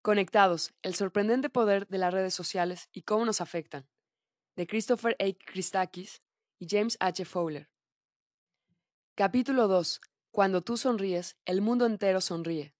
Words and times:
Conectados, 0.00 0.72
el 0.82 0.94
sorprendente 0.94 1.50
poder 1.50 1.88
de 1.88 1.98
las 1.98 2.14
redes 2.14 2.32
sociales 2.32 2.88
y 2.92 3.02
cómo 3.02 3.24
nos 3.24 3.40
afectan, 3.40 3.88
de 4.54 4.66
Christopher 4.68 5.16
A. 5.18 5.24
Christakis 5.44 6.22
y 6.60 6.68
James 6.70 6.96
H. 7.00 7.24
Fowler. 7.24 7.68
Capítulo 9.16 9.66
2. 9.66 10.00
Cuando 10.30 10.62
tú 10.62 10.76
sonríes, 10.76 11.36
el 11.44 11.62
mundo 11.62 11.84
entero 11.84 12.20
sonríe. 12.20 12.76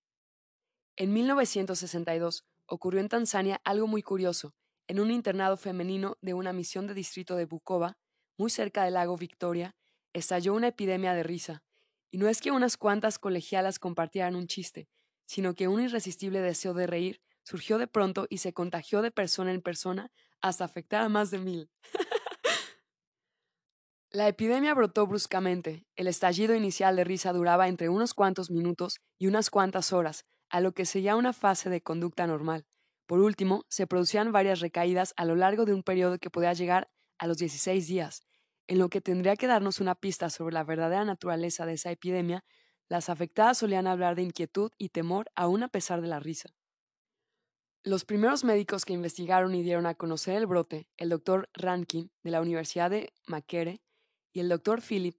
En 0.94 1.12
1962 1.12 2.44
ocurrió 2.66 3.00
en 3.00 3.08
Tanzania 3.08 3.60
algo 3.64 3.88
muy 3.88 4.02
curioso. 4.02 4.54
En 4.86 5.00
un 5.00 5.10
internado 5.10 5.56
femenino 5.56 6.18
de 6.20 6.34
una 6.34 6.52
misión 6.52 6.86
de 6.86 6.94
distrito 6.94 7.34
de 7.34 7.46
Bukova, 7.46 7.98
muy 8.36 8.48
cerca 8.48 8.84
del 8.84 8.94
lago 8.94 9.16
Victoria, 9.16 9.74
estalló 10.12 10.54
una 10.54 10.68
epidemia 10.68 11.14
de 11.14 11.24
risa. 11.24 11.64
Y 12.12 12.18
no 12.18 12.28
es 12.28 12.40
que 12.40 12.52
unas 12.52 12.76
cuantas 12.76 13.18
colegialas 13.18 13.80
compartieran 13.80 14.36
un 14.36 14.46
chiste, 14.46 14.88
sino 15.28 15.54
que 15.54 15.68
un 15.68 15.82
irresistible 15.82 16.40
deseo 16.40 16.72
de 16.72 16.86
reír 16.86 17.20
surgió 17.42 17.76
de 17.76 17.86
pronto 17.86 18.26
y 18.30 18.38
se 18.38 18.54
contagió 18.54 19.02
de 19.02 19.10
persona 19.10 19.52
en 19.52 19.60
persona 19.60 20.10
hasta 20.40 20.64
afectar 20.64 21.02
a 21.02 21.10
más 21.10 21.30
de 21.30 21.38
mil. 21.38 21.70
La 24.10 24.26
epidemia 24.26 24.72
brotó 24.72 25.06
bruscamente. 25.06 25.86
El 25.96 26.06
estallido 26.06 26.54
inicial 26.54 26.96
de 26.96 27.04
risa 27.04 27.34
duraba 27.34 27.68
entre 27.68 27.90
unos 27.90 28.14
cuantos 28.14 28.50
minutos 28.50 29.00
y 29.18 29.26
unas 29.26 29.50
cuantas 29.50 29.92
horas, 29.92 30.24
a 30.48 30.60
lo 30.60 30.72
que 30.72 30.86
seguía 30.86 31.14
una 31.14 31.34
fase 31.34 31.68
de 31.68 31.82
conducta 31.82 32.26
normal. 32.26 32.66
Por 33.06 33.20
último, 33.20 33.66
se 33.68 33.86
producían 33.86 34.32
varias 34.32 34.60
recaídas 34.60 35.12
a 35.18 35.26
lo 35.26 35.36
largo 35.36 35.66
de 35.66 35.74
un 35.74 35.82
periodo 35.82 36.18
que 36.18 36.30
podía 36.30 36.54
llegar 36.54 36.90
a 37.18 37.26
los 37.26 37.36
16 37.36 37.86
días. 37.86 38.22
En 38.66 38.78
lo 38.78 38.88
que 38.88 39.02
tendría 39.02 39.36
que 39.36 39.46
darnos 39.46 39.78
una 39.78 39.94
pista 39.94 40.30
sobre 40.30 40.54
la 40.54 40.64
verdadera 40.64 41.04
naturaleza 41.04 41.66
de 41.66 41.74
esa 41.74 41.90
epidemia, 41.90 42.44
las 42.88 43.08
afectadas 43.08 43.58
solían 43.58 43.86
hablar 43.86 44.16
de 44.16 44.22
inquietud 44.22 44.72
y 44.78 44.88
temor 44.88 45.30
aún 45.34 45.62
a 45.62 45.68
pesar 45.68 46.00
de 46.00 46.08
la 46.08 46.20
risa. 46.20 46.50
Los 47.84 48.04
primeros 48.04 48.44
médicos 48.44 48.84
que 48.84 48.92
investigaron 48.92 49.54
y 49.54 49.62
dieron 49.62 49.86
a 49.86 49.94
conocer 49.94 50.34
el 50.34 50.46
brote, 50.46 50.88
el 50.96 51.10
doctor 51.10 51.48
Rankin 51.54 52.10
de 52.22 52.30
la 52.30 52.40
Universidad 52.40 52.90
de 52.90 53.12
Makerere 53.26 53.80
y 54.32 54.40
el 54.40 54.48
doctor 54.48 54.82
Philip, 54.82 55.16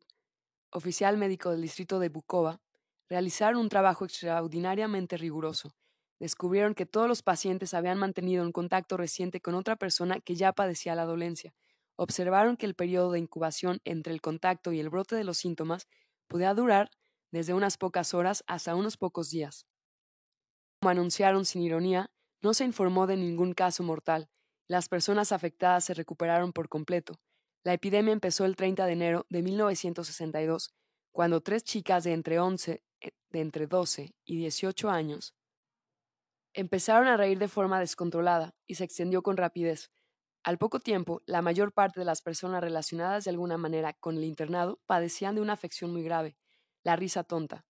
oficial 0.72 1.18
médico 1.18 1.52
del 1.52 1.62
distrito 1.62 2.00
de 2.00 2.10
Bukova, 2.10 2.62
realizaron 3.08 3.62
un 3.62 3.70
trabajo 3.70 4.06
extraordinariamente 4.06 5.18
riguroso. 5.18 5.74
Descubrieron 6.20 6.76
que 6.76 6.86
todos 6.86 7.08
los 7.08 7.24
pacientes 7.24 7.74
habían 7.74 7.98
mantenido 7.98 8.44
un 8.44 8.52
contacto 8.52 8.98
reciente 8.98 9.42
con 9.42 9.56
otra 9.56 9.78
persona 9.78 10.20
que 10.20 10.36
ya 10.36 10.52
padecía 10.54 10.94
la 10.94 11.06
dolencia. 11.06 11.54
Observaron 11.96 12.58
que 12.58 12.66
el 12.66 12.76
periodo 12.76 13.12
de 13.12 13.20
incubación 13.20 13.80
entre 13.84 14.14
el 14.14 14.22
contacto 14.22 14.72
y 14.74 14.80
el 14.80 14.90
brote 14.90 15.16
de 15.16 15.24
los 15.24 15.38
síntomas 15.38 15.88
podía 16.28 16.54
durar 16.54 16.92
desde 17.32 17.54
unas 17.54 17.78
pocas 17.78 18.14
horas 18.14 18.44
hasta 18.48 18.76
unos 18.76 18.98
pocos 18.98 19.30
días. 19.30 19.66
Como 20.82 20.92
anunciaron 20.92 21.46
sin 21.46 21.62
ironía, 21.62 22.12
no 22.42 22.54
se 22.54 22.64
informó 22.64 23.08
de 23.08 23.18
ningún 23.18 23.54
caso 23.54 23.84
mortal. 23.84 24.30
Las 24.68 24.88
personas 24.88 25.32
afectadas 25.32 25.84
se 25.86 25.94
recuperaron 25.94 26.54
por 26.54 26.70
completo. 26.70 27.20
La 27.64 27.74
epidemia 27.74 28.14
empezó 28.14 28.46
el 28.46 28.56
30 28.56 28.86
de 28.86 28.94
enero 28.94 29.26
de 29.30 29.42
1962, 29.42 30.74
cuando 31.12 31.42
tres 31.42 31.64
chicas 31.64 32.04
de 32.04 32.14
entre 32.14 32.40
11, 32.40 32.84
eh, 33.02 33.12
de 33.30 33.42
entre 33.42 33.68
12 33.68 34.14
y 34.26 34.38
18 34.38 34.90
años 34.90 35.34
empezaron 36.54 37.08
a 37.08 37.18
reír 37.18 37.40
de 37.40 37.48
forma 37.48 37.80
descontrolada 37.80 38.54
y 38.68 38.76
se 38.76 38.84
extendió 38.84 39.22
con 39.22 39.38
rapidez. 39.38 39.92
Al 40.44 40.58
poco 40.58 40.80
tiempo, 40.80 41.22
la 41.26 41.42
mayor 41.42 41.74
parte 41.74 42.00
de 42.00 42.06
las 42.06 42.22
personas 42.22 42.62
relacionadas 42.62 43.26
de 43.26 43.30
alguna 43.30 43.58
manera 43.58 43.94
con 43.94 44.18
el 44.18 44.24
internado 44.24 44.80
padecían 44.86 45.36
de 45.36 45.42
una 45.42 45.54
afección 45.54 45.92
muy 45.92 46.04
grave, 46.04 46.38
la 46.84 46.96
risa 46.96 47.24
tonta. 47.24 47.66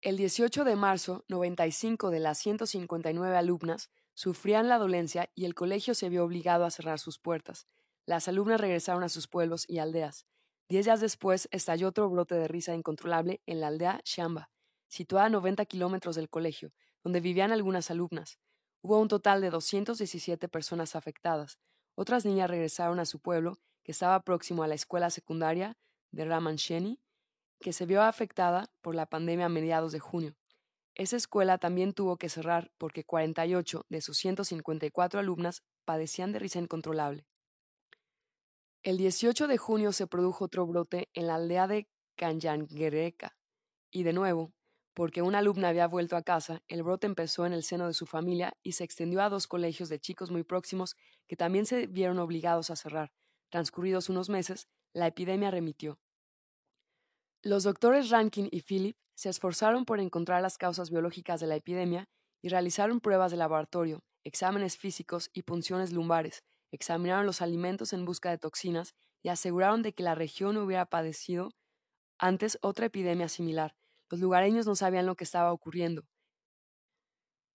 El 0.00 0.16
18 0.16 0.64
de 0.64 0.76
marzo, 0.76 1.24
95 1.28 2.10
de 2.10 2.20
las 2.20 2.38
159 2.38 3.36
alumnas 3.36 3.90
sufrían 4.14 4.68
la 4.68 4.78
dolencia 4.78 5.30
y 5.34 5.44
el 5.44 5.54
colegio 5.54 5.94
se 5.94 6.08
vio 6.08 6.24
obligado 6.24 6.64
a 6.64 6.70
cerrar 6.70 6.98
sus 6.98 7.18
puertas. 7.18 7.68
Las 8.04 8.26
alumnas 8.26 8.60
regresaron 8.60 9.04
a 9.04 9.08
sus 9.08 9.28
pueblos 9.28 9.64
y 9.68 9.78
aldeas. 9.78 10.26
Diez 10.68 10.86
días 10.86 11.00
después 11.00 11.48
estalló 11.52 11.88
otro 11.88 12.08
brote 12.08 12.34
de 12.34 12.48
risa 12.48 12.74
incontrolable 12.74 13.42
en 13.46 13.60
la 13.60 13.68
aldea 13.68 14.00
Shamba, 14.04 14.50
situada 14.88 15.26
a 15.26 15.30
90 15.30 15.64
kilómetros 15.66 16.16
del 16.16 16.28
colegio, 16.28 16.72
donde 17.04 17.20
vivían 17.20 17.52
algunas 17.52 17.90
alumnas. 17.90 18.38
Hubo 18.80 18.98
un 18.98 19.08
total 19.08 19.40
de 19.40 19.50
217 19.50 20.48
personas 20.48 20.96
afectadas. 20.96 21.58
Otras 21.94 22.24
niñas 22.24 22.50
regresaron 22.50 22.98
a 22.98 23.04
su 23.04 23.20
pueblo, 23.20 23.60
que 23.84 23.92
estaba 23.92 24.18
próximo 24.24 24.62
a 24.62 24.66
la 24.66 24.74
escuela 24.74 25.10
secundaria 25.10 25.76
de 26.10 26.24
Ramansheni, 26.24 27.00
que 27.62 27.72
se 27.72 27.86
vio 27.86 28.02
afectada 28.02 28.70
por 28.82 28.94
la 28.94 29.06
pandemia 29.06 29.46
a 29.46 29.48
mediados 29.48 29.92
de 29.92 30.00
junio. 30.00 30.36
Esa 30.94 31.16
escuela 31.16 31.56
también 31.56 31.94
tuvo 31.94 32.18
que 32.18 32.28
cerrar 32.28 32.70
porque 32.76 33.04
48 33.04 33.86
de 33.88 34.00
sus 34.02 34.18
154 34.18 35.20
alumnas 35.20 35.62
padecían 35.86 36.32
de 36.32 36.40
risa 36.40 36.58
incontrolable. 36.58 37.24
El 38.82 38.98
18 38.98 39.46
de 39.46 39.56
junio 39.56 39.92
se 39.92 40.06
produjo 40.06 40.44
otro 40.44 40.66
brote 40.66 41.08
en 41.14 41.28
la 41.28 41.36
aldea 41.36 41.66
de 41.66 41.88
Canyanguereca, 42.16 43.36
y 43.90 44.02
de 44.02 44.12
nuevo, 44.12 44.52
porque 44.92 45.22
una 45.22 45.38
alumna 45.38 45.68
había 45.68 45.86
vuelto 45.86 46.16
a 46.16 46.22
casa, 46.22 46.62
el 46.68 46.82
brote 46.82 47.06
empezó 47.06 47.46
en 47.46 47.52
el 47.52 47.62
seno 47.62 47.86
de 47.86 47.94
su 47.94 48.06
familia 48.06 48.52
y 48.62 48.72
se 48.72 48.84
extendió 48.84 49.22
a 49.22 49.30
dos 49.30 49.46
colegios 49.46 49.88
de 49.88 50.00
chicos 50.00 50.30
muy 50.30 50.42
próximos 50.42 50.96
que 51.26 51.36
también 51.36 51.64
se 51.64 51.86
vieron 51.86 52.18
obligados 52.18 52.70
a 52.70 52.76
cerrar. 52.76 53.12
Transcurridos 53.50 54.10
unos 54.10 54.28
meses, 54.28 54.68
la 54.92 55.06
epidemia 55.06 55.50
remitió. 55.50 55.98
Los 57.44 57.64
doctores 57.64 58.10
Rankin 58.10 58.48
y 58.52 58.60
Philip 58.60 58.96
se 59.16 59.28
esforzaron 59.28 59.84
por 59.84 59.98
encontrar 59.98 60.42
las 60.42 60.58
causas 60.58 60.90
biológicas 60.90 61.40
de 61.40 61.48
la 61.48 61.56
epidemia 61.56 62.08
y 62.40 62.48
realizaron 62.48 63.00
pruebas 63.00 63.32
de 63.32 63.36
laboratorio, 63.36 64.04
exámenes 64.22 64.76
físicos 64.76 65.28
y 65.32 65.42
punciones 65.42 65.92
lumbares, 65.92 66.44
examinaron 66.70 67.26
los 67.26 67.42
alimentos 67.42 67.92
en 67.92 68.04
busca 68.04 68.30
de 68.30 68.38
toxinas 68.38 68.94
y 69.24 69.28
aseguraron 69.28 69.82
de 69.82 69.92
que 69.92 70.04
la 70.04 70.14
región 70.14 70.56
hubiera 70.56 70.86
padecido 70.86 71.50
antes 72.16 72.58
otra 72.62 72.86
epidemia 72.86 73.28
similar. 73.28 73.74
Los 74.08 74.20
lugareños 74.20 74.64
no 74.66 74.76
sabían 74.76 75.06
lo 75.06 75.16
que 75.16 75.24
estaba 75.24 75.52
ocurriendo. 75.52 76.04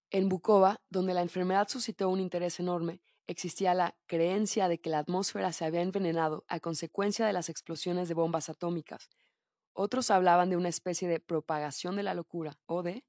En 0.09 0.27
Bukova, 0.27 0.81
donde 0.89 1.13
la 1.13 1.21
enfermedad 1.21 1.69
suscitó 1.69 2.09
un 2.09 2.19
interés 2.19 2.59
enorme, 2.59 3.01
existía 3.25 3.73
la 3.73 3.95
creencia 4.05 4.67
de 4.67 4.79
que 4.81 4.89
la 4.89 4.99
atmósfera 4.99 5.53
se 5.53 5.63
había 5.63 5.81
envenenado 5.81 6.43
a 6.49 6.59
consecuencia 6.59 7.25
de 7.25 7.31
las 7.31 7.47
explosiones 7.47 8.09
de 8.09 8.15
bombas 8.15 8.49
atómicas. 8.49 9.09
Otros 9.79 10.09
hablaban 10.09 10.49
de 10.49 10.57
una 10.57 10.69
especie 10.69 11.07
de 11.07 11.19
propagación 11.19 11.95
de 11.95 12.01
la 12.01 12.15
locura, 12.15 12.57
o 12.65 12.81
de 12.81 13.05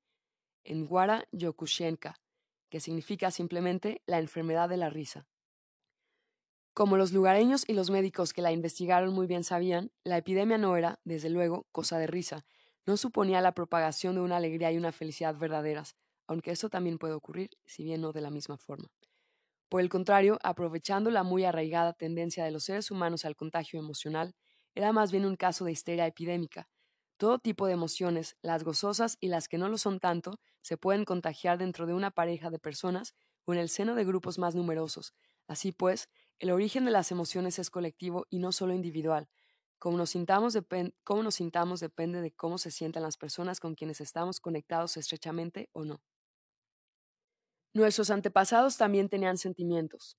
Nguara 0.66 1.26
Yokushenka, 1.32 2.20
que 2.68 2.78
significa 2.78 3.30
simplemente 3.30 4.02
la 4.04 4.18
enfermedad 4.18 4.68
de 4.68 4.76
la 4.76 4.90
risa. 4.90 5.26
Como 6.74 6.98
los 6.98 7.12
lugareños 7.12 7.64
y 7.66 7.72
los 7.72 7.88
médicos 7.88 8.34
que 8.34 8.42
la 8.42 8.52
investigaron 8.52 9.14
muy 9.14 9.26
bien 9.26 9.44
sabían, 9.44 9.92
la 10.04 10.18
epidemia 10.18 10.58
no 10.58 10.76
era, 10.76 11.00
desde 11.04 11.30
luego, 11.30 11.66
cosa 11.72 11.96
de 11.96 12.06
risa, 12.06 12.44
no 12.84 12.98
suponía 12.98 13.40
la 13.40 13.52
propagación 13.52 14.16
de 14.16 14.20
una 14.20 14.36
alegría 14.36 14.70
y 14.70 14.76
una 14.76 14.92
felicidad 14.92 15.34
verdaderas, 15.36 15.96
aunque 16.26 16.50
eso 16.50 16.68
también 16.68 16.98
puede 16.98 17.14
ocurrir, 17.14 17.48
si 17.64 17.82
bien 17.82 18.02
no 18.02 18.12
de 18.12 18.20
la 18.20 18.30
misma 18.30 18.58
forma. 18.58 18.90
Por 19.70 19.80
el 19.80 19.88
contrario, 19.88 20.38
aprovechando 20.42 21.10
la 21.10 21.22
muy 21.22 21.46
arraigada 21.46 21.94
tendencia 21.94 22.44
de 22.44 22.50
los 22.50 22.64
seres 22.64 22.90
humanos 22.90 23.24
al 23.24 23.36
contagio 23.36 23.80
emocional, 23.80 24.34
era 24.78 24.92
más 24.92 25.10
bien 25.10 25.26
un 25.26 25.34
caso 25.34 25.64
de 25.64 25.72
histeria 25.72 26.06
epidémica. 26.06 26.68
Todo 27.16 27.40
tipo 27.40 27.66
de 27.66 27.72
emociones, 27.72 28.36
las 28.42 28.62
gozosas 28.62 29.16
y 29.18 29.26
las 29.26 29.48
que 29.48 29.58
no 29.58 29.68
lo 29.68 29.76
son 29.76 29.98
tanto, 29.98 30.38
se 30.62 30.76
pueden 30.76 31.04
contagiar 31.04 31.58
dentro 31.58 31.84
de 31.84 31.94
una 31.94 32.12
pareja 32.12 32.48
de 32.48 32.60
personas 32.60 33.16
o 33.44 33.52
en 33.52 33.58
el 33.58 33.70
seno 33.70 33.96
de 33.96 34.04
grupos 34.04 34.38
más 34.38 34.54
numerosos. 34.54 35.14
Así 35.48 35.72
pues, 35.72 36.08
el 36.38 36.52
origen 36.52 36.84
de 36.84 36.92
las 36.92 37.10
emociones 37.10 37.58
es 37.58 37.70
colectivo 37.70 38.26
y 38.30 38.38
no 38.38 38.52
solo 38.52 38.72
individual. 38.72 39.28
Sintamos 40.06 40.56
cómo 41.02 41.24
nos 41.24 41.34
sintamos 41.34 41.80
depende 41.80 42.20
de 42.20 42.30
cómo 42.30 42.56
se 42.56 42.70
sientan 42.70 43.02
las 43.02 43.16
personas 43.16 43.58
con 43.58 43.74
quienes 43.74 44.00
estamos 44.00 44.38
conectados 44.38 44.96
estrechamente 44.96 45.70
o 45.72 45.84
no. 45.84 46.00
Nuestros 47.74 48.10
antepasados 48.10 48.76
también 48.76 49.08
tenían 49.08 49.38
sentimientos. 49.38 50.16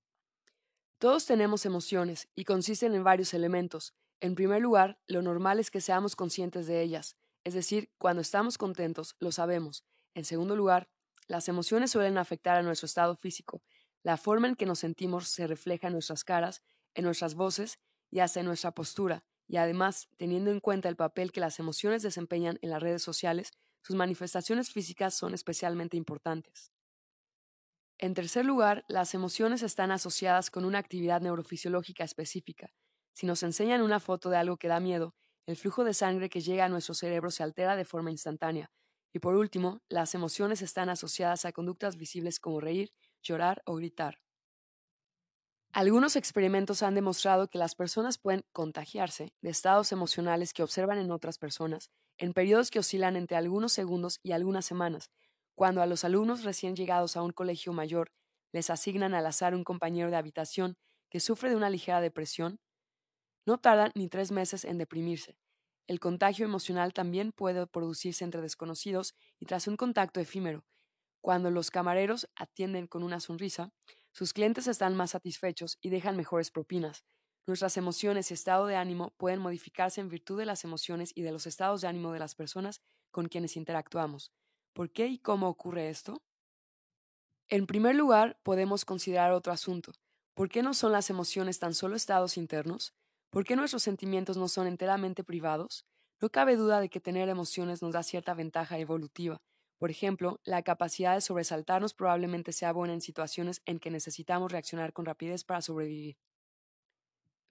Todos 0.98 1.24
tenemos 1.24 1.64
emociones 1.64 2.28
y 2.34 2.44
consisten 2.44 2.94
en 2.94 3.04
varios 3.04 3.32
elementos, 3.32 3.94
en 4.20 4.34
primer 4.34 4.60
lugar, 4.60 4.98
lo 5.06 5.22
normal 5.22 5.58
es 5.58 5.70
que 5.70 5.80
seamos 5.80 6.14
conscientes 6.14 6.66
de 6.66 6.82
ellas, 6.82 7.16
es 7.44 7.54
decir, 7.54 7.90
cuando 7.98 8.20
estamos 8.20 8.58
contentos, 8.58 9.16
lo 9.18 9.32
sabemos. 9.32 9.84
En 10.14 10.24
segundo 10.24 10.56
lugar, 10.56 10.90
las 11.26 11.48
emociones 11.48 11.90
suelen 11.90 12.18
afectar 12.18 12.56
a 12.56 12.62
nuestro 12.62 12.86
estado 12.86 13.16
físico. 13.16 13.62
La 14.02 14.16
forma 14.16 14.48
en 14.48 14.56
que 14.56 14.66
nos 14.66 14.80
sentimos 14.80 15.28
se 15.28 15.46
refleja 15.46 15.86
en 15.86 15.94
nuestras 15.94 16.24
caras, 16.24 16.62
en 16.94 17.04
nuestras 17.04 17.34
voces 17.34 17.78
y 18.10 18.20
hasta 18.20 18.40
en 18.40 18.46
nuestra 18.46 18.72
postura, 18.72 19.24
y 19.46 19.56
además, 19.56 20.08
teniendo 20.16 20.50
en 20.50 20.60
cuenta 20.60 20.88
el 20.88 20.96
papel 20.96 21.32
que 21.32 21.40
las 21.40 21.58
emociones 21.58 22.02
desempeñan 22.02 22.58
en 22.62 22.70
las 22.70 22.82
redes 22.82 23.02
sociales, 23.02 23.52
sus 23.82 23.96
manifestaciones 23.96 24.70
físicas 24.70 25.14
son 25.14 25.32
especialmente 25.32 25.96
importantes. 25.96 26.72
En 27.98 28.14
tercer 28.14 28.44
lugar, 28.44 28.84
las 28.88 29.14
emociones 29.14 29.62
están 29.62 29.90
asociadas 29.90 30.50
con 30.50 30.64
una 30.64 30.78
actividad 30.78 31.20
neurofisiológica 31.20 32.04
específica, 32.04 32.72
si 33.14 33.26
nos 33.26 33.42
enseñan 33.42 33.82
una 33.82 34.00
foto 34.00 34.30
de 34.30 34.36
algo 34.36 34.56
que 34.56 34.68
da 34.68 34.80
miedo, 34.80 35.14
el 35.46 35.56
flujo 35.56 35.84
de 35.84 35.94
sangre 35.94 36.28
que 36.28 36.40
llega 36.40 36.64
a 36.64 36.68
nuestro 36.68 36.94
cerebro 36.94 37.30
se 37.30 37.42
altera 37.42 37.76
de 37.76 37.84
forma 37.84 38.10
instantánea, 38.10 38.70
Y 39.12 39.18
por 39.18 39.34
último, 39.34 39.80
las 39.88 40.14
emociones 40.14 40.62
están 40.62 40.88
asociadas 40.88 41.44
a 41.44 41.52
conductas 41.52 41.96
visibles 41.96 42.38
como 42.38 42.60
reír, 42.60 42.92
llorar 43.22 43.60
o 43.66 43.74
gritar. 43.74 44.20
Algunos 45.72 46.16
experimentos 46.16 46.82
han 46.82 46.94
demostrado 46.94 47.48
que 47.48 47.58
las 47.58 47.74
personas 47.74 48.18
pueden 48.18 48.44
contagiarse 48.52 49.32
de 49.40 49.50
estados 49.50 49.92
emocionales 49.92 50.52
que 50.52 50.62
observan 50.62 50.98
en 50.98 51.10
otras 51.10 51.38
personas 51.38 51.90
en 52.18 52.34
periodos 52.34 52.70
que 52.70 52.78
oscilan 52.80 53.16
entre 53.16 53.36
algunos 53.38 53.72
segundos 53.72 54.20
y 54.22 54.32
algunas 54.32 54.66
semanas, 54.66 55.10
cuando 55.54 55.80
a 55.80 55.86
los 55.86 56.04
alumnos 56.04 56.44
recién 56.44 56.76
llegados 56.76 57.16
a 57.16 57.22
un 57.22 57.32
colegio 57.32 57.72
mayor 57.72 58.12
les 58.52 58.68
asignan 58.68 59.14
al 59.14 59.24
azar 59.26 59.54
un 59.54 59.64
compañero 59.64 60.10
de 60.10 60.16
habitación 60.16 60.76
que 61.08 61.18
sufre 61.20 61.48
de 61.48 61.56
una 61.56 61.70
ligera 61.70 62.00
depresión, 62.02 62.60
no 63.50 63.58
tardan 63.58 63.90
ni 63.96 64.06
tres 64.06 64.30
meses 64.30 64.64
en 64.64 64.78
deprimirse. 64.78 65.36
El 65.88 65.98
contagio 65.98 66.44
emocional 66.44 66.92
también 66.92 67.32
puede 67.32 67.66
producirse 67.66 68.22
entre 68.22 68.40
desconocidos 68.40 69.16
y 69.40 69.46
tras 69.46 69.66
un 69.66 69.76
contacto 69.76 70.20
efímero. 70.20 70.64
Cuando 71.20 71.50
los 71.50 71.72
camareros 71.72 72.28
atienden 72.36 72.86
con 72.86 73.02
una 73.02 73.18
sonrisa, 73.18 73.72
sus 74.12 74.32
clientes 74.32 74.68
están 74.68 74.94
más 74.94 75.10
satisfechos 75.10 75.78
y 75.80 75.90
dejan 75.90 76.16
mejores 76.16 76.52
propinas. 76.52 77.04
Nuestras 77.44 77.76
emociones 77.76 78.30
y 78.30 78.34
estado 78.34 78.66
de 78.66 78.76
ánimo 78.76 79.14
pueden 79.16 79.40
modificarse 79.40 80.00
en 80.00 80.10
virtud 80.10 80.38
de 80.38 80.46
las 80.46 80.62
emociones 80.62 81.10
y 81.16 81.22
de 81.22 81.32
los 81.32 81.48
estados 81.48 81.80
de 81.80 81.88
ánimo 81.88 82.12
de 82.12 82.20
las 82.20 82.36
personas 82.36 82.80
con 83.10 83.26
quienes 83.26 83.56
interactuamos. 83.56 84.30
¿Por 84.72 84.92
qué 84.92 85.08
y 85.08 85.18
cómo 85.18 85.48
ocurre 85.48 85.88
esto? 85.88 86.22
En 87.48 87.66
primer 87.66 87.96
lugar, 87.96 88.38
podemos 88.44 88.84
considerar 88.84 89.32
otro 89.32 89.52
asunto. 89.52 89.90
¿Por 90.34 90.48
qué 90.48 90.62
no 90.62 90.72
son 90.72 90.92
las 90.92 91.10
emociones 91.10 91.58
tan 91.58 91.74
solo 91.74 91.96
estados 91.96 92.36
internos? 92.36 92.94
¿Por 93.30 93.44
qué 93.44 93.56
nuestros 93.56 93.82
sentimientos 93.82 94.36
no 94.36 94.48
son 94.48 94.66
enteramente 94.66 95.24
privados? 95.24 95.86
No 96.20 96.30
cabe 96.30 96.56
duda 96.56 96.80
de 96.80 96.88
que 96.88 97.00
tener 97.00 97.28
emociones 97.28 97.82
nos 97.82 97.92
da 97.92 98.02
cierta 98.02 98.34
ventaja 98.34 98.78
evolutiva, 98.78 99.40
por 99.80 99.90
ejemplo, 99.90 100.40
la 100.44 100.62
capacidad 100.62 101.14
de 101.14 101.22
sobresaltarnos 101.22 101.94
probablemente 101.94 102.52
sea 102.52 102.70
buena 102.70 102.92
en 102.92 103.00
situaciones 103.00 103.62
en 103.64 103.80
que 103.80 103.90
necesitamos 103.90 104.52
reaccionar 104.52 104.92
con 104.92 105.06
rapidez 105.06 105.42
para 105.42 105.62
sobrevivir. 105.62 106.18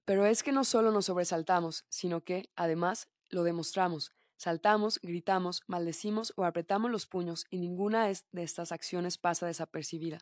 Pero 0.05 0.27
es 0.27 0.43
que 0.43 0.51
no 0.51 0.63
solo 0.63 0.91
nos 0.91 1.05
sobresaltamos, 1.05 1.85
sino 1.89 2.21
que, 2.21 2.51
además, 2.55 3.09
lo 3.29 3.41
demostramos. 3.41 4.11
Saltamos, 4.37 4.99
gritamos, 5.01 5.63
maldecimos 5.65 6.31
o 6.35 6.45
apretamos 6.45 6.91
los 6.91 7.07
puños 7.07 7.47
y 7.49 7.57
ninguna 7.57 8.05
de 8.05 8.43
estas 8.43 8.71
acciones 8.71 9.17
pasa 9.17 9.47
desapercibida. 9.47 10.19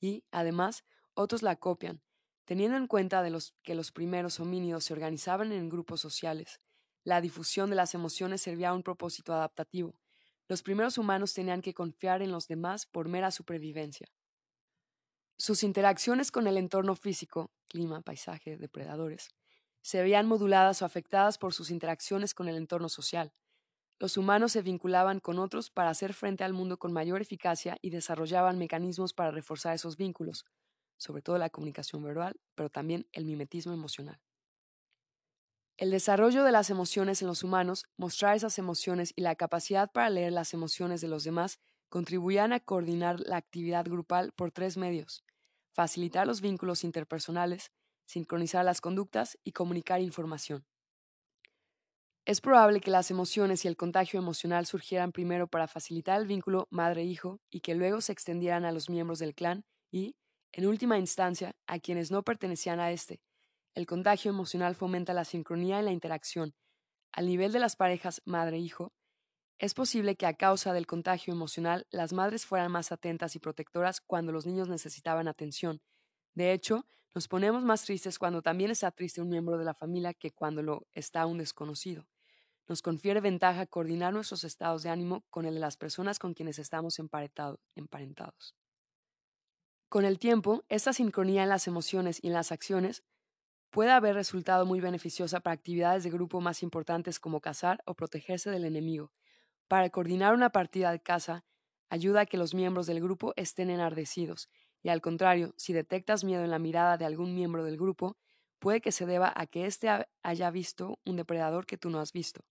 Y, 0.00 0.24
además, 0.30 0.84
otros 1.12 1.42
la 1.42 1.56
copian, 1.56 2.00
teniendo 2.50 2.76
en 2.76 2.88
cuenta 2.88 3.22
de 3.22 3.30
los 3.30 3.54
que 3.62 3.76
los 3.76 3.92
primeros 3.92 4.40
homínidos 4.40 4.82
se 4.82 4.92
organizaban 4.92 5.52
en 5.52 5.68
grupos 5.68 6.00
sociales. 6.00 6.60
La 7.04 7.20
difusión 7.20 7.70
de 7.70 7.76
las 7.76 7.94
emociones 7.94 8.42
servía 8.42 8.70
a 8.70 8.74
un 8.74 8.82
propósito 8.82 9.32
adaptativo, 9.32 10.00
los 10.48 10.64
primeros 10.64 10.98
humanos 10.98 11.32
tenían 11.32 11.62
que 11.62 11.74
confiar 11.74 12.22
en 12.22 12.32
los 12.32 12.48
demás 12.48 12.86
por 12.86 13.06
mera 13.06 13.30
supervivencia. 13.30 14.08
Sus 15.38 15.62
interacciones 15.62 16.32
con 16.32 16.48
el 16.48 16.56
entorno 16.56 16.96
físico, 16.96 17.52
clima, 17.68 18.00
paisaje, 18.00 18.56
depredadores, 18.56 19.28
se 19.80 20.02
veían 20.02 20.26
moduladas 20.26 20.82
o 20.82 20.86
afectadas 20.86 21.38
por 21.38 21.54
sus 21.54 21.70
interacciones 21.70 22.34
con 22.34 22.48
el 22.48 22.56
entorno 22.56 22.88
social. 22.88 23.32
Los 24.00 24.16
humanos 24.16 24.50
se 24.50 24.62
vinculaban 24.62 25.20
con 25.20 25.38
otros 25.38 25.70
para 25.70 25.90
hacer 25.90 26.14
frente 26.14 26.42
al 26.42 26.52
mundo 26.52 26.80
con 26.80 26.92
mayor 26.92 27.22
eficacia 27.22 27.76
y 27.80 27.90
desarrollaban 27.90 28.58
mecanismos 28.58 29.14
para 29.14 29.30
reforzar 29.30 29.76
esos 29.76 29.96
vínculos, 29.96 30.46
sobre 31.00 31.22
todo 31.22 31.38
la 31.38 31.50
comunicación 31.50 32.04
verbal, 32.04 32.40
pero 32.54 32.70
también 32.70 33.08
el 33.12 33.24
mimetismo 33.24 33.72
emocional. 33.72 34.20
El 35.78 35.90
desarrollo 35.90 36.44
de 36.44 36.52
las 36.52 36.70
emociones 36.70 37.22
en 37.22 37.28
los 37.28 37.42
humanos, 37.42 37.86
mostrar 37.96 38.36
esas 38.36 38.58
emociones 38.58 39.12
y 39.16 39.22
la 39.22 39.34
capacidad 39.34 39.90
para 39.90 40.10
leer 40.10 40.32
las 40.32 40.52
emociones 40.54 41.00
de 41.00 41.08
los 41.08 41.24
demás 41.24 41.58
contribuían 41.88 42.52
a 42.52 42.60
coordinar 42.60 43.18
la 43.20 43.38
actividad 43.38 43.84
grupal 43.86 44.32
por 44.32 44.52
tres 44.52 44.76
medios, 44.76 45.24
facilitar 45.72 46.26
los 46.26 46.42
vínculos 46.42 46.84
interpersonales, 46.84 47.72
sincronizar 48.04 48.64
las 48.64 48.80
conductas 48.82 49.38
y 49.42 49.52
comunicar 49.52 50.00
información. 50.02 50.66
Es 52.26 52.40
probable 52.40 52.80
que 52.80 52.90
las 52.90 53.10
emociones 53.10 53.64
y 53.64 53.68
el 53.68 53.76
contagio 53.76 54.20
emocional 54.20 54.66
surgieran 54.66 55.12
primero 55.12 55.48
para 55.48 55.68
facilitar 55.68 56.20
el 56.20 56.26
vínculo 56.26 56.68
madre-hijo 56.70 57.40
y 57.50 57.60
que 57.60 57.74
luego 57.74 58.00
se 58.00 58.12
extendieran 58.12 58.64
a 58.64 58.72
los 58.72 58.90
miembros 58.90 59.18
del 59.18 59.34
clan 59.34 59.64
y, 59.90 60.16
en 60.52 60.66
última 60.66 60.98
instancia, 60.98 61.54
a 61.66 61.78
quienes 61.78 62.10
no 62.10 62.22
pertenecían 62.22 62.80
a 62.80 62.90
este, 62.90 63.20
el 63.74 63.86
contagio 63.86 64.30
emocional 64.30 64.74
fomenta 64.74 65.14
la 65.14 65.24
sincronía 65.24 65.80
y 65.80 65.84
la 65.84 65.92
interacción. 65.92 66.54
Al 67.12 67.26
nivel 67.26 67.52
de 67.52 67.60
las 67.60 67.76
parejas 67.76 68.20
madre-hijo, 68.24 68.92
es 69.58 69.74
posible 69.74 70.16
que 70.16 70.26
a 70.26 70.34
causa 70.34 70.72
del 70.72 70.86
contagio 70.86 71.32
emocional 71.32 71.86
las 71.90 72.12
madres 72.12 72.46
fueran 72.46 72.72
más 72.72 72.92
atentas 72.92 73.36
y 73.36 73.38
protectoras 73.38 74.00
cuando 74.00 74.32
los 74.32 74.46
niños 74.46 74.68
necesitaban 74.68 75.28
atención. 75.28 75.80
De 76.34 76.52
hecho, 76.52 76.86
nos 77.14 77.28
ponemos 77.28 77.62
más 77.62 77.84
tristes 77.84 78.18
cuando 78.18 78.42
también 78.42 78.70
está 78.70 78.90
triste 78.90 79.20
un 79.20 79.28
miembro 79.28 79.58
de 79.58 79.64
la 79.64 79.74
familia 79.74 80.14
que 80.14 80.30
cuando 80.30 80.62
lo 80.62 80.86
está 80.94 81.26
un 81.26 81.38
desconocido. 81.38 82.08
Nos 82.68 82.82
confiere 82.82 83.20
ventaja 83.20 83.66
coordinar 83.66 84.12
nuestros 84.12 84.44
estados 84.44 84.82
de 84.82 84.90
ánimo 84.90 85.24
con 85.30 85.44
el 85.44 85.54
de 85.54 85.60
las 85.60 85.76
personas 85.76 86.18
con 86.18 86.34
quienes 86.34 86.58
estamos 86.58 86.98
emparentados. 86.98 88.54
Con 89.90 90.04
el 90.04 90.20
tiempo, 90.20 90.64
esta 90.68 90.92
sincronía 90.92 91.42
en 91.42 91.48
las 91.48 91.66
emociones 91.66 92.20
y 92.22 92.28
en 92.28 92.32
las 92.32 92.52
acciones 92.52 93.02
puede 93.70 93.90
haber 93.90 94.14
resultado 94.14 94.64
muy 94.64 94.80
beneficiosa 94.80 95.40
para 95.40 95.54
actividades 95.54 96.04
de 96.04 96.10
grupo 96.10 96.40
más 96.40 96.62
importantes 96.62 97.18
como 97.18 97.40
cazar 97.40 97.82
o 97.86 97.94
protegerse 97.94 98.50
del 98.50 98.64
enemigo. 98.64 99.12
Para 99.68 99.90
coordinar 99.90 100.34
una 100.34 100.50
partida 100.50 100.92
de 100.92 101.02
caza, 101.02 101.44
ayuda 101.90 102.22
a 102.22 102.26
que 102.26 102.38
los 102.38 102.54
miembros 102.54 102.86
del 102.86 103.00
grupo 103.00 103.32
estén 103.36 103.68
enardecidos, 103.68 104.48
y 104.82 104.90
al 104.90 105.00
contrario, 105.00 105.54
si 105.56 105.72
detectas 105.72 106.24
miedo 106.24 106.44
en 106.44 106.52
la 106.52 106.60
mirada 106.60 106.96
de 106.96 107.04
algún 107.04 107.34
miembro 107.34 107.64
del 107.64 107.76
grupo, 107.76 108.16
puede 108.60 108.80
que 108.80 108.92
se 108.92 109.06
deba 109.06 109.32
a 109.34 109.46
que 109.46 109.66
éste 109.66 109.88
haya 110.22 110.50
visto 110.52 111.00
un 111.04 111.16
depredador 111.16 111.66
que 111.66 111.78
tú 111.78 111.90
no 111.90 111.98
has 112.00 112.12
visto. 112.12 112.42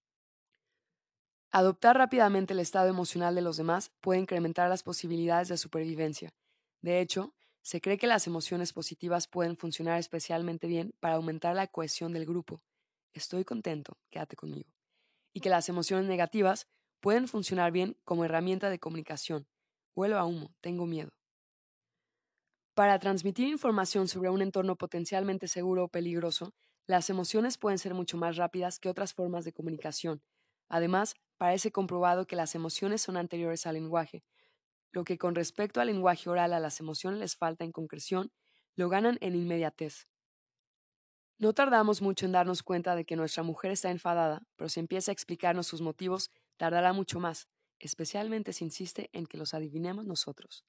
Adoptar 1.51 1.97
rápidamente 1.97 2.53
el 2.53 2.59
estado 2.59 2.89
emocional 2.89 3.35
de 3.35 3.41
los 3.41 3.55
demás 3.55 3.91
puede 4.01 4.19
incrementar 4.19 4.67
las 4.67 4.83
posibilidades 4.83 5.47
de 5.47 5.57
supervivencia. 5.57 6.33
De 6.81 7.01
hecho, 7.01 7.35
se 7.61 7.81
cree 7.81 7.97
que 7.97 8.07
las 8.07 8.27
emociones 8.27 8.73
positivas 8.73 9.27
pueden 9.27 9.57
funcionar 9.57 9.99
especialmente 9.99 10.67
bien 10.67 10.93
para 10.99 11.15
aumentar 11.15 11.55
la 11.55 11.67
cohesión 11.67 12.13
del 12.13 12.25
grupo. 12.25 12.61
Estoy 13.13 13.43
contento, 13.43 13.97
quédate 14.09 14.35
conmigo. 14.35 14.69
Y 15.33 15.41
que 15.41 15.49
las 15.49 15.69
emociones 15.69 16.07
negativas 16.07 16.67
pueden 16.99 17.27
funcionar 17.27 17.71
bien 17.71 17.97
como 18.05 18.25
herramienta 18.25 18.69
de 18.69 18.79
comunicación. 18.79 19.47
Huelo 19.95 20.17
a 20.17 20.25
humo, 20.25 20.53
tengo 20.61 20.85
miedo. 20.85 21.11
Para 22.73 22.97
transmitir 22.99 23.47
información 23.49 24.07
sobre 24.07 24.29
un 24.29 24.41
entorno 24.41 24.77
potencialmente 24.77 25.47
seguro 25.47 25.85
o 25.85 25.87
peligroso, 25.89 26.53
las 26.87 27.09
emociones 27.09 27.57
pueden 27.57 27.77
ser 27.77 27.93
mucho 27.93 28.17
más 28.17 28.37
rápidas 28.37 28.79
que 28.79 28.89
otras 28.89 29.13
formas 29.13 29.43
de 29.45 29.53
comunicación. 29.53 30.21
Además, 30.69 31.15
parece 31.37 31.71
comprobado 31.71 32.25
que 32.25 32.35
las 32.35 32.55
emociones 32.55 33.01
son 33.01 33.17
anteriores 33.17 33.67
al 33.67 33.75
lenguaje, 33.75 34.23
lo 34.91 35.03
que 35.03 35.17
con 35.17 35.35
respecto 35.35 35.81
al 35.81 35.87
lenguaje 35.87 36.29
oral 36.29 36.53
a 36.53 36.59
las 36.59 36.79
emociones 36.79 37.19
les 37.19 37.35
falta 37.35 37.63
en 37.63 37.71
concreción, 37.71 38.31
lo 38.75 38.89
ganan 38.89 39.17
en 39.21 39.35
inmediatez. 39.35 40.07
No 41.37 41.53
tardamos 41.53 42.01
mucho 42.01 42.25
en 42.25 42.33
darnos 42.33 42.63
cuenta 42.63 42.95
de 42.95 43.05
que 43.05 43.15
nuestra 43.15 43.43
mujer 43.43 43.71
está 43.71 43.91
enfadada, 43.91 44.43
pero 44.55 44.67
si 44.67 44.79
empieza 44.79 45.11
a 45.11 45.13
explicarnos 45.13 45.67
sus 45.67 45.81
motivos, 45.81 46.31
tardará 46.57 46.91
mucho 46.91 47.19
más, 47.19 47.47
especialmente 47.79 48.51
si 48.51 48.65
insiste 48.65 49.09
en 49.13 49.25
que 49.25 49.37
los 49.37 49.53
adivinemos 49.53 50.05
nosotros. 50.05 50.65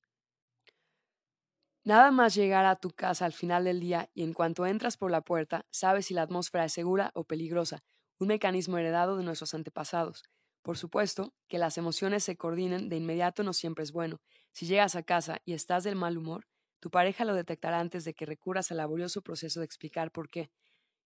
Nada 1.83 2.11
más 2.11 2.35
llegar 2.35 2.67
a 2.67 2.77
tu 2.77 2.91
casa 2.91 3.25
al 3.25 3.33
final 3.33 3.65
del 3.65 3.81
día 3.81 4.11
y 4.15 4.23
en 4.23 4.33
cuanto 4.33 4.67
entras 4.67 4.97
por 4.97 5.11
la 5.11 5.23
puerta, 5.23 5.67
sabes 5.71 6.07
si 6.07 6.15
la 6.15 6.23
atmósfera 6.23 6.67
es 6.67 6.73
segura 6.73 7.11
o 7.15 7.25
peligrosa, 7.25 7.83
un 8.19 8.29
mecanismo 8.29 8.77
heredado 8.77 9.17
de 9.17 9.25
nuestros 9.25 9.55
antepasados, 9.55 10.23
por 10.63 10.77
supuesto, 10.77 11.35
que 11.49 11.59
las 11.59 11.79
emociones 11.79 12.25
se 12.25 12.37
coordinen 12.37 12.89
de 12.89 12.97
inmediato 12.97 13.43
no 13.43 13.53
siempre 13.53 13.83
es 13.83 13.93
bueno. 13.93 14.21
Si 14.53 14.67
llegas 14.67 14.95
a 14.95 15.03
casa 15.03 15.41
y 15.45 15.55
estás 15.55 15.85
del 15.85 15.97
mal 15.97 16.19
humor, 16.19 16.47
tu 16.81 16.91
pareja 16.91 17.25
lo 17.25 17.35
detectará 17.35 17.81
antes 17.81 18.05
de 18.05 18.15
que 18.15 18.27
recurras 18.27 18.71
al 18.71 18.79
laborioso 18.79 19.23
proceso 19.23 19.61
de 19.61 19.67
explicar 19.67 20.13
por 20.13 20.29
qué. 20.29 20.51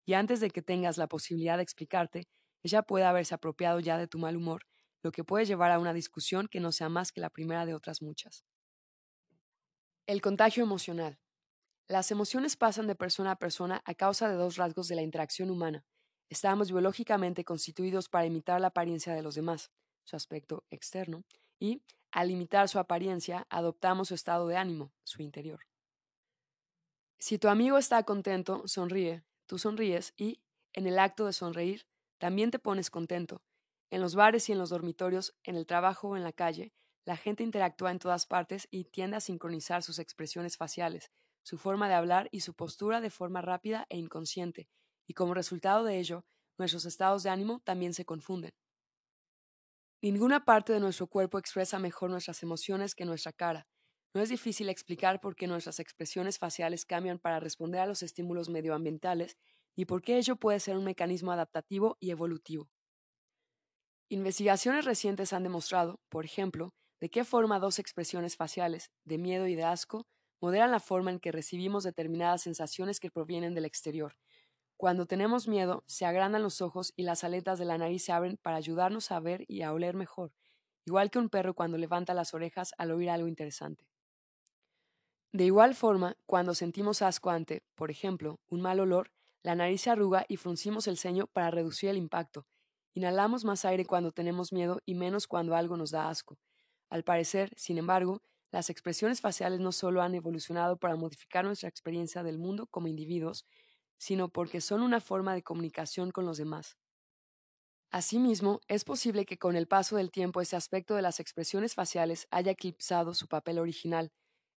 Y 0.04 0.14
antes 0.14 0.40
de 0.40 0.50
que 0.50 0.62
tengas 0.62 0.98
la 0.98 1.06
posibilidad 1.06 1.56
de 1.56 1.62
explicarte, 1.62 2.28
ella 2.62 2.82
puede 2.82 3.04
haberse 3.04 3.34
apropiado 3.34 3.80
ya 3.80 3.98
de 3.98 4.08
tu 4.08 4.18
mal 4.18 4.36
humor, 4.36 4.66
lo 5.02 5.12
que 5.12 5.24
puede 5.24 5.44
llevar 5.44 5.70
a 5.70 5.78
una 5.78 5.92
discusión 5.92 6.48
que 6.48 6.60
no 6.60 6.72
sea 6.72 6.88
más 6.88 7.12
que 7.12 7.20
la 7.20 7.30
primera 7.30 7.66
de 7.66 7.74
otras 7.74 8.02
muchas. 8.02 8.44
El 10.06 10.20
contagio 10.20 10.62
emocional. 10.64 11.18
Las 11.88 12.10
emociones 12.10 12.56
pasan 12.56 12.86
de 12.86 12.94
persona 12.94 13.32
a 13.32 13.36
persona 13.36 13.82
a 13.84 13.94
causa 13.94 14.28
de 14.28 14.34
dos 14.34 14.56
rasgos 14.56 14.88
de 14.88 14.96
la 14.96 15.02
interacción 15.02 15.50
humana, 15.50 15.84
Estamos 16.28 16.70
biológicamente 16.70 17.44
constituidos 17.44 18.08
para 18.08 18.26
imitar 18.26 18.60
la 18.60 18.68
apariencia 18.68 19.14
de 19.14 19.22
los 19.22 19.34
demás, 19.34 19.70
su 20.04 20.16
aspecto 20.16 20.64
externo, 20.70 21.24
y, 21.58 21.82
al 22.10 22.30
imitar 22.30 22.68
su 22.68 22.78
apariencia, 22.78 23.46
adoptamos 23.50 24.08
su 24.08 24.14
estado 24.14 24.46
de 24.46 24.56
ánimo, 24.56 24.92
su 25.02 25.22
interior. 25.22 25.60
Si 27.18 27.38
tu 27.38 27.48
amigo 27.48 27.78
está 27.78 28.02
contento, 28.02 28.66
sonríe, 28.66 29.24
tú 29.46 29.58
sonríes 29.58 30.12
y, 30.16 30.40
en 30.72 30.86
el 30.86 30.98
acto 30.98 31.26
de 31.26 31.32
sonreír, 31.32 31.86
también 32.18 32.50
te 32.50 32.58
pones 32.58 32.90
contento. 32.90 33.42
En 33.90 34.00
los 34.00 34.14
bares 34.14 34.48
y 34.48 34.52
en 34.52 34.58
los 34.58 34.70
dormitorios, 34.70 35.34
en 35.44 35.56
el 35.56 35.66
trabajo 35.66 36.08
o 36.08 36.16
en 36.16 36.24
la 36.24 36.32
calle, 36.32 36.72
la 37.04 37.16
gente 37.16 37.42
interactúa 37.42 37.90
en 37.90 37.98
todas 37.98 38.26
partes 38.26 38.66
y 38.70 38.84
tiende 38.84 39.16
a 39.16 39.20
sincronizar 39.20 39.82
sus 39.82 39.98
expresiones 39.98 40.56
faciales, 40.56 41.10
su 41.42 41.58
forma 41.58 41.88
de 41.88 41.94
hablar 41.94 42.28
y 42.32 42.40
su 42.40 42.54
postura 42.54 43.00
de 43.00 43.10
forma 43.10 43.42
rápida 43.42 43.86
e 43.90 43.98
inconsciente, 43.98 44.68
y 45.06 45.14
como 45.14 45.34
resultado 45.34 45.84
de 45.84 45.98
ello, 45.98 46.24
nuestros 46.58 46.84
estados 46.86 47.22
de 47.22 47.30
ánimo 47.30 47.60
también 47.64 47.94
se 47.94 48.04
confunden. 48.04 48.52
Ninguna 50.02 50.44
parte 50.44 50.72
de 50.72 50.78
nuestro 50.80 51.06
cuerpo 51.08 51.38
expresa 51.38 51.78
mejor 51.80 52.10
nuestras 52.10 52.42
emociones 52.42 52.94
que 52.94 53.04
nuestra 53.04 53.32
cara. 53.32 53.66
No 54.14 54.22
es 54.22 54.28
difícil 54.28 54.68
explicar 54.68 55.20
por 55.20 55.34
qué 55.34 55.46
nuestras 55.48 55.80
expresiones 55.80 56.38
faciales 56.38 56.84
cambian 56.84 57.18
para 57.18 57.40
responder 57.40 57.80
a 57.80 57.86
los 57.86 58.02
estímulos 58.02 58.48
medioambientales 58.48 59.36
y 59.74 59.86
por 59.86 60.02
qué 60.02 60.18
ello 60.18 60.36
puede 60.36 60.60
ser 60.60 60.76
un 60.76 60.84
mecanismo 60.84 61.32
adaptativo 61.32 61.96
y 61.98 62.10
evolutivo. 62.10 62.70
Investigaciones 64.08 64.84
recientes 64.86 65.32
han 65.34 65.42
demostrado, 65.42 66.00
por 66.08 66.24
ejemplo, 66.24 66.74
de 67.00 67.10
qué 67.10 67.24
forma 67.24 67.58
dos 67.58 67.78
expresiones 67.78 68.36
faciales, 68.36 68.90
de 69.04 69.18
miedo 69.18 69.46
y 69.46 69.54
de 69.56 69.64
asco, 69.64 70.06
moderan 70.40 70.70
la 70.70 70.80
forma 70.80 71.10
en 71.10 71.20
que 71.20 71.32
recibimos 71.32 71.84
determinadas 71.84 72.42
sensaciones 72.42 72.98
que 73.00 73.10
provienen 73.10 73.54
del 73.54 73.64
exterior. 73.66 74.14
Cuando 74.76 75.06
tenemos 75.06 75.48
miedo, 75.48 75.84
se 75.86 76.04
agrandan 76.04 76.42
los 76.42 76.60
ojos 76.60 76.92
y 76.96 77.04
las 77.04 77.24
aletas 77.24 77.58
de 77.58 77.64
la 77.64 77.78
nariz 77.78 78.04
se 78.04 78.12
abren 78.12 78.36
para 78.36 78.56
ayudarnos 78.56 79.10
a 79.12 79.20
ver 79.20 79.44
y 79.48 79.62
a 79.62 79.72
oler 79.72 79.94
mejor, 79.94 80.32
igual 80.84 81.10
que 81.10 81.18
un 81.18 81.28
perro 81.28 81.54
cuando 81.54 81.78
levanta 81.78 82.12
las 82.14 82.34
orejas 82.34 82.74
al 82.76 82.90
oír 82.90 83.10
algo 83.10 83.28
interesante. 83.28 83.86
De 85.32 85.44
igual 85.44 85.74
forma, 85.74 86.16
cuando 86.26 86.54
sentimos 86.54 87.02
asco 87.02 87.30
ante, 87.30 87.62
por 87.74 87.90
ejemplo, 87.90 88.40
un 88.48 88.60
mal 88.60 88.78
olor, 88.78 89.10
la 89.42 89.54
nariz 89.54 89.82
se 89.82 89.90
arruga 89.90 90.24
y 90.28 90.36
fruncimos 90.36 90.86
el 90.86 90.96
ceño 90.96 91.26
para 91.26 91.50
reducir 91.50 91.90
el 91.90 91.96
impacto. 91.96 92.46
Inhalamos 92.94 93.44
más 93.44 93.64
aire 93.64 93.84
cuando 93.84 94.12
tenemos 94.12 94.52
miedo 94.52 94.80
y 94.86 94.94
menos 94.94 95.26
cuando 95.26 95.56
algo 95.56 95.76
nos 95.76 95.90
da 95.90 96.08
asco. 96.08 96.38
Al 96.88 97.02
parecer, 97.02 97.52
sin 97.56 97.78
embargo, 97.78 98.22
las 98.52 98.70
expresiones 98.70 99.20
faciales 99.20 99.58
no 99.58 99.72
solo 99.72 100.02
han 100.02 100.14
evolucionado 100.14 100.76
para 100.76 100.94
modificar 100.94 101.44
nuestra 101.44 101.68
experiencia 101.68 102.22
del 102.22 102.38
mundo 102.38 102.68
como 102.68 102.86
individuos, 102.86 103.44
sino 103.98 104.28
porque 104.28 104.60
son 104.60 104.82
una 104.82 105.00
forma 105.00 105.34
de 105.34 105.42
comunicación 105.42 106.10
con 106.10 106.26
los 106.26 106.38
demás. 106.38 106.76
Asimismo, 107.90 108.60
es 108.66 108.84
posible 108.84 109.24
que 109.24 109.38
con 109.38 109.54
el 109.56 109.68
paso 109.68 109.96
del 109.96 110.10
tiempo 110.10 110.40
ese 110.40 110.56
aspecto 110.56 110.96
de 110.96 111.02
las 111.02 111.20
expresiones 111.20 111.74
faciales 111.74 112.26
haya 112.30 112.52
eclipsado 112.52 113.14
su 113.14 113.28
papel 113.28 113.58
original. 113.58 114.12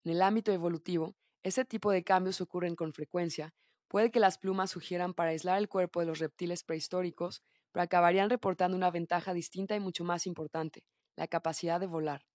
En 0.06 0.13
el 0.13 0.22
ámbito 0.22 0.54
evolutivo, 0.54 1.15
ese 1.44 1.65
tipo 1.65 1.92
de 1.92 2.04
cambios 2.04 2.39
ocurren 2.39 2.75
con 2.75 2.94
frecuencia. 2.94 3.54
Puede 3.89 4.10
que 4.10 4.22
las 4.22 4.38
plumas 4.38 4.72
sugieran 4.72 5.13
para 5.13 5.32
aislar 5.32 5.58
el 5.58 5.68
cuerpo 5.68 6.00
de 6.00 6.06
los 6.06 6.20
reptiles 6.20 6.63
prehistóricos, 6.63 7.44
pero 7.72 7.84
acabarían 7.84 8.30
reportando 8.30 8.77
una 8.77 8.89
ventaja 8.89 9.34
distinta 9.34 9.75
y 9.75 9.82
mucho 9.82 10.06
más 10.06 10.27
importante, 10.27 10.86
la 11.18 11.27
capacidad 11.27 11.80
de 11.80 11.88
volar. 11.88 12.25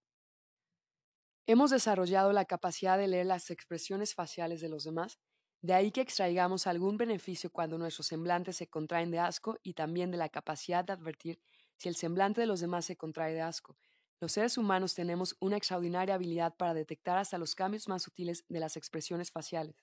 Hemos 1.47 1.71
desarrollado 1.71 2.31
la 2.31 2.45
capacidad 2.45 2.97
de 2.97 3.07
leer 3.07 3.25
las 3.25 3.49
expresiones 3.49 4.13
faciales 4.13 4.61
de 4.61 4.69
los 4.69 4.83
demás, 4.83 5.19
de 5.61 5.73
ahí 5.73 5.91
que 5.91 6.01
extraigamos 6.01 6.65
algún 6.65 6.97
beneficio 6.97 7.51
cuando 7.51 7.77
nuestros 7.77 8.07
semblantes 8.07 8.57
se 8.57 8.67
contraen 8.67 9.11
de 9.11 9.19
asco 9.19 9.59
y 9.61 9.73
también 9.73 10.09
de 10.09 10.17
la 10.17 10.29
capacidad 10.29 10.83
de 10.83 10.93
advertir 10.93 11.39
si 11.77 11.87
el 11.87 11.95
semblante 11.95 12.41
de 12.41 12.47
los 12.47 12.59
demás 12.59 12.85
se 12.85 12.97
contrae 12.97 13.33
de 13.33 13.41
asco. 13.41 13.77
Los 14.19 14.31
seres 14.31 14.57
humanos 14.57 14.93
tenemos 14.93 15.35
una 15.39 15.57
extraordinaria 15.57 16.15
habilidad 16.15 16.55
para 16.55 16.73
detectar 16.73 17.17
hasta 17.17 17.37
los 17.37 17.55
cambios 17.55 17.87
más 17.87 18.03
sutiles 18.03 18.43
de 18.49 18.59
las 18.59 18.77
expresiones 18.77 19.31
faciales. 19.31 19.75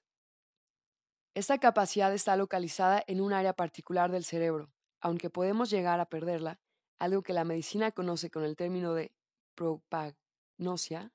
Esta 1.34 1.58
capacidad 1.58 2.12
está 2.12 2.36
localizada 2.36 3.02
en 3.06 3.20
un 3.20 3.32
área 3.32 3.52
particular 3.52 4.10
del 4.10 4.24
cerebro, 4.24 4.72
aunque 5.00 5.30
podemos 5.30 5.70
llegar 5.70 6.00
a 6.00 6.08
perderla, 6.08 6.60
algo 6.98 7.22
que 7.22 7.32
la 7.32 7.44
medicina 7.44 7.92
conoce 7.92 8.30
con 8.30 8.44
el 8.44 8.56
término 8.56 8.94
de 8.94 9.12
propagnosia, 9.54 11.12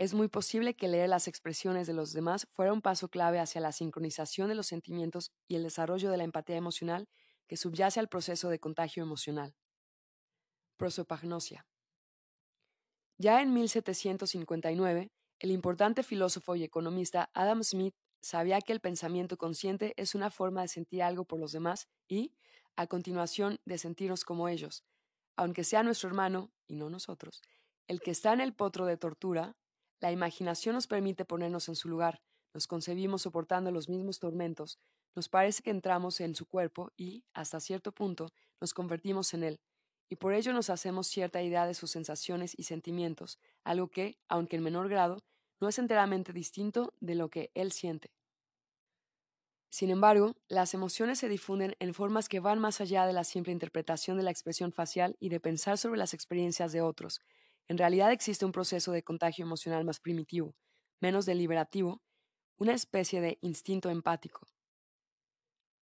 es 0.00 0.14
muy 0.14 0.28
posible 0.28 0.72
que 0.72 0.88
leer 0.88 1.10
las 1.10 1.28
expresiones 1.28 1.86
de 1.86 1.92
los 1.92 2.14
demás 2.14 2.46
fuera 2.52 2.72
un 2.72 2.80
paso 2.80 3.10
clave 3.10 3.38
hacia 3.38 3.60
la 3.60 3.70
sincronización 3.70 4.48
de 4.48 4.54
los 4.54 4.66
sentimientos 4.66 5.30
y 5.46 5.56
el 5.56 5.62
desarrollo 5.62 6.10
de 6.10 6.16
la 6.16 6.24
empatía 6.24 6.56
emocional 6.56 7.06
que 7.46 7.58
subyace 7.58 8.00
al 8.00 8.08
proceso 8.08 8.48
de 8.48 8.58
contagio 8.58 9.02
emocional. 9.02 9.54
Prosopagnosia. 10.78 11.66
Ya 13.18 13.42
en 13.42 13.52
1759, 13.52 15.12
el 15.38 15.50
importante 15.50 16.02
filósofo 16.02 16.56
y 16.56 16.64
economista 16.64 17.28
Adam 17.34 17.62
Smith 17.62 17.94
sabía 18.22 18.62
que 18.62 18.72
el 18.72 18.80
pensamiento 18.80 19.36
consciente 19.36 19.92
es 19.98 20.14
una 20.14 20.30
forma 20.30 20.62
de 20.62 20.68
sentir 20.68 21.02
algo 21.02 21.26
por 21.26 21.38
los 21.38 21.52
demás 21.52 21.88
y, 22.08 22.32
a 22.74 22.86
continuación, 22.86 23.60
de 23.66 23.76
sentirnos 23.76 24.24
como 24.24 24.48
ellos, 24.48 24.82
aunque 25.36 25.62
sea 25.62 25.82
nuestro 25.82 26.08
hermano, 26.08 26.50
y 26.66 26.76
no 26.76 26.88
nosotros, 26.88 27.42
el 27.86 28.00
que 28.00 28.12
está 28.12 28.32
en 28.32 28.40
el 28.40 28.54
potro 28.54 28.86
de 28.86 28.96
tortura, 28.96 29.58
la 30.00 30.12
imaginación 30.12 30.74
nos 30.74 30.86
permite 30.86 31.24
ponernos 31.24 31.68
en 31.68 31.76
su 31.76 31.88
lugar, 31.88 32.20
nos 32.54 32.66
concebimos 32.66 33.22
soportando 33.22 33.70
los 33.70 33.88
mismos 33.88 34.18
tormentos, 34.18 34.78
nos 35.14 35.28
parece 35.28 35.62
que 35.62 35.70
entramos 35.70 36.20
en 36.20 36.34
su 36.34 36.46
cuerpo 36.46 36.92
y, 36.96 37.24
hasta 37.32 37.60
cierto 37.60 37.92
punto, 37.92 38.32
nos 38.60 38.74
convertimos 38.74 39.34
en 39.34 39.44
él, 39.44 39.60
y 40.08 40.16
por 40.16 40.34
ello 40.34 40.52
nos 40.52 40.70
hacemos 40.70 41.06
cierta 41.06 41.42
idea 41.42 41.66
de 41.66 41.74
sus 41.74 41.90
sensaciones 41.90 42.58
y 42.58 42.64
sentimientos, 42.64 43.38
algo 43.64 43.88
que, 43.88 44.18
aunque 44.28 44.56
en 44.56 44.62
menor 44.62 44.88
grado, 44.88 45.18
no 45.60 45.68
es 45.68 45.78
enteramente 45.78 46.32
distinto 46.32 46.94
de 47.00 47.14
lo 47.14 47.28
que 47.28 47.50
él 47.54 47.70
siente. 47.70 48.10
Sin 49.70 49.90
embargo, 49.90 50.34
las 50.48 50.74
emociones 50.74 51.20
se 51.20 51.28
difunden 51.28 51.76
en 51.78 51.94
formas 51.94 52.28
que 52.28 52.40
van 52.40 52.58
más 52.58 52.80
allá 52.80 53.06
de 53.06 53.12
la 53.12 53.22
simple 53.22 53.52
interpretación 53.52 54.16
de 54.16 54.24
la 54.24 54.32
expresión 54.32 54.72
facial 54.72 55.16
y 55.20 55.28
de 55.28 55.38
pensar 55.38 55.78
sobre 55.78 55.98
las 55.98 56.12
experiencias 56.12 56.72
de 56.72 56.80
otros. 56.80 57.20
En 57.70 57.78
realidad 57.78 58.10
existe 58.10 58.44
un 58.44 58.50
proceso 58.50 58.90
de 58.90 59.04
contagio 59.04 59.44
emocional 59.44 59.84
más 59.84 60.00
primitivo, 60.00 60.56
menos 61.00 61.24
deliberativo, 61.24 62.02
una 62.58 62.74
especie 62.74 63.20
de 63.20 63.38
instinto 63.42 63.90
empático. 63.90 64.48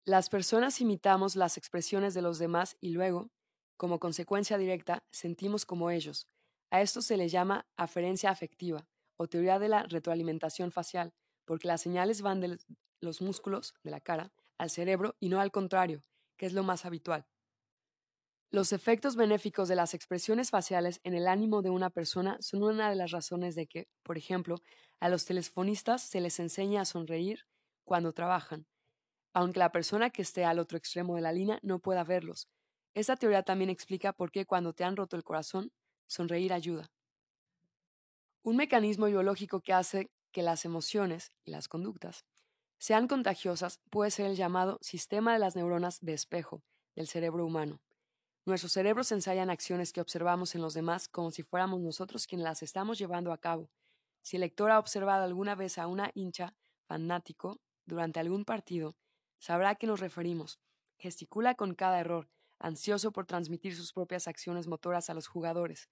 Las 0.04 0.28
personas 0.28 0.82
imitamos 0.82 1.36
las 1.36 1.56
expresiones 1.56 2.12
de 2.12 2.20
los 2.20 2.38
demás 2.38 2.76
y 2.82 2.90
luego, 2.90 3.30
como 3.78 3.98
consecuencia 3.98 4.58
directa, 4.58 5.06
sentimos 5.10 5.64
como 5.64 5.90
ellos. 5.90 6.28
A 6.70 6.82
esto 6.82 7.00
se 7.00 7.16
le 7.16 7.30
llama 7.30 7.66
aferencia 7.78 8.28
afectiva 8.28 8.86
o 9.16 9.26
teoría 9.26 9.58
de 9.58 9.70
la 9.70 9.84
retroalimentación 9.84 10.72
facial, 10.72 11.14
porque 11.46 11.68
las 11.68 11.80
señales 11.80 12.20
van 12.20 12.42
de 12.42 12.58
los 13.00 13.22
músculos 13.22 13.72
de 13.82 13.90
la 13.90 14.02
cara 14.02 14.34
al 14.58 14.68
cerebro 14.68 15.16
y 15.18 15.30
no 15.30 15.40
al 15.40 15.50
contrario, 15.50 16.04
que 16.36 16.44
es 16.44 16.52
lo 16.52 16.62
más 16.62 16.84
habitual. 16.84 17.26
Los 18.52 18.72
efectos 18.72 19.14
benéficos 19.14 19.68
de 19.68 19.76
las 19.76 19.94
expresiones 19.94 20.50
faciales 20.50 21.00
en 21.04 21.14
el 21.14 21.28
ánimo 21.28 21.62
de 21.62 21.70
una 21.70 21.88
persona 21.88 22.36
son 22.40 22.64
una 22.64 22.90
de 22.90 22.96
las 22.96 23.12
razones 23.12 23.54
de 23.54 23.68
que, 23.68 23.86
por 24.02 24.18
ejemplo, 24.18 24.56
a 24.98 25.08
los 25.08 25.24
telefonistas 25.24 26.02
se 26.02 26.20
les 26.20 26.40
enseña 26.40 26.80
a 26.80 26.84
sonreír 26.84 27.46
cuando 27.84 28.12
trabajan, 28.12 28.66
aunque 29.32 29.60
la 29.60 29.70
persona 29.70 30.10
que 30.10 30.22
esté 30.22 30.44
al 30.44 30.58
otro 30.58 30.76
extremo 30.76 31.14
de 31.14 31.20
la 31.20 31.32
línea 31.32 31.60
no 31.62 31.78
pueda 31.78 32.02
verlos, 32.02 32.48
esta 32.92 33.14
teoría 33.14 33.44
también 33.44 33.70
explica 33.70 34.12
por 34.12 34.32
qué 34.32 34.46
cuando 34.46 34.72
te 34.72 34.82
han 34.82 34.96
roto 34.96 35.14
el 35.14 35.22
corazón, 35.22 35.70
sonreír 36.08 36.52
ayuda. 36.52 36.90
Un 38.42 38.56
mecanismo 38.56 39.06
biológico 39.06 39.60
que 39.60 39.74
hace 39.74 40.10
que 40.32 40.42
las 40.42 40.64
emociones 40.64 41.30
y 41.44 41.52
las 41.52 41.68
conductas 41.68 42.24
sean 42.78 43.06
contagiosas 43.06 43.78
puede 43.90 44.10
ser 44.10 44.26
el 44.26 44.34
llamado 44.34 44.78
sistema 44.80 45.34
de 45.34 45.38
las 45.38 45.54
neuronas 45.54 46.00
de 46.00 46.14
espejo 46.14 46.64
del 46.96 47.06
cerebro 47.06 47.46
humano. 47.46 47.80
Nuestros 48.46 48.72
cerebros 48.72 49.12
ensayan 49.12 49.50
acciones 49.50 49.92
que 49.92 50.00
observamos 50.00 50.54
en 50.54 50.62
los 50.62 50.72
demás 50.72 51.08
como 51.08 51.30
si 51.30 51.42
fuéramos 51.42 51.80
nosotros 51.80 52.26
quienes 52.26 52.44
las 52.44 52.62
estamos 52.62 52.98
llevando 52.98 53.32
a 53.32 53.38
cabo. 53.38 53.70
Si 54.22 54.36
el 54.36 54.40
lector 54.40 54.70
ha 54.70 54.78
observado 54.78 55.24
alguna 55.24 55.54
vez 55.54 55.76
a 55.76 55.86
una 55.86 56.10
hincha 56.14 56.54
fanático 56.86 57.60
durante 57.84 58.18
algún 58.18 58.46
partido, 58.46 58.96
sabrá 59.38 59.70
a 59.70 59.74
qué 59.74 59.86
nos 59.86 60.00
referimos. 60.00 60.58
Gesticula 60.96 61.54
con 61.54 61.74
cada 61.74 62.00
error, 62.00 62.30
ansioso 62.58 63.12
por 63.12 63.26
transmitir 63.26 63.76
sus 63.76 63.92
propias 63.92 64.26
acciones 64.26 64.66
motoras 64.68 65.10
a 65.10 65.14
los 65.14 65.26
jugadores. 65.26 65.90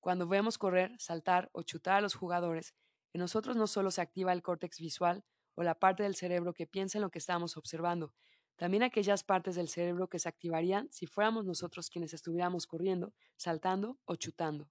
Cuando 0.00 0.26
vemos 0.26 0.56
correr, 0.56 0.98
saltar 0.98 1.50
o 1.52 1.62
chutar 1.62 1.96
a 1.96 2.00
los 2.00 2.14
jugadores, 2.14 2.74
en 3.12 3.20
nosotros 3.20 3.56
no 3.56 3.66
solo 3.66 3.90
se 3.90 4.00
activa 4.00 4.32
el 4.32 4.42
córtex 4.42 4.78
visual 4.78 5.22
o 5.54 5.62
la 5.62 5.74
parte 5.74 6.02
del 6.02 6.14
cerebro 6.14 6.54
que 6.54 6.66
piensa 6.66 6.96
en 6.96 7.02
lo 7.02 7.10
que 7.10 7.18
estamos 7.18 7.58
observando, 7.58 8.14
también 8.60 8.82
aquellas 8.82 9.24
partes 9.24 9.54
del 9.54 9.70
cerebro 9.70 10.10
que 10.10 10.18
se 10.18 10.28
activarían 10.28 10.86
si 10.92 11.06
fuéramos 11.06 11.46
nosotros 11.46 11.88
quienes 11.88 12.12
estuviéramos 12.12 12.66
corriendo, 12.66 13.14
saltando 13.38 13.98
o 14.04 14.16
chutando. 14.16 14.68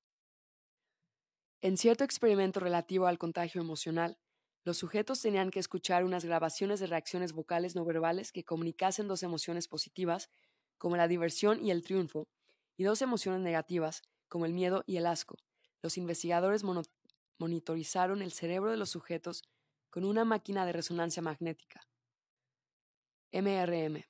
En 1.63 1.75
cierto 1.75 2.03
experimento 2.03 2.59
relativo 2.59 3.07
al 3.07 3.17
contagio 3.17 3.61
emocional, 3.61 4.19
los 4.63 4.77
sujetos 4.77 5.19
tenían 5.23 5.49
que 5.49 5.59
escuchar 5.59 6.05
unas 6.05 6.23
grabaciones 6.23 6.79
de 6.79 6.85
reacciones 6.85 7.33
vocales 7.33 7.75
no 7.75 7.83
verbales 7.83 8.31
que 8.31 8.43
comunicasen 8.43 9.07
dos 9.07 9.23
emociones 9.23 9.67
positivas 9.67 10.29
como 10.77 10.95
la 10.95 11.07
diversión 11.07 11.65
y 11.65 11.71
el 11.71 11.81
triunfo, 11.81 12.27
y 12.77 12.83
dos 12.83 13.01
emociones 13.01 13.41
negativas, 13.41 14.03
como 14.27 14.45
el 14.45 14.53
miedo 14.53 14.83
y 14.85 14.97
el 14.97 15.07
asco. 15.07 15.35
Los 15.81 15.97
investigadores 15.97 16.63
monitorizaron 17.39 18.21
el 18.21 18.33
cerebro 18.33 18.69
de 18.69 18.77
los 18.77 18.91
sujetos 18.91 19.41
con 19.89 20.05
una 20.05 20.25
máquina 20.25 20.67
de 20.67 20.73
resonancia 20.73 21.23
magnética. 21.23 21.89
MRM. 23.31 24.05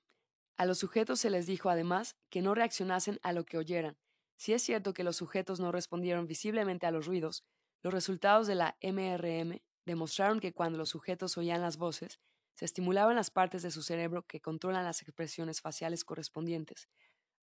A 0.58 0.66
los 0.66 0.80
sujetos 0.80 1.20
se 1.20 1.30
les 1.30 1.46
dijo 1.46 1.70
además 1.70 2.18
que 2.30 2.42
no 2.42 2.54
reaccionasen 2.54 3.20
a 3.24 3.34
lo 3.34 3.46
que 3.46 3.58
oyeran. 3.58 3.98
Si 4.38 4.54
es 4.54 4.62
cierto 4.62 4.94
que 4.94 5.04
los 5.04 5.18
sujetos 5.18 5.60
no 5.60 5.72
respondieron 5.72 6.28
visiblemente 6.28 6.86
a 6.86 6.92
los 6.92 7.06
ruidos, 7.06 7.46
los 7.82 7.94
resultados 7.94 8.48
de 8.48 8.56
la 8.56 8.78
MRM 8.82 9.62
demostraron 9.86 10.40
que 10.40 10.54
cuando 10.54 10.78
los 10.78 10.90
sujetos 10.90 11.38
oían 11.38 11.62
las 11.62 11.78
voces, 11.78 12.20
se 12.56 12.66
estimulaban 12.66 13.16
las 13.16 13.32
partes 13.32 13.62
de 13.64 13.72
su 13.72 13.82
cerebro 13.82 14.26
que 14.28 14.42
controlan 14.42 14.84
las 14.84 15.02
expresiones 15.02 15.62
faciales 15.62 16.04
correspondientes. 16.04 16.90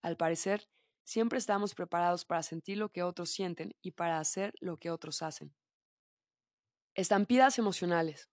Al 0.03 0.17
parecer, 0.17 0.69
siempre 1.05 1.39
estamos 1.39 1.75
preparados 1.75 2.25
para 2.25 2.43
sentir 2.43 2.77
lo 2.77 2.91
que 2.91 3.03
otros 3.03 3.31
sienten 3.31 3.75
y 3.81 3.93
para 3.93 4.19
hacer 4.19 4.53
lo 4.61 4.77
que 4.77 4.91
otros 4.91 5.23
hacen. 5.23 5.55
Estampidas 6.95 7.59
emocionales. 7.59 8.29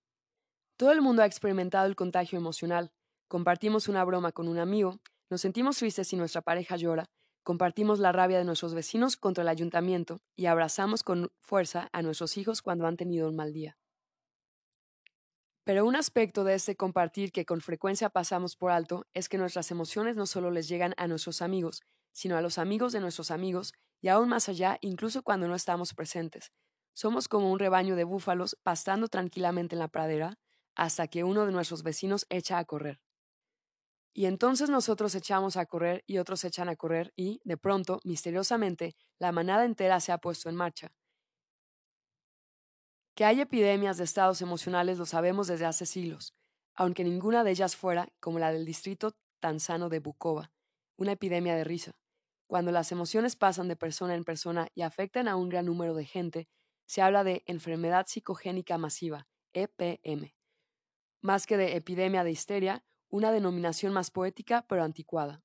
Todo 0.76 0.92
el 0.92 1.02
mundo 1.02 1.22
ha 1.22 1.26
experimentado 1.26 1.86
el 1.88 1.96
contagio 1.96 2.38
emocional. 2.38 2.92
Compartimos 3.34 3.88
una 3.88 4.06
broma 4.06 4.32
con 4.32 4.48
un 4.48 4.60
amigo, 4.60 5.00
nos 5.32 5.42
sentimos 5.42 5.80
tristes 5.80 6.08
si 6.08 6.16
nuestra 6.16 6.44
pareja 6.44 6.76
llora, 6.76 7.10
compartimos 7.42 7.98
la 7.98 8.12
rabia 8.12 8.38
de 8.38 8.44
nuestros 8.44 8.76
vecinos 8.76 9.18
contra 9.18 9.42
el 9.42 9.48
ayuntamiento 9.48 10.22
y 10.36 10.46
abrazamos 10.46 11.02
con 11.02 11.32
fuerza 11.42 11.90
a 11.94 12.04
nuestros 12.04 12.38
hijos 12.38 12.62
cuando 12.62 12.86
han 12.86 12.96
tenido 12.96 13.28
un 13.28 13.36
mal 13.36 13.52
día. 13.52 13.76
Pero 15.64 15.84
un 15.84 15.96
aspecto 15.96 16.44
de 16.44 16.54
este 16.54 16.76
compartir 16.76 17.32
que 17.32 17.44
con 17.44 17.62
frecuencia 17.62 18.12
pasamos 18.12 18.56
por 18.56 18.70
alto 18.70 19.08
es 19.16 19.30
que 19.30 19.40
nuestras 19.40 19.72
emociones 19.72 20.16
no 20.16 20.28
solo 20.28 20.52
les 20.52 20.68
llegan 20.68 20.94
a 20.98 21.08
nuestros 21.08 21.42
amigos, 21.42 21.82
sino 22.12 22.38
a 22.38 22.42
los 22.42 22.60
amigos 22.60 22.94
de 22.94 23.00
nuestros 23.00 23.32
amigos 23.32 23.74
y 24.00 24.10
aún 24.10 24.30
más 24.30 24.48
allá 24.48 24.78
incluso 24.82 25.24
cuando 25.24 25.48
no 25.48 25.56
estamos 25.56 25.96
presentes. 25.96 26.52
Somos 26.94 27.28
como 27.28 27.52
un 27.52 27.58
rebaño 27.58 27.96
de 27.96 28.04
búfalos 28.04 28.60
pastando 28.62 29.08
tranquilamente 29.08 29.74
en 29.74 29.80
la 29.80 29.88
pradera 29.88 30.38
hasta 30.76 31.08
que 31.08 31.24
uno 31.24 31.48
de 31.48 31.52
nuestros 31.52 31.82
vecinos 31.82 32.28
echa 32.30 32.60
a 32.60 32.66
correr. 32.66 33.00
Y 34.14 34.28
entonces 34.28 34.70
nosotros 34.70 35.16
echamos 35.16 35.58
a 35.58 35.66
correr 35.66 36.04
y 36.06 36.20
otros 36.20 36.44
echan 36.44 36.70
a 36.70 36.76
correr 36.76 37.12
y, 37.16 37.42
de 37.44 37.58
pronto, 37.58 38.00
misteriosamente, 38.04 38.96
la 39.18 39.32
manada 39.32 39.66
entera 39.66 40.00
se 40.00 40.12
ha 40.12 40.20
puesto 40.20 40.50
en 40.50 40.56
marcha. 40.56 40.92
Que 43.16 43.26
hay 43.26 43.42
epidemias 43.42 43.98
de 43.98 44.04
estados 44.04 44.42
emocionales 44.42 45.00
lo 45.00 45.06
sabemos 45.06 45.48
desde 45.48 45.66
hace 45.66 45.88
siglos, 45.88 46.36
aunque 46.76 47.04
ninguna 47.04 47.44
de 47.44 47.52
ellas 47.52 47.76
fuera 47.76 48.08
como 48.20 48.38
la 48.38 48.52
del 48.52 48.66
distrito 48.66 49.16
tanzano 49.40 49.90
de 49.90 50.00
Bukova, 50.00 50.52
una 50.96 51.14
epidemia 51.14 51.56
de 51.56 51.64
risa. 51.64 51.94
Cuando 52.48 52.72
las 52.72 52.92
emociones 52.92 53.36
pasan 53.36 53.68
de 53.68 53.76
persona 53.76 54.14
en 54.14 54.24
persona 54.24 54.68
y 54.76 54.84
afectan 54.84 55.28
a 55.28 55.36
un 55.36 55.50
gran 55.50 55.66
número 55.66 55.96
de 55.96 56.06
gente, 56.06 56.48
se 56.86 57.02
habla 57.02 57.24
de 57.24 57.44
enfermedad 57.48 58.06
psicogénica 58.08 58.78
masiva, 58.78 59.28
EPM, 59.54 60.36
más 61.22 61.48
que 61.48 61.58
de 61.58 61.76
epidemia 61.76 62.24
de 62.24 62.32
histeria, 62.32 62.84
una 63.14 63.32
denominación 63.32 63.94
más 63.94 64.10
poética 64.10 64.66
pero 64.68 64.84
anticuada. 64.84 65.44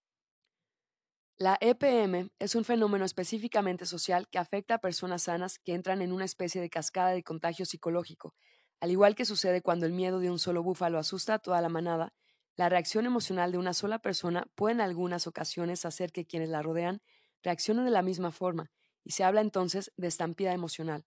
La 1.36 1.58
EPM 1.60 2.30
es 2.38 2.54
un 2.54 2.64
fenómeno 2.64 3.04
específicamente 3.04 3.84
social 3.84 4.26
que 4.30 4.38
afecta 4.38 4.76
a 4.76 4.80
personas 4.80 5.24
sanas 5.24 5.58
que 5.58 5.74
entran 5.74 6.00
en 6.00 6.12
una 6.12 6.24
especie 6.24 6.62
de 6.62 6.70
cascada 6.70 7.10
de 7.10 7.22
contagio 7.22 7.66
psicológico. 7.66 8.34
Al 8.80 8.90
igual 8.90 9.14
que 9.14 9.26
sucede 9.26 9.60
cuando 9.60 9.84
el 9.84 9.92
miedo 9.92 10.18
de 10.18 10.30
un 10.30 10.38
solo 10.38 10.62
búfalo 10.62 10.98
asusta 10.98 11.34
a 11.34 11.38
toda 11.40 11.60
la 11.60 11.68
manada, 11.68 12.14
la 12.56 12.70
reacción 12.70 13.04
emocional 13.04 13.52
de 13.52 13.58
una 13.58 13.74
sola 13.74 13.98
persona 13.98 14.46
puede 14.54 14.76
en 14.76 14.80
algunas 14.80 15.26
ocasiones 15.26 15.84
hacer 15.84 16.10
que 16.10 16.26
quienes 16.26 16.48
la 16.48 16.62
rodean 16.62 17.02
reaccionen 17.42 17.84
de 17.84 17.90
la 17.90 18.00
misma 18.00 18.32
forma, 18.32 18.72
y 19.04 19.10
se 19.10 19.24
habla 19.24 19.42
entonces 19.42 19.92
de 19.98 20.08
estampida 20.08 20.54
emocional. 20.54 21.04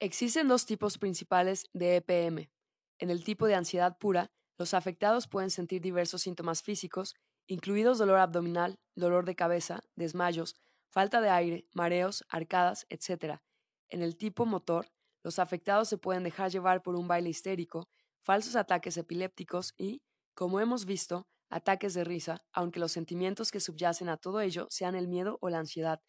Existen 0.00 0.48
dos 0.48 0.64
tipos 0.64 0.96
principales 0.96 1.68
de 1.74 1.96
EPM. 1.96 2.50
En 2.98 3.10
el 3.10 3.22
tipo 3.22 3.46
de 3.46 3.54
ansiedad 3.54 3.96
pura, 3.98 4.32
los 4.58 4.74
afectados 4.74 5.28
pueden 5.28 5.50
sentir 5.50 5.80
diversos 5.80 6.22
síntomas 6.22 6.62
físicos 6.62 7.14
incluidos 7.48 7.98
dolor 7.98 8.18
abdominal, 8.18 8.78
dolor 8.94 9.24
de 9.24 9.34
cabeza, 9.34 9.80
desmayos, 9.96 10.54
falta 10.90 11.20
de 11.20 11.30
aire, 11.30 11.66
mareos, 11.72 12.24
arcadas, 12.28 12.86
etc. 12.90 13.40
En 13.88 14.02
el 14.02 14.16
tipo 14.16 14.44
motor, 14.44 14.86
los 15.24 15.38
afectados 15.38 15.88
se 15.88 15.98
pueden 15.98 16.22
dejar 16.22 16.50
llevar 16.50 16.82
por 16.82 16.94
un 16.94 17.08
baile 17.08 17.30
histérico, 17.30 17.88
falsos 18.20 18.54
ataques 18.54 18.96
epilépticos 18.98 19.74
y, 19.78 20.02
como 20.34 20.60
hemos 20.60 20.84
visto, 20.84 21.26
ataques 21.48 21.94
de 21.94 22.04
risa, 22.04 22.44
aunque 22.52 22.80
los 22.80 22.92
sentimientos 22.92 23.50
que 23.50 23.60
subyacen 23.60 24.10
a 24.10 24.18
todo 24.18 24.40
ello 24.40 24.66
sean 24.70 24.94
el 24.94 25.08
miedo 25.08 25.38
o 25.40 25.48
la 25.48 25.58
ansiedad. 25.58 26.00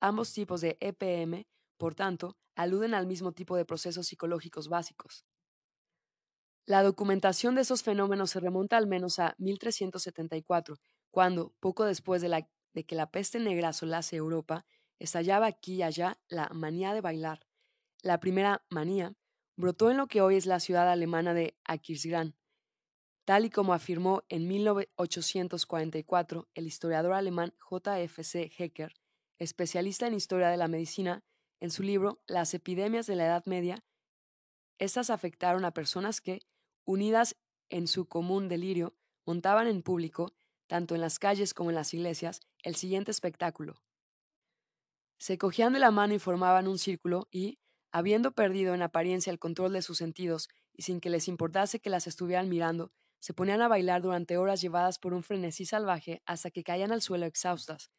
Ambos 0.00 0.32
tipos 0.32 0.60
de 0.60 0.76
EPM, 0.80 1.46
por 1.76 1.94
tanto, 1.94 2.36
aluden 2.56 2.94
al 2.94 3.06
mismo 3.06 3.32
tipo 3.32 3.56
de 3.56 3.64
procesos 3.64 4.08
psicológicos 4.08 4.68
básicos. 4.68 5.24
La 6.68 6.82
documentación 6.82 7.54
de 7.54 7.62
esos 7.62 7.82
fenómenos 7.82 8.28
se 8.28 8.40
remonta 8.40 8.76
al 8.76 8.86
menos 8.86 9.18
a 9.18 9.34
1374, 9.38 10.76
cuando, 11.10 11.54
poco 11.60 11.86
después 11.86 12.20
de, 12.20 12.84
que 12.84 12.94
la 12.94 13.10
peste 13.10 13.40
negra 13.40 13.70
asolase 13.70 14.16
Europa, 14.16 14.66
estallaba 14.98 15.46
aquí 15.46 15.76
y 15.76 15.82
allá 15.82 16.20
la 16.28 16.50
manía 16.50 16.92
de 16.92 17.00
bailar. 17.00 17.40
La 18.02 18.20
primera 18.20 18.66
manía 18.68 19.14
brotó 19.56 19.90
en 19.90 19.96
lo 19.96 20.08
que 20.08 20.20
hoy 20.20 20.36
es 20.36 20.44
la 20.44 20.60
ciudad 20.60 20.90
alemana 20.90 21.32
de 21.32 21.56
Aquisgrán, 21.64 22.36
tal 23.24 23.46
y 23.46 23.50
como 23.50 23.72
afirmó 23.72 24.24
en 24.28 24.46
1844 24.46 26.50
el 26.52 26.66
historiador 26.66 27.14
alemán 27.14 27.54
J.F.C. 27.60 28.52
Hecker, 28.58 28.92
especialista 29.38 30.06
en 30.06 30.12
historia 30.12 30.50
de 30.50 30.58
la 30.58 30.68
medicina, 30.68 31.24
en 31.60 31.70
su 31.70 31.82
libro 31.82 32.20
Las 32.26 32.52
epidemias 32.52 33.06
de 33.06 33.16
la 33.16 33.24
Edad 33.24 33.46
Media. 33.46 33.82
Estas 34.78 35.08
afectaron 35.08 35.64
a 35.64 35.72
personas 35.72 36.20
que, 36.20 36.40
unidas 36.88 37.36
en 37.68 37.86
su 37.86 38.06
común 38.08 38.48
delirio, 38.48 38.96
montaban 39.26 39.66
en 39.66 39.82
público, 39.82 40.32
tanto 40.66 40.94
en 40.94 41.02
las 41.02 41.18
calles 41.18 41.52
como 41.52 41.68
en 41.68 41.76
las 41.76 41.92
iglesias, 41.92 42.40
el 42.62 42.76
siguiente 42.76 43.10
espectáculo. 43.10 43.82
Se 45.18 45.36
cogían 45.36 45.74
de 45.74 45.80
la 45.80 45.90
mano 45.90 46.14
y 46.14 46.18
formaban 46.18 46.66
un 46.66 46.78
círculo 46.78 47.28
y, 47.30 47.58
habiendo 47.92 48.32
perdido 48.32 48.74
en 48.74 48.80
apariencia 48.80 49.30
el 49.30 49.38
control 49.38 49.74
de 49.74 49.82
sus 49.82 49.98
sentidos 49.98 50.48
y 50.72 50.82
sin 50.82 51.00
que 51.00 51.10
les 51.10 51.28
importase 51.28 51.78
que 51.78 51.90
las 51.90 52.06
estuvieran 52.06 52.48
mirando, 52.48 52.90
se 53.20 53.34
ponían 53.34 53.60
a 53.60 53.68
bailar 53.68 54.00
durante 54.00 54.38
horas 54.38 54.62
llevadas 54.62 54.98
por 54.98 55.12
un 55.12 55.22
frenesí 55.22 55.66
salvaje 55.66 56.22
hasta 56.24 56.50
que 56.50 56.64
caían 56.64 56.92
al 56.92 57.02
suelo 57.02 57.26
exhaustas. 57.26 57.90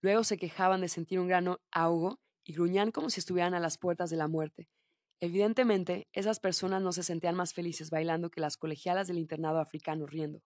Luego 0.00 0.24
se 0.24 0.38
quejaban 0.38 0.80
de 0.80 0.88
sentir 0.88 1.20
un 1.20 1.28
grano 1.28 1.60
ahogo 1.70 2.20
y 2.42 2.54
gruñían 2.54 2.90
como 2.90 3.10
si 3.10 3.20
estuvieran 3.20 3.52
a 3.52 3.60
las 3.60 3.76
puertas 3.76 4.08
de 4.08 4.16
la 4.16 4.28
muerte, 4.28 4.70
Evidentemente, 5.20 6.08
esas 6.12 6.40
personas 6.40 6.82
no 6.82 6.92
se 6.92 7.02
sentían 7.02 7.34
más 7.34 7.54
felices 7.54 7.88
bailando 7.88 8.30
que 8.30 8.42
las 8.42 8.58
colegialas 8.58 9.06
del 9.08 9.16
internado 9.16 9.58
africano 9.58 10.06
riendo. 10.06 10.42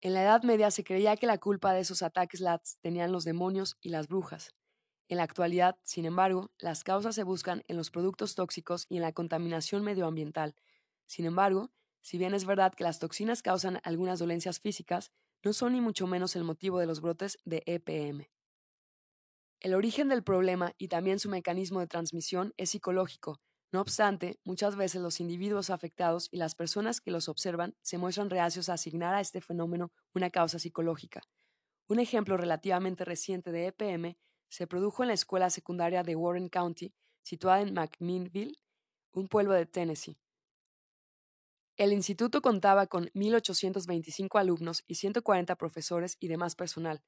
En 0.00 0.14
la 0.14 0.22
Edad 0.22 0.42
Media 0.42 0.70
se 0.70 0.84
creía 0.84 1.16
que 1.16 1.26
la 1.26 1.36
culpa 1.38 1.72
de 1.74 1.80
esos 1.80 2.02
ataques 2.02 2.40
LATS 2.40 2.78
tenían 2.80 3.12
los 3.12 3.24
demonios 3.24 3.76
y 3.82 3.90
las 3.90 4.08
brujas. 4.08 4.54
En 5.08 5.18
la 5.18 5.24
actualidad, 5.24 5.78
sin 5.84 6.06
embargo, 6.06 6.52
las 6.58 6.84
causas 6.84 7.14
se 7.14 7.24
buscan 7.24 7.64
en 7.68 7.76
los 7.76 7.90
productos 7.90 8.34
tóxicos 8.34 8.86
y 8.88 8.96
en 8.96 9.02
la 9.02 9.12
contaminación 9.12 9.84
medioambiental. 9.84 10.54
Sin 11.06 11.26
embargo, 11.26 11.72
si 12.02 12.18
bien 12.18 12.34
es 12.34 12.46
verdad 12.46 12.74
que 12.74 12.84
las 12.84 13.00
toxinas 13.00 13.42
causan 13.42 13.80
algunas 13.84 14.18
dolencias 14.20 14.60
físicas, 14.60 15.12
no 15.44 15.52
son 15.52 15.72
ni 15.72 15.80
mucho 15.80 16.06
menos 16.06 16.36
el 16.36 16.44
motivo 16.44 16.78
de 16.80 16.86
los 16.86 17.00
brotes 17.00 17.38
de 17.44 17.62
EPM. 17.66 18.30
El 19.60 19.74
origen 19.74 20.08
del 20.08 20.22
problema 20.22 20.74
y 20.78 20.88
también 20.88 21.18
su 21.18 21.30
mecanismo 21.30 21.80
de 21.80 21.86
transmisión 21.86 22.52
es 22.56 22.70
psicológico. 22.70 23.40
No 23.72 23.80
obstante, 23.80 24.38
muchas 24.44 24.76
veces 24.76 25.02
los 25.02 25.18
individuos 25.18 25.70
afectados 25.70 26.28
y 26.30 26.36
las 26.36 26.54
personas 26.54 27.00
que 27.00 27.10
los 27.10 27.28
observan 27.28 27.74
se 27.82 27.98
muestran 27.98 28.30
reacios 28.30 28.68
a 28.68 28.74
asignar 28.74 29.14
a 29.14 29.20
este 29.20 29.40
fenómeno 29.40 29.92
una 30.14 30.30
causa 30.30 30.58
psicológica. 30.58 31.22
Un 31.88 31.98
ejemplo 31.98 32.36
relativamente 32.36 33.04
reciente 33.04 33.50
de 33.50 33.66
EPM 33.66 34.16
se 34.48 34.66
produjo 34.66 35.02
en 35.02 35.08
la 35.08 35.14
escuela 35.14 35.50
secundaria 35.50 36.02
de 36.02 36.16
Warren 36.16 36.48
County, 36.48 36.94
situada 37.22 37.60
en 37.60 37.74
McMinnville, 37.74 38.58
un 39.12 39.28
pueblo 39.28 39.54
de 39.54 39.66
Tennessee. 39.66 40.18
El 41.76 41.92
instituto 41.92 42.40
contaba 42.40 42.86
con 42.86 43.06
1.825 43.14 44.38
alumnos 44.38 44.84
y 44.86 44.94
140 44.94 45.56
profesores 45.56 46.16
y 46.20 46.28
demás 46.28 46.54
personal, 46.54 47.02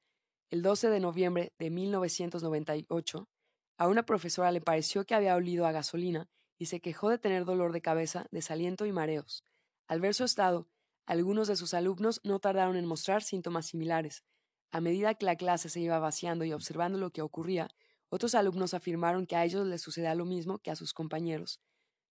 el 0.49 0.63
12 0.63 0.89
de 0.89 0.99
noviembre 0.99 1.53
de 1.59 1.69
1998, 1.69 3.29
a 3.77 3.87
una 3.87 4.03
profesora 4.03 4.51
le 4.51 4.61
pareció 4.61 5.05
que 5.05 5.13
había 5.13 5.35
olido 5.35 5.67
a 5.67 5.71
gasolina 5.71 6.27
y 6.57 6.65
se 6.65 6.81
quejó 6.81 7.09
de 7.09 7.19
tener 7.19 7.45
dolor 7.45 7.71
de 7.71 7.81
cabeza, 7.81 8.25
desaliento 8.31 8.85
y 8.85 8.91
mareos. 8.91 9.45
Al 9.87 10.01
ver 10.01 10.15
su 10.15 10.23
estado, 10.23 10.67
algunos 11.05 11.47
de 11.47 11.55
sus 11.55 11.73
alumnos 11.73 12.19
no 12.23 12.39
tardaron 12.39 12.75
en 12.75 12.85
mostrar 12.85 13.23
síntomas 13.23 13.67
similares. 13.67 14.23
A 14.71 14.81
medida 14.81 15.13
que 15.13 15.25
la 15.25 15.35
clase 15.35 15.69
se 15.69 15.79
iba 15.79 15.97
vaciando 15.99 16.45
y 16.45 16.53
observando 16.53 16.97
lo 16.97 17.11
que 17.11 17.21
ocurría, 17.21 17.69
otros 18.09 18.33
alumnos 18.33 18.73
afirmaron 18.73 19.27
que 19.27 19.35
a 19.35 19.45
ellos 19.45 19.65
les 19.67 19.81
sucedía 19.81 20.15
lo 20.15 20.25
mismo 20.25 20.59
que 20.59 20.71
a 20.71 20.75
sus 20.75 20.93
compañeros. 20.93 21.61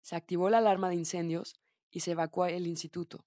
Se 0.00 0.16
activó 0.16 0.48
la 0.48 0.58
alarma 0.58 0.88
de 0.88 0.94
incendios 0.94 1.60
y 1.90 2.00
se 2.00 2.12
evacuó 2.12 2.46
el 2.46 2.66
instituto. 2.66 3.26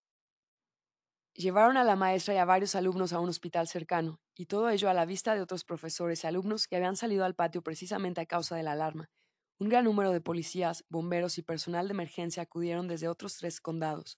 Llevaron 1.33 1.77
a 1.77 1.83
la 1.83 1.95
maestra 1.95 2.33
y 2.33 2.37
a 2.37 2.45
varios 2.45 2.75
alumnos 2.75 3.13
a 3.13 3.19
un 3.19 3.29
hospital 3.29 3.67
cercano, 3.67 4.19
y 4.41 4.47
todo 4.47 4.71
ello 4.71 4.89
a 4.89 4.95
la 4.95 5.05
vista 5.05 5.35
de 5.35 5.41
otros 5.41 5.63
profesores 5.63 6.23
y 6.23 6.27
alumnos 6.27 6.67
que 6.67 6.75
habían 6.75 6.95
salido 6.95 7.25
al 7.25 7.35
patio 7.35 7.61
precisamente 7.61 8.21
a 8.21 8.25
causa 8.25 8.55
de 8.55 8.63
la 8.63 8.71
alarma. 8.71 9.11
Un 9.59 9.69
gran 9.69 9.85
número 9.85 10.11
de 10.11 10.19
policías, 10.19 10.83
bomberos 10.89 11.37
y 11.37 11.43
personal 11.43 11.87
de 11.87 11.91
emergencia 11.91 12.41
acudieron 12.41 12.87
desde 12.87 13.07
otros 13.07 13.37
tres 13.37 13.61
condados. 13.61 14.17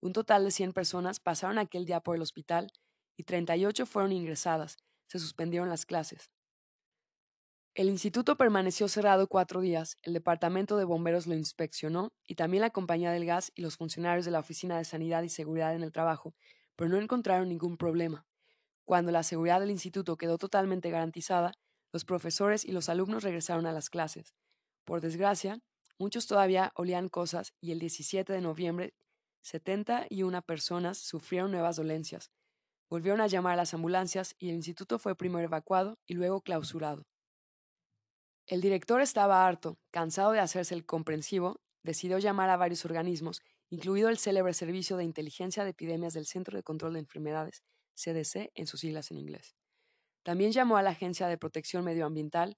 Un 0.00 0.12
total 0.12 0.42
de 0.42 0.50
100 0.50 0.72
personas 0.72 1.20
pasaron 1.20 1.56
aquel 1.56 1.84
día 1.84 2.00
por 2.00 2.16
el 2.16 2.22
hospital 2.22 2.72
y 3.16 3.22
38 3.22 3.86
fueron 3.86 4.10
ingresadas. 4.10 4.76
Se 5.06 5.20
suspendieron 5.20 5.68
las 5.68 5.86
clases. 5.86 6.32
El 7.76 7.90
instituto 7.90 8.36
permaneció 8.36 8.88
cerrado 8.88 9.28
cuatro 9.28 9.60
días, 9.60 9.98
el 10.02 10.14
departamento 10.14 10.78
de 10.78 10.84
bomberos 10.84 11.28
lo 11.28 11.36
inspeccionó 11.36 12.12
y 12.26 12.34
también 12.34 12.62
la 12.62 12.70
compañía 12.70 13.12
del 13.12 13.24
gas 13.24 13.52
y 13.54 13.62
los 13.62 13.76
funcionarios 13.76 14.24
de 14.24 14.32
la 14.32 14.40
Oficina 14.40 14.78
de 14.78 14.84
Sanidad 14.84 15.22
y 15.22 15.28
Seguridad 15.28 15.76
en 15.76 15.84
el 15.84 15.92
Trabajo, 15.92 16.34
pero 16.74 16.90
no 16.90 16.96
encontraron 16.96 17.48
ningún 17.48 17.76
problema. 17.76 18.26
Cuando 18.90 19.12
la 19.12 19.22
seguridad 19.22 19.60
del 19.60 19.70
instituto 19.70 20.16
quedó 20.16 20.36
totalmente 20.36 20.90
garantizada, 20.90 21.52
los 21.92 22.04
profesores 22.04 22.64
y 22.64 22.72
los 22.72 22.88
alumnos 22.88 23.22
regresaron 23.22 23.66
a 23.66 23.72
las 23.72 23.88
clases. 23.88 24.34
Por 24.84 25.00
desgracia, 25.00 25.60
muchos 25.96 26.26
todavía 26.26 26.72
olían 26.74 27.08
cosas 27.08 27.54
y 27.60 27.70
el 27.70 27.78
17 27.78 28.32
de 28.32 28.40
noviembre 28.40 28.94
71 29.42 30.42
personas 30.42 30.98
sufrieron 30.98 31.52
nuevas 31.52 31.76
dolencias. 31.76 32.32
Volvieron 32.88 33.20
a 33.20 33.28
llamar 33.28 33.52
a 33.52 33.58
las 33.58 33.74
ambulancias 33.74 34.34
y 34.40 34.48
el 34.48 34.56
instituto 34.56 34.98
fue 34.98 35.14
primero 35.14 35.44
evacuado 35.44 35.96
y 36.04 36.14
luego 36.14 36.40
clausurado. 36.40 37.06
El 38.48 38.60
director 38.60 39.00
estaba 39.00 39.46
harto, 39.46 39.78
cansado 39.92 40.32
de 40.32 40.40
hacerse 40.40 40.74
el 40.74 40.84
comprensivo, 40.84 41.60
decidió 41.84 42.18
llamar 42.18 42.50
a 42.50 42.56
varios 42.56 42.84
organismos, 42.84 43.40
incluido 43.68 44.08
el 44.08 44.18
célebre 44.18 44.52
Servicio 44.52 44.96
de 44.96 45.04
Inteligencia 45.04 45.62
de 45.62 45.70
Epidemias 45.70 46.12
del 46.12 46.26
Centro 46.26 46.56
de 46.56 46.64
Control 46.64 46.94
de 46.94 46.98
Enfermedades, 46.98 47.62
CDC 48.00 48.50
en 48.54 48.66
sus 48.66 48.80
siglas 48.80 49.10
en 49.10 49.18
inglés. 49.18 49.56
También 50.22 50.52
llamó 50.52 50.76
a 50.76 50.82
la 50.82 50.90
Agencia 50.90 51.28
de 51.28 51.38
Protección 51.38 51.84
Medioambiental, 51.84 52.56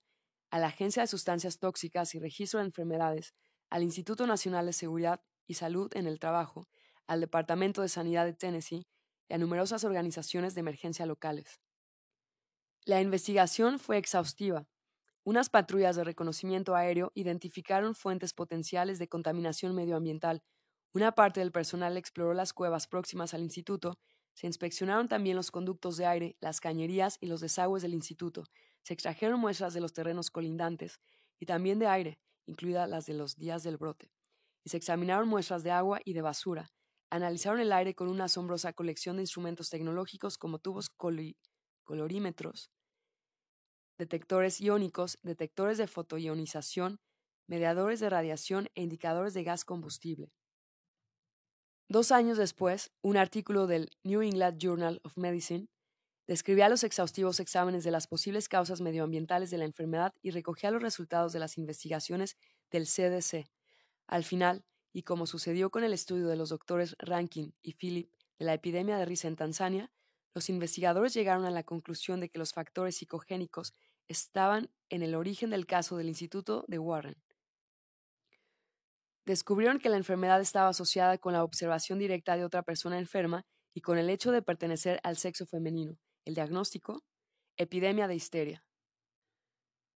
a 0.51 0.59
la 0.59 0.69
Agencia 0.69 1.03
de 1.03 1.07
Sustancias 1.07 1.59
Tóxicas 1.59 2.15
y 2.15 2.19
Registro 2.19 2.61
de 2.61 2.67
Enfermedades, 2.67 3.35
al 3.71 3.83
Instituto 3.83 4.27
Nacional 4.27 4.67
de 4.67 4.73
Seguridad 4.73 5.21
y 5.47 5.55
Salud 5.55 5.91
en 5.95 6.07
el 6.07 6.19
Trabajo, 6.19 6.69
al 7.07 7.21
Departamento 7.21 7.83
de 7.83 7.89
Sanidad 7.89 8.25
de 8.25 8.35
Tennessee 8.35 8.87
y 9.29 9.35
a 9.35 9.39
numerosas 9.39 9.85
organizaciones 9.85 10.55
de 10.55 10.61
emergencia 10.61 11.07
locales. 11.07 11.61
La 12.85 13.01
investigación 13.01 13.79
fue 13.79 13.97
exhaustiva, 13.97 14.67
unas 15.25 15.51
patrullas 15.51 15.95
de 15.95 16.03
reconocimiento 16.03 16.75
aéreo 16.75 17.13
identificaron 17.15 17.95
fuentes 17.95 18.33
potenciales 18.33 18.99
de 18.99 19.07
contaminación 19.07 19.73
medioambiental. 19.73 20.43
Una 20.93 21.13
parte 21.13 21.39
del 21.39 21.53
personal 21.53 21.97
exploró 21.97 22.35
las 22.35 22.53
cuevas 22.53 22.89
próximas 22.89 23.33
al 23.33 23.43
instituto. 23.43 24.01
Se 24.35 24.47
inspeccionaron 24.47 25.09
también 25.09 25.37
los 25.37 25.51
conductos 25.51 25.97
de 25.97 26.07
aire, 26.07 26.37
las 26.41 26.61
cañerías 26.61 27.19
y 27.21 27.27
los 27.27 27.41
desagües 27.41 27.83
del 27.83 27.95
instituto. 27.95 28.45
Se 28.83 28.95
extrajeron 28.95 29.39
muestras 29.39 29.75
de 29.75 29.81
los 29.81 29.93
terrenos 29.93 30.31
colindantes 30.31 31.01
y 31.39 31.47
también 31.47 31.79
de 31.79 31.87
aire, 31.87 32.19
incluidas 32.47 32.89
las 32.89 33.07
de 33.07 33.15
los 33.15 33.37
días 33.37 33.63
del 33.63 33.77
brote. 33.77 34.11
Y 34.65 34.71
se 34.71 34.77
examinaron 34.77 35.29
muestras 35.29 35.63
de 35.63 35.71
agua 35.71 36.01
y 36.05 36.13
de 36.15 36.23
basura. 36.23 36.71
Analizaron 37.11 37.61
el 37.61 37.73
aire 37.73 37.95
con 37.95 38.09
una 38.09 38.25
asombrosa 38.25 38.73
colección 38.73 39.17
de 39.17 39.23
instrumentos 39.23 39.69
tecnológicos 39.69 40.39
como 40.39 40.59
tubos 40.59 40.89
colorímetros, 41.85 42.71
detectores 43.99 44.61
iónicos, 44.61 45.19
detectores 45.23 45.79
de 45.79 45.87
fotoionización, 45.87 47.01
mediadores 47.47 48.01
de 48.01 48.09
radiación 48.09 48.69
e 48.75 48.83
indicadores 48.83 49.35
de 49.35 49.45
gas 49.45 49.65
combustible. 49.65 50.33
Dos 51.89 52.13
años 52.13 52.39
después, 52.39 52.91
un 53.03 53.17
artículo 53.17 53.67
del 53.67 53.91
New 54.03 54.23
England 54.23 54.59
Journal 54.59 55.01
of 55.05 55.17
Medicine 55.17 55.69
describía 56.27 56.69
los 56.69 56.85
exhaustivos 56.85 57.41
exámenes 57.41 57.85
de 57.85 57.91
las 57.91 58.07
posibles 58.07 58.49
causas 58.49 58.81
medioambientales 58.81 59.51
de 59.51 59.59
la 59.59 59.65
enfermedad 59.65 60.15
y 60.23 60.31
recogía 60.31 60.71
los 60.71 60.83
resultados 60.83 61.33
de 61.33 61.41
las 61.41 61.59
investigaciones 61.59 62.37
del 62.71 62.87
CDC. 62.87 63.47
Al 64.07 64.25
final, 64.25 64.65
y 64.93 65.03
como 65.03 65.27
sucedió 65.27 65.71
con 65.71 65.85
el 65.85 65.93
estudio 65.93 66.29
de 66.29 66.37
los 66.37 66.51
doctores 66.51 66.97
Rankin 66.99 67.55
y 67.63 67.75
Philip 67.75 68.11
de 68.39 68.45
la 68.45 68.55
epidemia 68.55 68.97
de 68.97 69.05
risa 69.05 69.29
en 69.29 69.37
Tanzania, 69.37 69.91
los 70.35 70.49
investigadores 70.49 71.13
llegaron 71.13 71.45
a 71.45 71.51
la 71.51 71.63
conclusión 71.63 72.21
de 72.21 72.29
que 72.31 72.39
los 72.39 72.53
factores 72.53 72.97
psicogénicos 72.97 73.75
estaban 74.09 74.71
en 74.89 75.03
el 75.03 75.15
origen 75.15 75.51
del 75.51 75.67
caso 75.67 75.97
del 75.97 76.09
Instituto 76.09 76.65
de 76.69 76.79
Warren. 76.79 77.22
Descubrieron 79.25 79.79
que 79.79 79.89
la 79.89 79.97
enfermedad 79.97 80.41
estaba 80.41 80.69
asociada 80.69 81.19
con 81.19 81.33
la 81.33 81.45
observación 81.45 81.99
directa 81.99 82.37
de 82.37 82.45
otra 82.45 82.63
persona 82.63 82.99
enferma 82.99 83.45
y 83.73 83.81
con 83.81 83.99
el 83.99 84.11
hecho 84.11 84.33
de 84.33 84.43
pertenecer 84.43 85.01
al 85.05 85.17
sexo 85.17 85.47
femenino. 85.47 85.99
El 86.25 86.35
diagnóstico, 86.35 87.05
epidemia 87.57 88.09
de 88.09 88.17
histeria. 88.17 88.65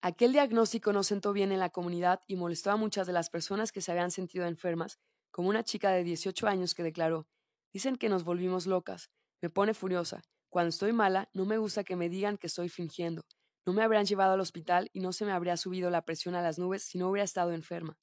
Aquel 0.03 0.33
diagnóstico 0.33 0.93
no 0.93 1.03
sentó 1.03 1.33
bien 1.33 1.53
en 1.53 1.59
la 1.59 1.71
comunidad 1.71 2.21
y 2.27 2.37
molestó 2.37 2.71
a 2.71 2.77
muchas 2.77 3.07
de 3.07 3.15
las 3.15 3.31
personas 3.31 3.73
que 3.73 3.81
se 3.81 3.91
habían 3.91 4.11
sentido 4.11 4.45
enfermas, 4.45 4.99
como 5.31 5.49
una 5.49 5.65
chica 5.65 5.91
de 5.91 6.05
18 6.05 6.47
años 6.47 6.75
que 6.75 6.83
declaró, 6.83 7.27
dicen 7.73 7.97
que 7.97 8.11
nos 8.11 8.25
volvimos 8.25 8.67
locas, 8.67 9.11
me 9.41 9.49
pone 9.49 9.73
furiosa, 9.73 10.23
cuando 10.51 10.69
estoy 10.69 10.93
mala 10.93 11.31
no 11.33 11.47
me 11.47 11.57
gusta 11.57 11.85
que 11.85 11.97
me 11.97 12.11
digan 12.11 12.37
que 12.37 12.49
estoy 12.49 12.69
fingiendo, 12.69 13.23
no 13.67 13.73
me 13.73 13.83
habrían 13.83 14.05
llevado 14.05 14.35
al 14.35 14.41
hospital 14.41 14.91
y 14.93 15.01
no 15.01 15.13
se 15.15 15.25
me 15.25 15.33
habría 15.33 15.57
subido 15.57 15.89
la 15.89 16.03
presión 16.05 16.35
a 16.35 16.43
las 16.43 16.59
nubes 16.59 16.85
si 16.85 16.99
no 16.99 17.09
hubiera 17.09 17.25
estado 17.25 17.53
enferma. 17.53 17.97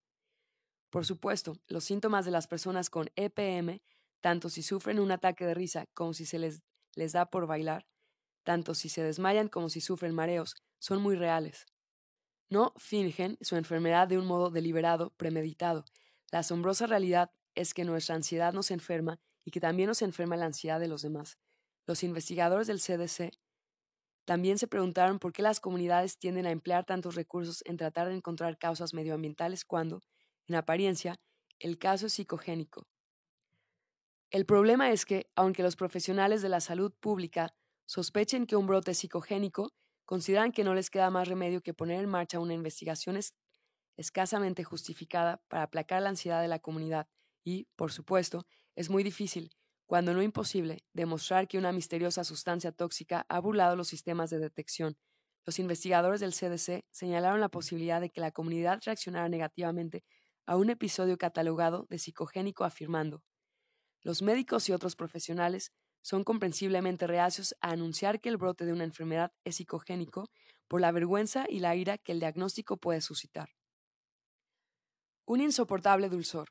Por 0.92 1.06
supuesto, 1.06 1.58
los 1.68 1.86
síntomas 1.86 2.26
de 2.26 2.32
las 2.32 2.48
personas 2.48 2.90
con 2.90 3.10
EPM, 3.16 3.82
tanto 4.20 4.50
si 4.50 4.62
sufren 4.62 5.00
un 5.00 5.12
ataque 5.12 5.46
de 5.46 5.54
risa 5.54 5.86
como 5.94 6.14
si 6.14 6.26
se 6.26 6.38
les, 6.38 6.62
les 6.96 7.14
da 7.14 7.28
por 7.28 7.48
bailar, 7.48 7.88
tanto 8.44 8.76
si 8.76 8.90
se 8.90 9.02
desmayan 9.02 9.48
como 9.48 9.70
si 9.70 9.80
sufren 9.80 10.14
mareos, 10.14 10.56
son 10.80 11.02
muy 11.02 11.16
reales. 11.16 11.66
No 12.50 12.74
fingen 12.76 13.38
su 13.40 13.56
enfermedad 13.56 14.10
de 14.10 14.18
un 14.18 14.26
modo 14.26 14.50
deliberado, 14.50 15.12
premeditado. 15.16 15.86
La 16.30 16.40
asombrosa 16.40 16.88
realidad 16.88 17.32
es 17.56 17.74
que 17.74 17.86
nuestra 17.86 18.16
ansiedad 18.16 18.52
nos 18.52 18.70
enferma 18.70 19.22
y 19.46 19.52
que 19.52 19.62
también 19.62 19.88
nos 19.88 20.02
enferma 20.02 20.36
la 20.36 20.48
ansiedad 20.48 20.82
de 20.82 20.90
los 20.90 21.02
demás. 21.02 21.38
Los 21.88 22.04
investigadores 22.04 22.68
del 22.68 22.82
CDC 22.82 23.32
también 24.26 24.58
se 24.58 24.68
preguntaron 24.68 25.20
por 25.20 25.32
qué 25.32 25.42
las 25.42 25.62
comunidades 25.62 26.18
tienden 26.18 26.46
a 26.46 26.52
emplear 26.52 26.86
tantos 26.86 27.16
recursos 27.16 27.64
en 27.66 27.78
tratar 27.78 28.10
de 28.10 28.16
encontrar 28.16 28.58
causas 28.58 28.94
medioambientales 28.94 29.64
cuando, 29.64 30.02
en 30.52 30.56
apariencia, 30.56 31.16
el 31.60 31.78
caso 31.78 32.08
es 32.08 32.14
psicogénico. 32.14 32.88
El 34.30 34.46
problema 34.46 34.92
es 34.92 35.06
que, 35.06 35.30
aunque 35.36 35.64
los 35.64 35.76
profesionales 35.76 36.42
de 36.42 36.50
la 36.50 36.60
salud 36.60 36.94
pública 37.00 37.54
sospechen 37.86 38.46
que 38.46 38.56
un 38.56 38.68
brote 38.68 38.92
es 38.92 39.00
psicogénico, 39.00 39.74
consideran 40.06 40.52
que 40.52 40.64
no 40.64 40.74
les 40.74 40.90
queda 40.90 41.10
más 41.10 41.28
remedio 41.28 41.62
que 41.62 41.74
poner 41.74 42.04
en 42.04 42.10
marcha 42.10 42.40
una 42.40 42.54
investigación 42.54 43.18
escasamente 43.98 44.64
justificada 44.64 45.42
para 45.48 45.64
aplacar 45.64 46.02
la 46.02 46.10
ansiedad 46.10 46.42
de 46.42 46.48
la 46.48 46.60
comunidad 46.60 47.08
y, 47.44 47.68
por 47.76 47.92
supuesto, 47.92 48.46
es 48.76 48.90
muy 48.90 49.04
difícil, 49.04 49.52
cuando 49.86 50.14
no 50.14 50.22
imposible, 50.22 50.86
demostrar 50.94 51.48
que 51.48 51.58
una 51.58 51.72
misteriosa 51.72 52.24
sustancia 52.24 52.72
tóxica 52.72 53.26
ha 53.30 53.40
burlado 53.40 53.76
los 53.76 53.90
sistemas 53.90 54.30
de 54.30 54.40
detección. 54.40 54.98
Los 55.46 55.60
investigadores 55.60 56.20
del 56.20 56.34
CDC 56.34 56.86
señalaron 56.92 57.42
la 57.42 57.50
posibilidad 57.50 58.00
de 58.00 58.10
que 58.10 58.22
la 58.22 58.32
comunidad 58.32 58.80
reaccionara 58.86 59.28
negativamente 59.28 60.04
a 60.46 60.58
un 60.58 60.70
episodio 60.70 61.18
catalogado 61.18 61.88
de 61.90 62.00
psicogénico 62.00 62.64
afirmando, 62.64 63.24
los 64.04 64.24
médicos 64.24 64.68
y 64.68 64.74
otros 64.74 64.96
profesionales 64.96 65.72
son 66.02 66.24
comprensiblemente 66.24 67.06
reacios 67.06 67.56
a 67.62 67.70
anunciar 67.70 68.20
que 68.20 68.30
el 68.30 68.38
brote 68.38 68.66
de 68.66 68.74
una 68.74 68.84
enfermedad 68.84 69.32
es 69.44 69.58
psicogénico 69.58 70.30
por 70.68 70.82
la 70.82 70.92
vergüenza 70.92 71.46
y 71.48 71.60
la 71.60 71.76
ira 71.76 72.00
que 72.00 72.12
el 72.12 72.20
diagnóstico 72.20 72.78
puede 72.78 73.02
suscitar. 73.02 73.50
Un 75.26 75.42
insoportable 75.42 76.10
dulzor. 76.10 76.50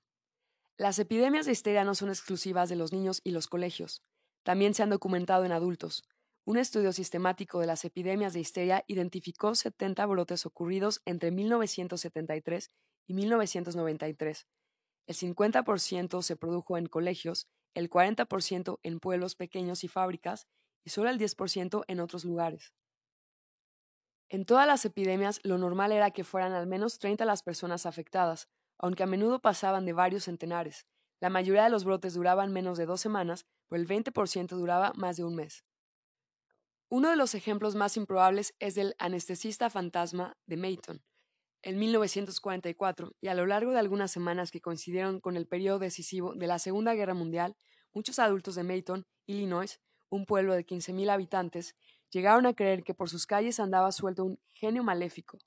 Las 0.77 0.99
epidemias 1.01 1.47
de 1.47 1.53
histeria 1.53 1.85
no 1.85 1.95
son 1.95 2.09
exclusivas 2.11 2.69
de 2.69 2.77
los 2.77 2.93
niños 2.93 3.21
y 3.25 3.33
los 3.33 3.49
colegios. 3.49 4.03
También 4.45 4.73
se 4.73 4.85
han 4.85 4.91
documentado 4.91 5.45
en 5.45 5.53
adultos. 5.53 6.05
Un 6.47 6.57
estudio 6.57 6.93
sistemático 6.93 7.61
de 7.61 7.67
las 7.67 7.85
epidemias 7.85 8.33
de 8.33 8.41
histeria 8.41 8.85
identificó 8.87 9.55
70 9.55 10.05
brotes 10.07 10.47
ocurridos 10.47 11.03
entre 11.05 11.31
1973 11.31 12.71
y 13.07 13.15
1993. 13.15 14.47
El 15.07 15.17
50% 15.17 16.23
se 16.23 16.37
produjo 16.37 16.79
en 16.79 16.87
colegios, 16.87 17.49
el 17.75 17.91
40% 17.91 18.79
en 18.83 19.01
pueblos 19.01 19.35
pequeños 19.35 19.85
y 19.85 19.89
fábricas 19.89 20.47
y 20.85 20.91
solo 20.91 21.11
el 21.11 21.19
10% 21.19 21.85
en 21.87 22.01
otros 22.01 22.25
lugares. 22.25 22.73
En 24.29 24.45
todas 24.45 24.67
las 24.67 24.85
epidemias 24.85 25.41
lo 25.43 25.59
normal 25.59 25.93
era 25.93 26.11
que 26.13 26.25
fueran 26.25 26.53
al 26.53 26.67
menos 26.67 26.99
30 26.99 27.25
las 27.25 27.43
personas 27.43 27.85
afectadas, 27.85 28.49
aunque 28.79 29.03
a 29.03 29.07
menudo 29.07 29.41
pasaban 29.41 29.85
de 29.85 29.93
varios 29.93 30.25
centenares. 30.25 30.87
La 31.21 31.29
mayoría 31.29 31.65
de 31.65 31.71
los 31.71 31.85
brotes 31.85 32.15
duraban 32.15 32.53
menos 32.53 32.79
de 32.79 32.87
dos 32.87 33.01
semanas, 33.01 33.45
pero 33.69 33.83
el 33.83 33.89
20% 33.89 34.49
duraba 34.57 34.93
más 34.95 35.17
de 35.17 35.25
un 35.25 35.35
mes. 35.35 35.65
Uno 36.93 37.09
de 37.09 37.15
los 37.15 37.37
ejemplos 37.37 37.77
más 37.77 37.97
improbables 37.97 38.53
es 38.59 38.75
del 38.75 38.97
anestesista 38.99 39.71
fantasma 39.71 40.37
de 40.47 40.57
Mayton, 40.57 41.01
en 41.63 41.79
1944, 41.79 43.13
y 43.21 43.29
a 43.29 43.35
lo 43.35 43.47
largo 43.47 43.71
de 43.71 43.79
algunas 43.79 44.11
semanas 44.11 44.51
que 44.51 44.61
coincidieron 44.61 45.21
con 45.21 45.37
el 45.37 45.47
periodo 45.47 45.79
decisivo 45.79 46.35
de 46.35 46.49
la 46.49 46.59
Segunda 46.59 46.95
Guerra 46.95 47.15
Mundial, 47.15 47.57
muchos 47.93 48.19
adultos 48.19 48.57
de 48.57 48.65
Mayton, 48.65 49.07
Illinois, 49.27 49.81
un 50.09 50.27
pueblo 50.27 50.53
de 50.53 50.67
15.000 50.67 51.11
habitantes, 51.11 51.77
llegaron 52.11 52.45
a 52.47 52.55
creer 52.55 52.83
que 52.83 52.93
por 52.93 53.09
sus 53.09 53.25
calles 53.25 53.61
andaba 53.61 53.93
suelto 53.93 54.25
un 54.25 54.41
genio 54.53 54.83
maléfico, 54.83 55.39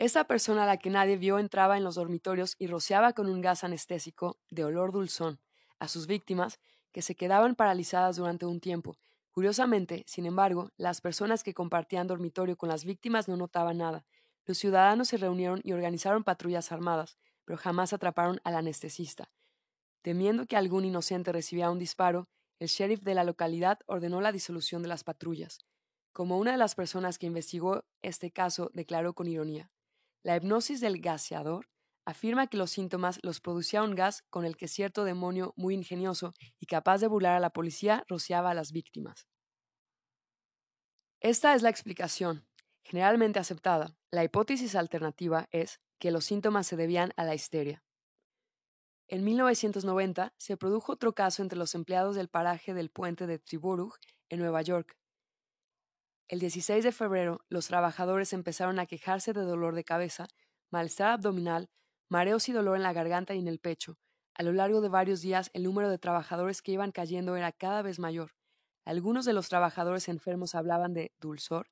esa 0.00 0.24
persona 0.24 0.64
a 0.64 0.66
la 0.66 0.78
que 0.78 0.90
nadie 0.90 1.16
vio 1.16 1.38
entraba 1.38 1.76
en 1.76 1.84
los 1.84 1.94
dormitorios 1.94 2.56
y 2.58 2.66
rociaba 2.66 3.12
con 3.12 3.28
un 3.28 3.40
gas 3.40 3.62
anestésico 3.62 4.36
de 4.50 4.64
olor 4.64 4.90
dulzón 4.90 5.38
a 5.78 5.86
sus 5.86 6.08
víctimas, 6.08 6.58
que 6.90 7.02
se 7.02 7.14
quedaban 7.14 7.54
paralizadas 7.54 8.16
durante 8.16 8.44
un 8.44 8.58
tiempo. 8.58 8.96
Curiosamente, 9.32 10.04
sin 10.06 10.26
embargo, 10.26 10.70
las 10.76 11.00
personas 11.00 11.42
que 11.42 11.54
compartían 11.54 12.06
dormitorio 12.06 12.56
con 12.56 12.68
las 12.68 12.84
víctimas 12.84 13.28
no 13.28 13.36
notaban 13.36 13.78
nada. 13.78 14.04
Los 14.44 14.58
ciudadanos 14.58 15.08
se 15.08 15.16
reunieron 15.16 15.60
y 15.64 15.72
organizaron 15.72 16.22
patrullas 16.22 16.70
armadas, 16.70 17.16
pero 17.44 17.58
jamás 17.58 17.92
atraparon 17.92 18.40
al 18.44 18.56
anestesista. 18.56 19.30
Temiendo 20.02 20.46
que 20.46 20.56
algún 20.56 20.84
inocente 20.84 21.32
recibiera 21.32 21.70
un 21.70 21.78
disparo, 21.78 22.28
el 22.58 22.68
sheriff 22.68 23.00
de 23.02 23.14
la 23.14 23.24
localidad 23.24 23.78
ordenó 23.86 24.20
la 24.20 24.32
disolución 24.32 24.82
de 24.82 24.88
las 24.88 25.02
patrullas. 25.02 25.60
Como 26.12 26.38
una 26.38 26.52
de 26.52 26.58
las 26.58 26.74
personas 26.74 27.18
que 27.18 27.26
investigó 27.26 27.84
este 28.02 28.30
caso 28.30 28.70
declaró 28.74 29.14
con 29.14 29.28
ironía, 29.28 29.70
la 30.22 30.36
hipnosis 30.36 30.80
del 30.80 31.00
gaseador 31.00 31.68
afirma 32.04 32.46
que 32.46 32.56
los 32.56 32.70
síntomas 32.70 33.20
los 33.22 33.40
producía 33.40 33.82
un 33.82 33.94
gas 33.94 34.22
con 34.30 34.44
el 34.44 34.56
que 34.56 34.68
cierto 34.68 35.04
demonio 35.04 35.54
muy 35.56 35.74
ingenioso 35.74 36.34
y 36.58 36.66
capaz 36.66 36.98
de 36.98 37.06
burlar 37.06 37.36
a 37.36 37.40
la 37.40 37.50
policía 37.50 38.04
rociaba 38.08 38.50
a 38.50 38.54
las 38.54 38.72
víctimas. 38.72 39.26
Esta 41.20 41.54
es 41.54 41.62
la 41.62 41.68
explicación, 41.68 42.46
generalmente 42.82 43.38
aceptada. 43.38 43.96
La 44.10 44.24
hipótesis 44.24 44.74
alternativa 44.74 45.48
es 45.52 45.80
que 45.98 46.10
los 46.10 46.24
síntomas 46.24 46.66
se 46.66 46.76
debían 46.76 47.12
a 47.16 47.24
la 47.24 47.34
histeria. 47.34 47.84
En 49.06 49.24
1990 49.24 50.34
se 50.36 50.56
produjo 50.56 50.92
otro 50.92 51.14
caso 51.14 51.42
entre 51.42 51.58
los 51.58 51.74
empleados 51.74 52.16
del 52.16 52.28
paraje 52.28 52.74
del 52.74 52.90
puente 52.90 53.26
de 53.26 53.38
Triburg, 53.38 53.92
en 54.30 54.40
Nueva 54.40 54.62
York. 54.62 54.96
El 56.28 56.40
16 56.40 56.82
de 56.82 56.92
febrero, 56.92 57.44
los 57.48 57.66
trabajadores 57.66 58.32
empezaron 58.32 58.78
a 58.78 58.86
quejarse 58.86 59.34
de 59.34 59.42
dolor 59.42 59.74
de 59.74 59.84
cabeza, 59.84 60.26
malestar 60.70 61.10
abdominal, 61.10 61.68
mareos 62.12 62.46
y 62.50 62.52
dolor 62.52 62.76
en 62.76 62.82
la 62.82 62.92
garganta 62.92 63.34
y 63.34 63.38
en 63.38 63.48
el 63.48 63.58
pecho. 63.58 63.98
A 64.34 64.42
lo 64.42 64.52
largo 64.52 64.82
de 64.82 64.90
varios 64.90 65.22
días, 65.22 65.50
el 65.54 65.62
número 65.62 65.88
de 65.88 65.96
trabajadores 65.96 66.60
que 66.60 66.72
iban 66.72 66.92
cayendo 66.92 67.36
era 67.36 67.52
cada 67.52 67.80
vez 67.80 67.98
mayor. 67.98 68.32
Algunos 68.84 69.24
de 69.24 69.32
los 69.32 69.48
trabajadores 69.48 70.10
enfermos 70.10 70.54
hablaban 70.54 70.92
de 70.92 71.12
dulzor 71.22 71.70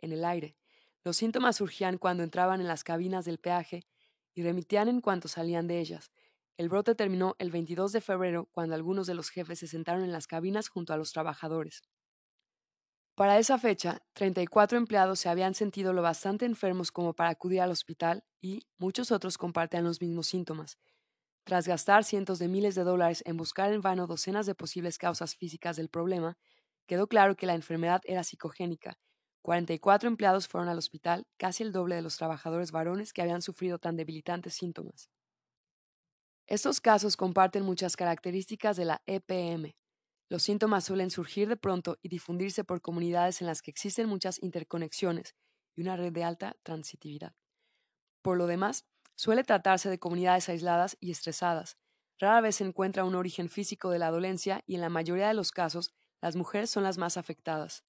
en 0.00 0.12
el 0.12 0.24
aire. 0.24 0.56
Los 1.02 1.16
síntomas 1.16 1.56
surgían 1.56 1.98
cuando 1.98 2.22
entraban 2.22 2.60
en 2.60 2.68
las 2.68 2.84
cabinas 2.84 3.24
del 3.24 3.38
peaje 3.38 3.82
y 4.32 4.44
remitían 4.44 4.86
en 4.86 5.00
cuanto 5.00 5.26
salían 5.26 5.66
de 5.66 5.80
ellas. 5.80 6.12
El 6.56 6.68
brote 6.68 6.94
terminó 6.94 7.34
el 7.40 7.50
22 7.50 7.90
de 7.90 8.00
febrero 8.00 8.48
cuando 8.52 8.76
algunos 8.76 9.08
de 9.08 9.14
los 9.14 9.30
jefes 9.30 9.58
se 9.58 9.66
sentaron 9.66 10.04
en 10.04 10.12
las 10.12 10.28
cabinas 10.28 10.68
junto 10.68 10.92
a 10.92 10.98
los 10.98 11.12
trabajadores. 11.12 11.82
Para 13.20 13.38
esa 13.38 13.58
fecha, 13.58 14.00
34 14.14 14.78
empleados 14.78 15.20
se 15.20 15.28
habían 15.28 15.54
sentido 15.54 15.92
lo 15.92 16.00
bastante 16.00 16.46
enfermos 16.46 16.90
como 16.90 17.12
para 17.12 17.28
acudir 17.28 17.60
al 17.60 17.70
hospital 17.70 18.24
y 18.40 18.62
muchos 18.78 19.12
otros 19.12 19.36
compartían 19.36 19.84
los 19.84 20.00
mismos 20.00 20.26
síntomas. 20.26 20.78
Tras 21.44 21.68
gastar 21.68 22.04
cientos 22.04 22.38
de 22.38 22.48
miles 22.48 22.74
de 22.74 22.82
dólares 22.82 23.22
en 23.26 23.36
buscar 23.36 23.74
en 23.74 23.82
vano 23.82 24.06
docenas 24.06 24.46
de 24.46 24.54
posibles 24.54 24.96
causas 24.96 25.36
físicas 25.36 25.76
del 25.76 25.90
problema, 25.90 26.38
quedó 26.86 27.08
claro 27.08 27.36
que 27.36 27.44
la 27.44 27.54
enfermedad 27.54 28.00
era 28.06 28.24
psicogénica. 28.24 28.96
44 29.42 30.08
empleados 30.08 30.48
fueron 30.48 30.70
al 30.70 30.78
hospital, 30.78 31.26
casi 31.36 31.62
el 31.62 31.72
doble 31.72 31.96
de 31.96 32.02
los 32.02 32.16
trabajadores 32.16 32.72
varones 32.72 33.12
que 33.12 33.20
habían 33.20 33.42
sufrido 33.42 33.78
tan 33.78 33.96
debilitantes 33.96 34.54
síntomas. 34.54 35.10
Estos 36.46 36.80
casos 36.80 37.18
comparten 37.18 37.64
muchas 37.64 37.96
características 37.96 38.78
de 38.78 38.86
la 38.86 39.02
EPM. 39.04 39.74
Los 40.30 40.44
síntomas 40.44 40.84
suelen 40.84 41.10
surgir 41.10 41.48
de 41.48 41.56
pronto 41.56 41.98
y 42.02 42.08
difundirse 42.08 42.62
por 42.62 42.80
comunidades 42.80 43.40
en 43.40 43.48
las 43.48 43.62
que 43.62 43.72
existen 43.72 44.08
muchas 44.08 44.40
interconexiones 44.40 45.34
y 45.74 45.82
una 45.82 45.96
red 45.96 46.12
de 46.12 46.22
alta 46.22 46.56
transitividad. 46.62 47.34
Por 48.22 48.38
lo 48.38 48.46
demás, 48.46 48.86
suele 49.16 49.42
tratarse 49.42 49.90
de 49.90 49.98
comunidades 49.98 50.48
aisladas 50.48 50.96
y 51.00 51.10
estresadas. 51.10 51.78
Rara 52.16 52.40
vez 52.42 52.56
se 52.56 52.64
encuentra 52.64 53.04
un 53.04 53.16
origen 53.16 53.48
físico 53.48 53.90
de 53.90 53.98
la 53.98 54.12
dolencia 54.12 54.62
y 54.66 54.76
en 54.76 54.82
la 54.82 54.88
mayoría 54.88 55.26
de 55.26 55.34
los 55.34 55.50
casos 55.50 55.90
las 56.22 56.36
mujeres 56.36 56.70
son 56.70 56.84
las 56.84 56.96
más 56.96 57.16
afectadas. 57.16 57.82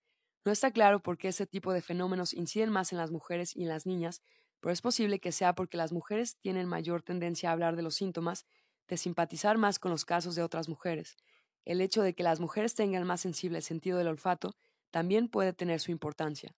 No 0.43 0.51
está 0.51 0.71
claro 0.71 1.03
por 1.03 1.19
qué 1.19 1.27
ese 1.27 1.45
tipo 1.45 1.73
de 1.73 1.83
fenómenos 1.83 2.33
inciden 2.33 2.71
más 2.71 2.91
en 2.91 2.97
las 2.97 3.11
mujeres 3.11 3.55
y 3.55 3.61
en 3.61 3.69
las 3.69 3.85
niñas, 3.85 4.23
pero 4.61 4.73
es 4.73 4.81
posible 4.81 5.19
que 5.19 5.31
sea 5.31 5.53
porque 5.53 5.77
las 5.77 5.91
mujeres 5.91 6.37
tienen 6.37 6.67
mayor 6.67 7.03
tendencia 7.03 7.49
a 7.49 7.53
hablar 7.53 7.75
de 7.75 7.83
los 7.83 7.93
síntomas, 7.93 8.47
de 8.87 8.97
simpatizar 8.97 9.59
más 9.59 9.77
con 9.77 9.91
los 9.91 10.05
casos 10.05 10.33
de 10.33 10.41
otras 10.41 10.69
mujeres. 10.69 11.17
El 11.65 11.81
hecho 11.81 12.01
de 12.01 12.13
que 12.13 12.23
las 12.23 12.39
mujeres 12.39 12.75
tengan 12.75 13.05
más 13.05 13.21
sensible 13.21 13.57
el 13.57 13.63
sentido 13.63 13.97
del 13.97 14.07
olfato 14.07 14.55
también 14.91 15.29
puede 15.29 15.53
tener 15.53 15.79
su 15.79 15.91
importancia. 15.91 16.53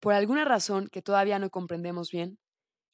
Por 0.00 0.14
alguna 0.14 0.44
razón 0.44 0.88
que 0.88 1.02
todavía 1.02 1.38
no 1.38 1.50
comprendemos 1.50 2.10
bien, 2.10 2.38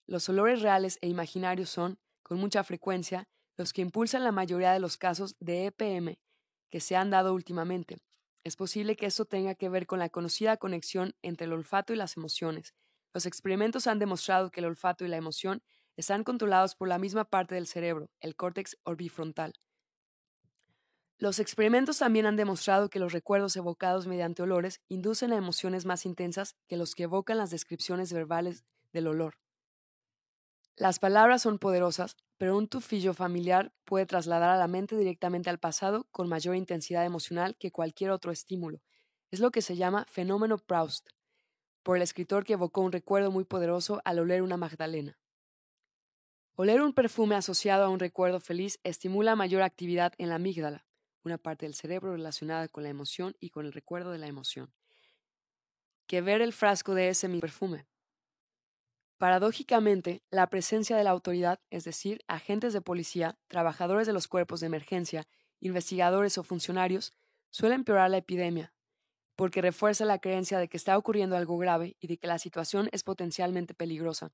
los 0.07 0.29
olores 0.29 0.63
reales 0.63 0.99
e 1.03 1.09
imaginarios 1.09 1.71
son, 1.71 1.99
con 2.23 2.39
mucha 2.39 2.65
frecuencia, 2.65 3.29
los 3.57 3.73
que 3.73 3.83
impulsan 3.83 4.25
la 4.25 4.33
mayoría 4.33 4.73
de 4.73 4.81
los 4.81 4.97
casos 4.97 5.37
de 5.39 5.67
EPM 5.67 6.19
que 6.71 6.81
se 6.81 6.97
han 6.97 7.11
dado 7.11 7.35
últimamente. 7.35 7.99
Es 8.45 8.57
posible 8.57 8.97
que 8.97 9.07
esto 9.07 9.25
tenga 9.25 9.55
que 9.55 9.69
ver 9.69 9.87
con 9.87 9.99
la 9.99 10.09
conocida 10.09 10.57
conexión 10.57 11.15
entre 11.21 11.47
el 11.47 11.53
olfato 11.53 11.93
y 11.93 11.97
las 11.97 12.17
emociones, 12.17 12.75
los 13.13 13.27
experimentos 13.27 13.89
han 13.89 13.99
demostrado 13.99 14.51
que 14.51 14.61
el 14.61 14.67
olfato 14.67 15.05
y 15.05 15.09
la 15.09 15.17
emoción 15.17 15.63
están 15.97 16.23
controlados 16.23 16.77
por 16.77 16.87
la 16.87 16.99
misma 16.99 17.25
parte 17.25 17.57
del 17.57 17.67
cerebro, 17.67 18.09
el 18.21 18.37
córtex 18.37 18.77
orbifrontal. 18.85 19.53
Los 21.21 21.39
experimentos 21.39 21.99
también 21.99 22.25
han 22.25 22.37
demostrado 22.37 22.89
que 22.89 22.99
los 22.99 23.13
recuerdos 23.13 23.55
evocados 23.55 24.07
mediante 24.07 24.43
olores 24.43 24.81
inducen 24.89 25.35
a 25.35 25.37
emociones 25.37 25.85
más 25.85 26.07
intensas 26.07 26.57
que 26.67 26.79
los 26.79 26.95
que 26.95 27.03
evocan 27.03 27.37
las 27.37 27.51
descripciones 27.51 28.11
verbales 28.11 28.65
del 28.95 29.07
olor. 29.07 29.35
Las 30.77 30.99
palabras 30.99 31.43
son 31.43 31.59
poderosas, 31.59 32.17
pero 32.39 32.57
un 32.57 32.69
tufillo 32.69 33.13
familiar 33.13 33.71
puede 33.85 34.07
trasladar 34.07 34.49
a 34.49 34.57
la 34.57 34.67
mente 34.67 34.97
directamente 34.97 35.51
al 35.51 35.59
pasado 35.59 36.07
con 36.11 36.27
mayor 36.27 36.57
intensidad 36.57 37.05
emocional 37.05 37.55
que 37.59 37.71
cualquier 37.71 38.13
otro 38.13 38.33
estímulo. 38.33 38.81
Es 39.31 39.41
lo 39.41 39.51
que 39.51 39.61
se 39.61 39.77
llama 39.77 40.07
fenómeno 40.09 40.57
Proust 40.57 41.11
por 41.83 41.99
el 41.99 42.03
escritor 42.03 42.45
que 42.45 42.55
evocó 42.55 42.81
un 42.81 42.93
recuerdo 42.93 43.31
muy 43.31 43.45
poderoso 43.45 44.01
al 44.07 44.21
oler 44.21 44.41
una 44.41 44.57
magdalena. 44.57 45.19
Oler 46.55 46.81
un 46.81 46.95
perfume 46.95 47.35
asociado 47.35 47.85
a 47.85 47.91
un 47.91 47.99
recuerdo 47.99 48.41
feliz 48.41 48.81
estimula 48.85 49.37
mayor 49.37 49.61
actividad 49.61 50.15
en 50.17 50.31
la 50.31 50.37
amígdala, 50.37 50.87
una 51.25 51.39
parte 51.39 51.67
del 51.67 51.75
cerebro 51.75 52.13
relacionada 52.13 52.69
con 52.69 52.83
la 52.83 52.91
emoción 52.91 53.37
y 53.41 53.51
con 53.51 53.67
el 53.67 53.73
recuerdo 53.73 54.11
de 54.11 54.19
la 54.19 54.27
emoción, 54.27 54.73
que 56.07 56.21
ver 56.21 56.43
el 56.43 56.53
frasco 56.53 56.95
de 56.95 57.09
ese 57.09 57.29
mi 57.29 57.41
perfume. 57.41 57.87
Paradójicamente, 59.19 60.23
la 60.31 60.49
presencia 60.49 60.97
de 60.97 61.05
la 61.05 61.11
autoridad, 61.11 61.61
es 61.71 61.85
decir, 61.85 62.23
agentes 62.27 62.73
de 62.73 62.81
policía, 62.81 63.39
trabajadores 63.49 64.07
de 64.07 64.15
los 64.15 64.29
cuerpos 64.29 64.61
de 64.61 64.67
emergencia, 64.67 65.29
investigadores 65.61 66.39
o 66.39 66.43
funcionarios, 66.43 67.13
suele 67.51 67.75
empeorar 67.75 68.11
la 68.11 68.17
epidemia, 68.17 68.73
porque 69.37 69.61
refuerza 69.61 70.05
la 70.05 70.21
creencia 70.21 70.59
de 70.59 70.69
que 70.69 70.77
está 70.77 70.97
ocurriendo 70.97 71.37
algo 71.37 71.59
grave 71.59 71.97
y 72.01 72.07
de 72.07 72.17
que 72.17 72.27
la 72.27 72.39
situación 72.39 72.89
es 72.93 73.03
potencialmente 73.03 73.75
peligrosa. 73.75 74.33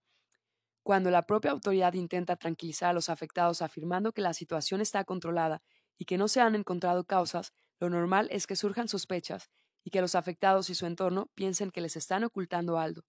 Cuando 0.83 1.11
la 1.11 1.22
propia 1.22 1.51
autoridad 1.51 1.94
intenta 1.94 2.37
tranquilizar 2.37 2.90
a 2.90 2.92
los 2.92 3.09
afectados 3.09 3.62
afirmando 3.62 4.12
que 4.12 4.22
la 4.22 4.35
situación 4.35 4.81
está 4.81 5.03
controlada 5.03 5.62
y 5.98 6.04
que 6.04 6.18
no 6.18 6.28
se 6.28 6.40
han 6.40 6.54
encontrado 6.54 7.04
causas, 7.04 7.52
lo 7.78 7.90
normal 7.90 8.28
es 8.30 8.46
que 8.46 8.56
surjan 8.56 8.88
sospechas 8.88 9.50
y 9.85 9.90
que 9.90 10.00
los 10.00 10.14
afectados 10.14 10.70
y 10.70 10.74
su 10.74 10.87
entorno 10.87 11.30
piensen 11.35 11.70
que 11.70 11.80
les 11.80 11.96
están 11.96 12.24
ocultando 12.24 12.78
algo, 12.78 13.02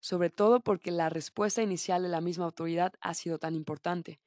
sobre 0.00 0.28
todo 0.28 0.60
porque 0.60 0.90
la 0.90 1.08
respuesta 1.08 1.62
inicial 1.62 2.02
de 2.02 2.10
la 2.10 2.20
misma 2.20 2.44
autoridad 2.44 2.92
ha 3.00 3.14
sido 3.14 3.38
tan 3.38 3.54
importante. 3.54 4.20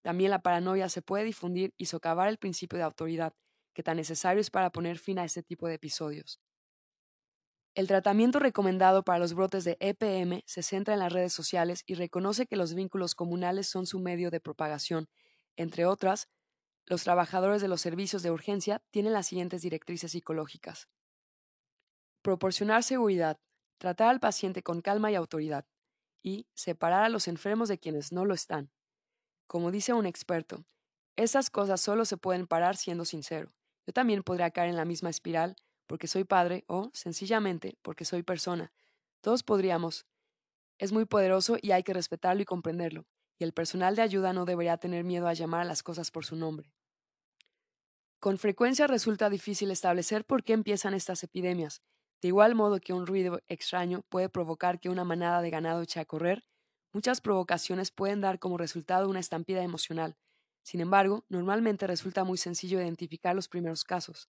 También 0.00 0.30
la 0.30 0.42
paranoia 0.42 0.88
se 0.88 1.02
puede 1.02 1.24
difundir 1.24 1.74
y 1.76 1.86
socavar 1.86 2.28
el 2.28 2.38
principio 2.38 2.78
de 2.78 2.84
autoridad, 2.84 3.34
que 3.74 3.82
tan 3.82 3.98
necesario 3.98 4.40
es 4.40 4.50
para 4.50 4.70
poner 4.70 4.98
fin 4.98 5.18
a 5.18 5.24
este 5.24 5.42
tipo 5.42 5.68
de 5.68 5.74
episodios. 5.74 6.40
El 7.74 7.86
tratamiento 7.88 8.38
recomendado 8.38 9.02
para 9.02 9.18
los 9.18 9.32
brotes 9.34 9.64
de 9.64 9.78
EPM 9.80 10.42
se 10.46 10.62
centra 10.62 10.92
en 10.94 11.00
las 11.00 11.12
redes 11.12 11.32
sociales 11.32 11.84
y 11.86 11.94
reconoce 11.94 12.46
que 12.46 12.56
los 12.56 12.74
vínculos 12.74 13.14
comunales 13.14 13.66
son 13.66 13.86
su 13.86 13.98
medio 13.98 14.30
de 14.30 14.40
propagación. 14.40 15.08
Entre 15.56 15.86
otras, 15.86 16.28
los 16.86 17.04
trabajadores 17.04 17.62
de 17.62 17.68
los 17.68 17.80
servicios 17.80 18.22
de 18.22 18.30
urgencia 18.30 18.82
tienen 18.90 19.12
las 19.12 19.26
siguientes 19.26 19.62
directrices 19.62 20.12
psicológicas. 20.12 20.88
Proporcionar 22.22 22.82
seguridad, 22.82 23.40
tratar 23.78 24.08
al 24.08 24.20
paciente 24.20 24.62
con 24.62 24.80
calma 24.80 25.10
y 25.10 25.14
autoridad, 25.14 25.66
y 26.22 26.46
separar 26.54 27.04
a 27.04 27.08
los 27.08 27.28
enfermos 27.28 27.68
de 27.68 27.78
quienes 27.78 28.12
no 28.12 28.24
lo 28.24 28.34
están. 28.34 28.70
Como 29.46 29.70
dice 29.70 29.92
un 29.92 30.06
experto, 30.06 30.64
esas 31.16 31.50
cosas 31.50 31.80
solo 31.80 32.04
se 32.04 32.16
pueden 32.16 32.46
parar 32.46 32.76
siendo 32.76 33.04
sincero. 33.04 33.52
Yo 33.86 33.92
también 33.92 34.22
podría 34.22 34.50
caer 34.50 34.70
en 34.70 34.76
la 34.76 34.84
misma 34.84 35.10
espiral 35.10 35.56
porque 35.86 36.06
soy 36.06 36.24
padre 36.24 36.64
o, 36.68 36.90
sencillamente, 36.94 37.76
porque 37.82 38.04
soy 38.04 38.22
persona. 38.22 38.72
Todos 39.20 39.42
podríamos. 39.42 40.06
Es 40.78 40.92
muy 40.92 41.04
poderoso 41.04 41.58
y 41.60 41.72
hay 41.72 41.82
que 41.82 41.92
respetarlo 41.92 42.42
y 42.42 42.46
comprenderlo, 42.46 43.04
el 43.44 43.52
personal 43.52 43.96
de 43.96 44.02
ayuda 44.02 44.32
no 44.32 44.44
debería 44.44 44.76
tener 44.76 45.04
miedo 45.04 45.28
a 45.28 45.34
llamar 45.34 45.62
a 45.62 45.64
las 45.64 45.82
cosas 45.82 46.10
por 46.10 46.24
su 46.24 46.36
nombre. 46.36 46.72
Con 48.20 48.38
frecuencia 48.38 48.86
resulta 48.86 49.30
difícil 49.30 49.70
establecer 49.70 50.24
por 50.24 50.44
qué 50.44 50.52
empiezan 50.52 50.94
estas 50.94 51.24
epidemias. 51.24 51.82
De 52.20 52.28
igual 52.28 52.54
modo 52.54 52.78
que 52.78 52.92
un 52.92 53.06
ruido 53.06 53.40
extraño 53.48 54.02
puede 54.08 54.28
provocar 54.28 54.78
que 54.78 54.88
una 54.88 55.02
manada 55.02 55.42
de 55.42 55.50
ganado 55.50 55.82
eche 55.82 55.98
a 55.98 56.04
correr, 56.04 56.44
muchas 56.92 57.20
provocaciones 57.20 57.90
pueden 57.90 58.20
dar 58.20 58.38
como 58.38 58.58
resultado 58.58 59.08
una 59.08 59.18
estampida 59.18 59.62
emocional. 59.64 60.16
Sin 60.62 60.80
embargo, 60.80 61.24
normalmente 61.28 61.88
resulta 61.88 62.22
muy 62.22 62.38
sencillo 62.38 62.80
identificar 62.80 63.34
los 63.34 63.48
primeros 63.48 63.82
casos. 63.82 64.28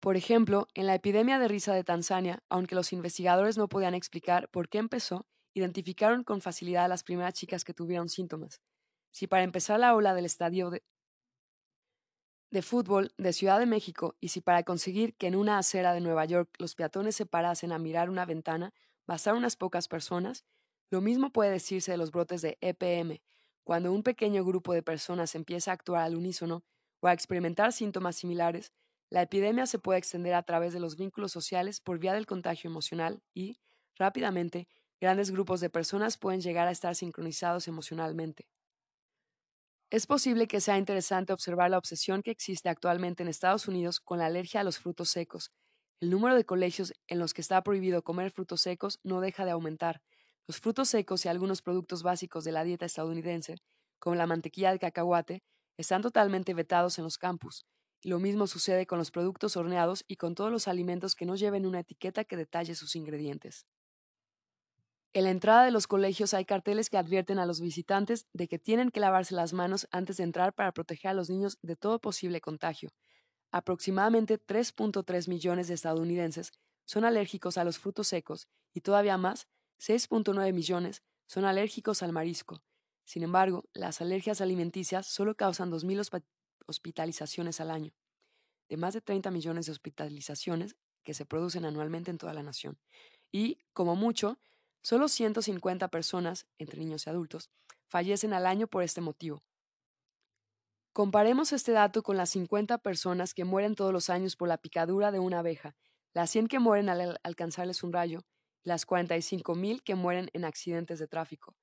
Por 0.00 0.16
ejemplo, 0.16 0.66
en 0.74 0.86
la 0.86 0.94
epidemia 0.94 1.38
de 1.38 1.48
risa 1.48 1.72
de 1.72 1.84
Tanzania, 1.84 2.42
aunque 2.48 2.74
los 2.74 2.92
investigadores 2.92 3.56
no 3.56 3.68
podían 3.68 3.94
explicar 3.94 4.48
por 4.48 4.68
qué 4.68 4.78
empezó, 4.78 5.26
identificaron 5.56 6.22
con 6.22 6.42
facilidad 6.42 6.84
a 6.84 6.88
las 6.88 7.02
primeras 7.02 7.32
chicas 7.32 7.64
que 7.64 7.72
tuvieron 7.72 8.10
síntomas. 8.10 8.60
Si 9.10 9.26
para 9.26 9.42
empezar 9.42 9.80
la 9.80 9.94
ola 9.94 10.14
del 10.14 10.26
estadio 10.26 10.70
de, 10.70 10.82
fútbol 12.62 13.12
de 13.16 13.32
Ciudad 13.32 13.58
de 13.58 13.66
México 13.66 14.16
y 14.20 14.28
si 14.28 14.40
para 14.42 14.62
conseguir 14.62 15.14
que 15.16 15.26
en 15.26 15.36
una 15.36 15.58
acera 15.58 15.94
de 15.94 16.00
Nueva 16.00 16.26
York 16.26 16.50
los 16.58 16.74
peatones 16.74 17.16
se 17.16 17.26
parasen 17.26 17.72
a 17.72 17.78
mirar 17.78 18.10
una 18.10 18.26
ventana 18.26 18.74
bastaron 19.06 19.38
unas 19.38 19.56
pocas 19.56 19.88
personas, 19.88 20.44
lo 20.90 21.00
mismo 21.00 21.32
puede 21.32 21.50
decirse 21.50 21.90
de 21.90 21.96
los 21.96 22.10
brotes 22.10 22.42
de 22.42 22.58
EPM, 22.60 23.22
cuando 23.64 23.92
un 23.92 24.02
pequeño 24.02 24.44
grupo 24.44 24.74
de 24.74 24.82
personas 24.82 25.34
empieza 25.34 25.70
a 25.70 25.74
actuar 25.74 26.02
al 26.02 26.16
unísono 26.16 26.64
o 27.00 27.08
a 27.08 27.12
experimentar 27.12 27.72
síntomas 27.72 28.16
similares, 28.16 28.72
la 29.10 29.22
epidemia 29.22 29.66
se 29.66 29.78
puede 29.78 29.98
extender 29.98 30.34
a 30.34 30.42
través 30.42 30.72
de 30.72 30.80
los 30.80 30.96
vínculos 30.96 31.32
sociales 31.32 31.80
por 31.80 31.98
vía 31.98 32.12
del 32.12 32.26
contagio 32.26 32.68
emocional 32.68 33.22
y, 33.34 33.58
rápidamente, 33.96 34.68
grandes 35.06 35.30
grupos 35.30 35.60
de 35.60 35.70
personas 35.70 36.18
pueden 36.18 36.40
llegar 36.40 36.66
a 36.66 36.72
estar 36.72 36.96
sincronizados 36.96 37.68
emocionalmente. 37.68 38.48
Es 39.88 40.08
posible 40.08 40.48
que 40.48 40.60
sea 40.60 40.78
interesante 40.78 41.32
observar 41.32 41.70
la 41.70 41.78
obsesión 41.78 42.22
que 42.22 42.32
existe 42.32 42.68
actualmente 42.68 43.22
en 43.22 43.28
Estados 43.28 43.68
Unidos 43.68 44.00
con 44.00 44.18
la 44.18 44.26
alergia 44.26 44.62
a 44.62 44.64
los 44.64 44.80
frutos 44.80 45.10
secos. 45.10 45.52
El 46.00 46.10
número 46.10 46.34
de 46.34 46.44
colegios 46.44 46.92
en 47.06 47.20
los 47.20 47.34
que 47.34 47.40
está 47.40 47.62
prohibido 47.62 48.02
comer 48.02 48.32
frutos 48.32 48.62
secos 48.62 48.98
no 49.04 49.20
deja 49.20 49.44
de 49.44 49.52
aumentar, 49.52 50.02
los 50.48 50.58
frutos 50.58 50.88
secos 50.88 51.24
y 51.24 51.28
algunos 51.28 51.62
productos 51.62 52.02
básicos 52.02 52.42
de 52.42 52.50
la 52.50 52.64
dieta 52.64 52.86
estadounidense, 52.86 53.54
como 54.00 54.16
la 54.16 54.26
mantequilla 54.26 54.72
de 54.72 54.80
cacahuate, 54.80 55.44
están 55.78 56.02
totalmente 56.02 56.52
vetados 56.52 56.98
en 56.98 57.04
los 57.04 57.16
campus, 57.16 57.64
y 58.02 58.08
lo 58.08 58.18
mismo 58.18 58.48
sucede 58.48 58.88
con 58.88 58.98
los 58.98 59.12
productos 59.12 59.56
horneados 59.56 60.04
y 60.08 60.16
con 60.16 60.34
todos 60.34 60.50
los 60.50 60.66
alimentos 60.66 61.14
que 61.14 61.26
no 61.26 61.36
lleven 61.36 61.64
una 61.64 61.78
etiqueta 61.78 62.24
que 62.24 62.36
detalle 62.36 62.74
sus 62.74 62.96
ingredientes. 62.96 63.66
En 65.16 65.24
la 65.24 65.30
entrada 65.30 65.64
de 65.64 65.70
los 65.70 65.86
colegios 65.86 66.34
hay 66.34 66.44
carteles 66.44 66.90
que 66.90 66.98
advierten 66.98 67.38
a 67.38 67.46
los 67.46 67.62
visitantes 67.62 68.26
de 68.34 68.48
que 68.48 68.58
tienen 68.58 68.90
que 68.90 69.00
lavarse 69.00 69.34
las 69.34 69.54
manos 69.54 69.88
antes 69.90 70.18
de 70.18 70.24
entrar 70.24 70.52
para 70.52 70.72
proteger 70.72 71.12
a 71.12 71.14
los 71.14 71.30
niños 71.30 71.56
de 71.62 71.74
todo 71.74 71.98
posible 71.98 72.42
contagio. 72.42 72.90
Aproximadamente 73.50 74.38
3.3 74.38 75.26
millones 75.30 75.68
de 75.68 75.74
estadounidenses 75.74 76.52
son 76.84 77.06
alérgicos 77.06 77.56
a 77.56 77.64
los 77.64 77.78
frutos 77.78 78.08
secos 78.08 78.46
y 78.74 78.82
todavía 78.82 79.16
más 79.16 79.48
6.9 79.80 80.52
millones 80.52 81.02
son 81.26 81.46
alérgicos 81.46 82.02
al 82.02 82.12
marisco. 82.12 82.62
Sin 83.06 83.22
embargo, 83.22 83.64
las 83.72 84.02
alergias 84.02 84.42
alimenticias 84.42 85.06
solo 85.06 85.34
causan 85.34 85.70
2.000 85.72 86.24
hospitalizaciones 86.66 87.58
al 87.62 87.70
año, 87.70 87.94
de 88.68 88.76
más 88.76 88.92
de 88.92 89.00
30 89.00 89.30
millones 89.30 89.64
de 89.64 89.72
hospitalizaciones 89.72 90.76
que 91.02 91.14
se 91.14 91.24
producen 91.24 91.64
anualmente 91.64 92.10
en 92.10 92.18
toda 92.18 92.34
la 92.34 92.42
nación. 92.42 92.78
Y, 93.32 93.58
como 93.72 93.96
mucho, 93.96 94.38
solo 94.86 95.08
150 95.08 95.88
personas, 95.88 96.46
entre 96.58 96.78
niños 96.78 97.08
y 97.08 97.10
adultos, 97.10 97.50
fallecen 97.88 98.32
al 98.32 98.46
año 98.46 98.68
por 98.68 98.84
este 98.84 99.00
motivo. 99.00 99.42
Comparemos 100.92 101.52
este 101.52 101.72
dato 101.72 102.04
con 102.04 102.16
las 102.16 102.30
50 102.30 102.78
personas 102.78 103.34
que 103.34 103.44
mueren 103.44 103.74
todos 103.74 103.92
los 103.92 104.10
años 104.10 104.36
por 104.36 104.46
la 104.46 104.58
picadura 104.58 105.10
de 105.10 105.18
una 105.18 105.40
abeja, 105.40 105.74
las 106.14 106.30
100 106.30 106.46
que 106.46 106.60
mueren 106.60 106.88
al 106.88 107.18
alcanzarles 107.24 107.82
un 107.82 107.92
rayo 107.92 108.20
las 108.62 108.86
45.000 108.86 109.82
que 109.82 109.96
mueren 109.96 110.30
en 110.34 110.44
accidentes 110.44 111.00
de 111.00 111.08
tráfico. 111.08 111.56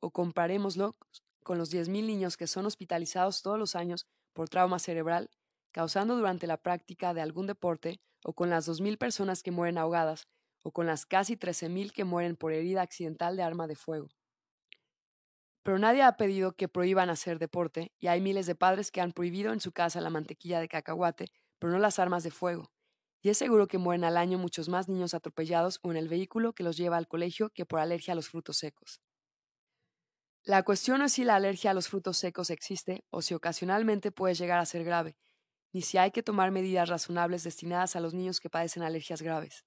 O 0.00 0.10
comparémoslo 0.10 0.96
con 1.42 1.58
los 1.58 1.70
10.000 1.70 2.06
niños 2.06 2.38
que 2.38 2.46
son 2.46 2.64
hospitalizados 2.64 3.42
todos 3.42 3.58
los 3.58 3.76
años 3.76 4.06
por 4.32 4.48
trauma 4.48 4.78
cerebral, 4.78 5.28
causando 5.72 6.16
durante 6.16 6.46
la 6.46 6.56
práctica 6.56 7.12
de 7.12 7.20
algún 7.20 7.46
deporte, 7.46 8.00
o 8.24 8.32
con 8.32 8.48
las 8.48 8.66
2.000 8.66 8.96
personas 8.96 9.42
que 9.42 9.50
mueren 9.50 9.76
ahogadas, 9.76 10.26
o 10.62 10.72
con 10.72 10.86
las 10.86 11.06
casi 11.06 11.36
13.000 11.36 11.92
que 11.92 12.04
mueren 12.04 12.36
por 12.36 12.52
herida 12.52 12.82
accidental 12.82 13.36
de 13.36 13.42
arma 13.42 13.66
de 13.66 13.76
fuego. 13.76 14.08
Pero 15.62 15.78
nadie 15.78 16.02
ha 16.02 16.16
pedido 16.16 16.52
que 16.52 16.68
prohíban 16.68 17.10
hacer 17.10 17.38
deporte, 17.38 17.92
y 18.00 18.08
hay 18.08 18.20
miles 18.20 18.46
de 18.46 18.54
padres 18.54 18.90
que 18.90 19.00
han 19.00 19.12
prohibido 19.12 19.52
en 19.52 19.60
su 19.60 19.72
casa 19.72 20.00
la 20.00 20.10
mantequilla 20.10 20.60
de 20.60 20.68
cacahuate, 20.68 21.26
pero 21.58 21.72
no 21.72 21.78
las 21.78 21.98
armas 21.98 22.24
de 22.24 22.30
fuego 22.30 22.72
y 23.22 23.30
es 23.30 23.38
seguro 23.38 23.68
que 23.68 23.78
mueren 23.78 24.04
al 24.04 24.16
año 24.16 24.36
muchos 24.36 24.68
más 24.68 24.88
niños 24.88 25.14
atropellados 25.14 25.78
o 25.82 25.92
en 25.92 25.96
el 25.96 26.08
vehículo 26.08 26.52
que 26.52 26.64
los 26.64 26.76
lleva 26.76 26.96
al 26.96 27.06
colegio 27.06 27.50
que 27.50 27.64
por 27.64 27.78
alergia 27.78 28.12
a 28.12 28.14
los 28.16 28.28
frutos 28.28 28.58
secos. 28.58 29.00
La 30.44 30.64
cuestión 30.64 30.98
no 30.98 31.04
es 31.04 31.12
si 31.12 31.22
la 31.22 31.36
alergia 31.36 31.70
a 31.70 31.74
los 31.74 31.88
frutos 31.88 32.16
secos 32.16 32.50
existe 32.50 33.04
o 33.10 33.22
si 33.22 33.32
ocasionalmente 33.32 34.10
puede 34.10 34.34
llegar 34.34 34.58
a 34.58 34.66
ser 34.66 34.82
grave, 34.82 35.16
ni 35.72 35.82
si 35.82 35.98
hay 35.98 36.10
que 36.10 36.24
tomar 36.24 36.50
medidas 36.50 36.88
razonables 36.88 37.44
destinadas 37.44 37.94
a 37.94 38.00
los 38.00 38.12
niños 38.12 38.40
que 38.40 38.50
padecen 38.50 38.82
alergias 38.82 39.22
graves. 39.22 39.64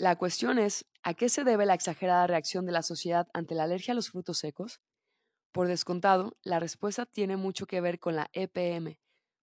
La 0.00 0.16
cuestión 0.16 0.58
es, 0.58 0.86
¿a 1.02 1.12
qué 1.12 1.28
se 1.28 1.44
debe 1.44 1.66
la 1.66 1.74
exagerada 1.74 2.26
reacción 2.26 2.64
de 2.64 2.72
la 2.72 2.82
sociedad 2.82 3.28
ante 3.34 3.54
la 3.54 3.64
alergia 3.64 3.92
a 3.92 3.94
los 3.94 4.08
frutos 4.08 4.38
secos? 4.38 4.80
Por 5.52 5.68
descontado, 5.68 6.38
la 6.42 6.58
respuesta 6.58 7.04
tiene 7.04 7.36
mucho 7.36 7.66
que 7.66 7.82
ver 7.82 7.98
con 7.98 8.16
la 8.16 8.30
EPM, 8.32 8.98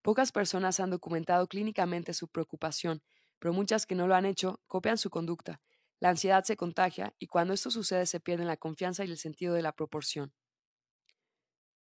Pocas 0.08 0.32
personas 0.32 0.80
han 0.80 0.90
documentado 0.90 1.48
clínicamente 1.48 2.14
su 2.14 2.30
preocupación, 2.30 3.04
pero 3.40 3.54
muchas 3.54 3.86
que 3.86 3.94
no 3.94 4.08
lo 4.08 4.16
han 4.16 4.26
hecho 4.26 4.62
copian 4.66 4.98
su 4.98 5.10
conducta. 5.10 5.62
La 6.00 6.08
ansiedad 6.08 6.46
se 6.46 6.56
contagia 6.56 7.14
y 7.20 7.28
cuando 7.28 7.54
esto 7.54 7.70
sucede 7.70 8.06
se 8.06 8.22
pierden 8.22 8.48
la 8.48 8.56
confianza 8.56 9.04
y 9.04 9.12
el 9.12 9.18
sentido 9.18 9.54
de 9.54 9.62
la 9.62 9.74
proporción. 9.74 10.34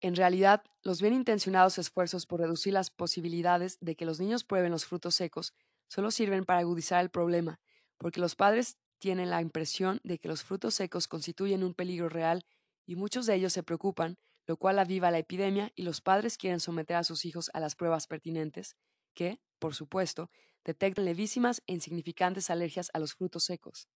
En 0.00 0.14
realidad, 0.14 0.62
los 0.82 1.02
bien 1.02 1.14
intencionados 1.14 1.78
esfuerzos 1.78 2.24
por 2.24 2.40
reducir 2.40 2.72
las 2.72 2.90
posibilidades 2.90 3.76
de 3.80 3.96
que 3.96 4.04
los 4.04 4.20
niños 4.20 4.44
prueben 4.44 4.70
los 4.70 4.86
frutos 4.86 5.16
secos 5.16 5.52
solo 5.88 6.12
sirven 6.12 6.44
para 6.44 6.60
agudizar 6.60 7.02
el 7.02 7.10
problema, 7.10 7.60
porque 8.02 8.20
los 8.20 8.36
padres 8.36 8.76
tienen 8.98 9.30
la 9.30 9.40
impresión 9.40 10.00
de 10.04 10.18
que 10.18 10.28
los 10.28 10.44
frutos 10.44 10.74
secos 10.74 11.08
constituyen 11.08 11.64
un 11.64 11.74
peligro 11.74 12.10
real 12.10 12.44
y 12.86 12.96
muchos 12.96 13.24
de 13.26 13.34
ellos 13.34 13.54
se 13.54 13.62
preocupan 13.62 14.18
lo 14.46 14.56
cual 14.56 14.78
aviva 14.78 15.10
la 15.10 15.18
epidemia 15.18 15.72
y 15.74 15.82
los 15.82 16.00
padres 16.00 16.36
quieren 16.36 16.60
someter 16.60 16.96
a 16.96 17.04
sus 17.04 17.24
hijos 17.24 17.50
a 17.54 17.60
las 17.60 17.76
pruebas 17.76 18.06
pertinentes, 18.06 18.76
que, 19.14 19.40
por 19.58 19.74
supuesto, 19.74 20.30
detectan 20.64 21.04
levísimas 21.04 21.62
e 21.66 21.74
insignificantes 21.74 22.50
alergias 22.50 22.90
a 22.92 22.98
los 22.98 23.14
frutos 23.14 23.44
secos. 23.44 23.88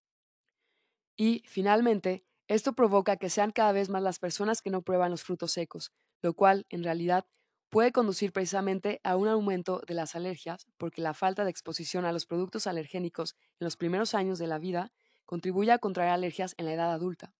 Y, 1.17 1.43
finalmente, 1.47 2.25
esto 2.47 2.73
provoca 2.73 3.17
que 3.17 3.29
sean 3.29 3.51
cada 3.51 3.71
vez 3.71 3.89
más 3.89 4.03
las 4.03 4.19
personas 4.19 4.61
que 4.61 4.69
no 4.69 4.83
prueban 4.83 5.11
los 5.11 5.23
frutos 5.23 5.51
secos, 5.51 5.91
lo 6.21 6.33
cual, 6.33 6.65
en 6.69 6.83
realidad, 6.83 7.25
puede 7.75 7.91
conducir 7.91 8.31
precisamente 8.31 9.01
a 9.03 9.17
un 9.17 9.27
aumento 9.27 9.81
de 9.85 9.95
las 9.95 10.15
alergias, 10.15 10.65
porque 10.77 11.01
la 11.01 11.13
falta 11.13 11.43
de 11.43 11.49
exposición 11.49 12.05
a 12.05 12.13
los 12.13 12.25
productos 12.25 12.67
alergénicos 12.67 13.35
en 13.59 13.65
los 13.65 13.75
primeros 13.75 14.15
años 14.15 14.39
de 14.39 14.47
la 14.47 14.59
vida 14.59 14.93
contribuye 15.25 15.73
a 15.73 15.77
contraer 15.77 16.11
alergias 16.11 16.55
en 16.57 16.67
la 16.67 16.73
edad 16.73 16.93
adulta. 16.93 17.33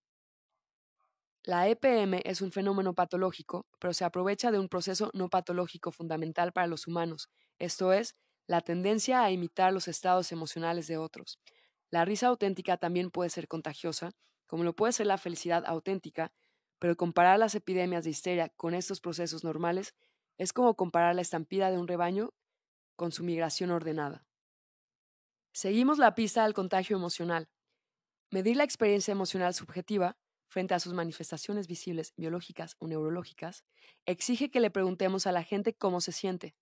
La 1.43 1.69
EPM 1.69 2.19
es 2.25 2.41
un 2.41 2.51
fenómeno 2.51 2.93
patológico, 2.93 3.65
pero 3.79 3.93
se 3.93 4.03
aprovecha 4.03 4.51
de 4.51 4.59
un 4.59 4.67
proceso 4.67 5.09
no 5.13 5.29
patológico 5.29 5.93
fundamental 5.93 6.51
para 6.51 6.67
los 6.67 6.85
humanos, 6.85 7.29
esto 7.57 7.93
es, 7.93 8.17
la 8.45 8.59
tendencia 8.59 9.23
a 9.23 9.31
imitar 9.31 9.71
los 9.71 9.87
estados 9.87 10.33
emocionales 10.33 10.87
de 10.87 10.97
otros. 10.97 11.39
La 11.91 12.03
risa 12.03 12.27
auténtica 12.27 12.75
también 12.75 13.09
puede 13.09 13.29
ser 13.29 13.47
contagiosa, 13.47 14.11
como 14.47 14.65
lo 14.65 14.75
puede 14.75 14.91
ser 14.91 15.07
la 15.07 15.17
felicidad 15.17 15.63
auténtica, 15.65 16.33
pero 16.77 16.97
comparar 16.97 17.39
las 17.39 17.55
epidemias 17.55 18.03
de 18.03 18.09
histeria 18.09 18.49
con 18.49 18.73
estos 18.73 18.99
procesos 18.99 19.45
normales 19.45 19.95
es 20.37 20.53
como 20.53 20.75
comparar 20.75 21.15
la 21.15 21.21
estampida 21.21 21.71
de 21.71 21.77
un 21.77 21.87
rebaño 21.87 22.33
con 22.95 23.11
su 23.11 23.23
migración 23.23 23.71
ordenada. 23.71 24.25
Seguimos 25.53 25.97
la 25.97 26.15
pista 26.15 26.43
del 26.43 26.53
contagio 26.53 26.97
emocional. 26.97 27.49
Medir 28.31 28.57
la 28.57 28.63
experiencia 28.63 29.11
emocional 29.11 29.53
subjetiva 29.53 30.17
frente 30.47 30.73
a 30.73 30.79
sus 30.79 30.93
manifestaciones 30.93 31.67
visibles, 31.67 32.13
biológicas 32.17 32.75
o 32.79 32.87
neurológicas, 32.87 33.63
exige 34.05 34.51
que 34.51 34.59
le 34.59 34.71
preguntemos 34.71 35.27
a 35.27 35.31
la 35.31 35.43
gente 35.43 35.73
cómo 35.73 36.01
se 36.01 36.11
siente. 36.11 36.55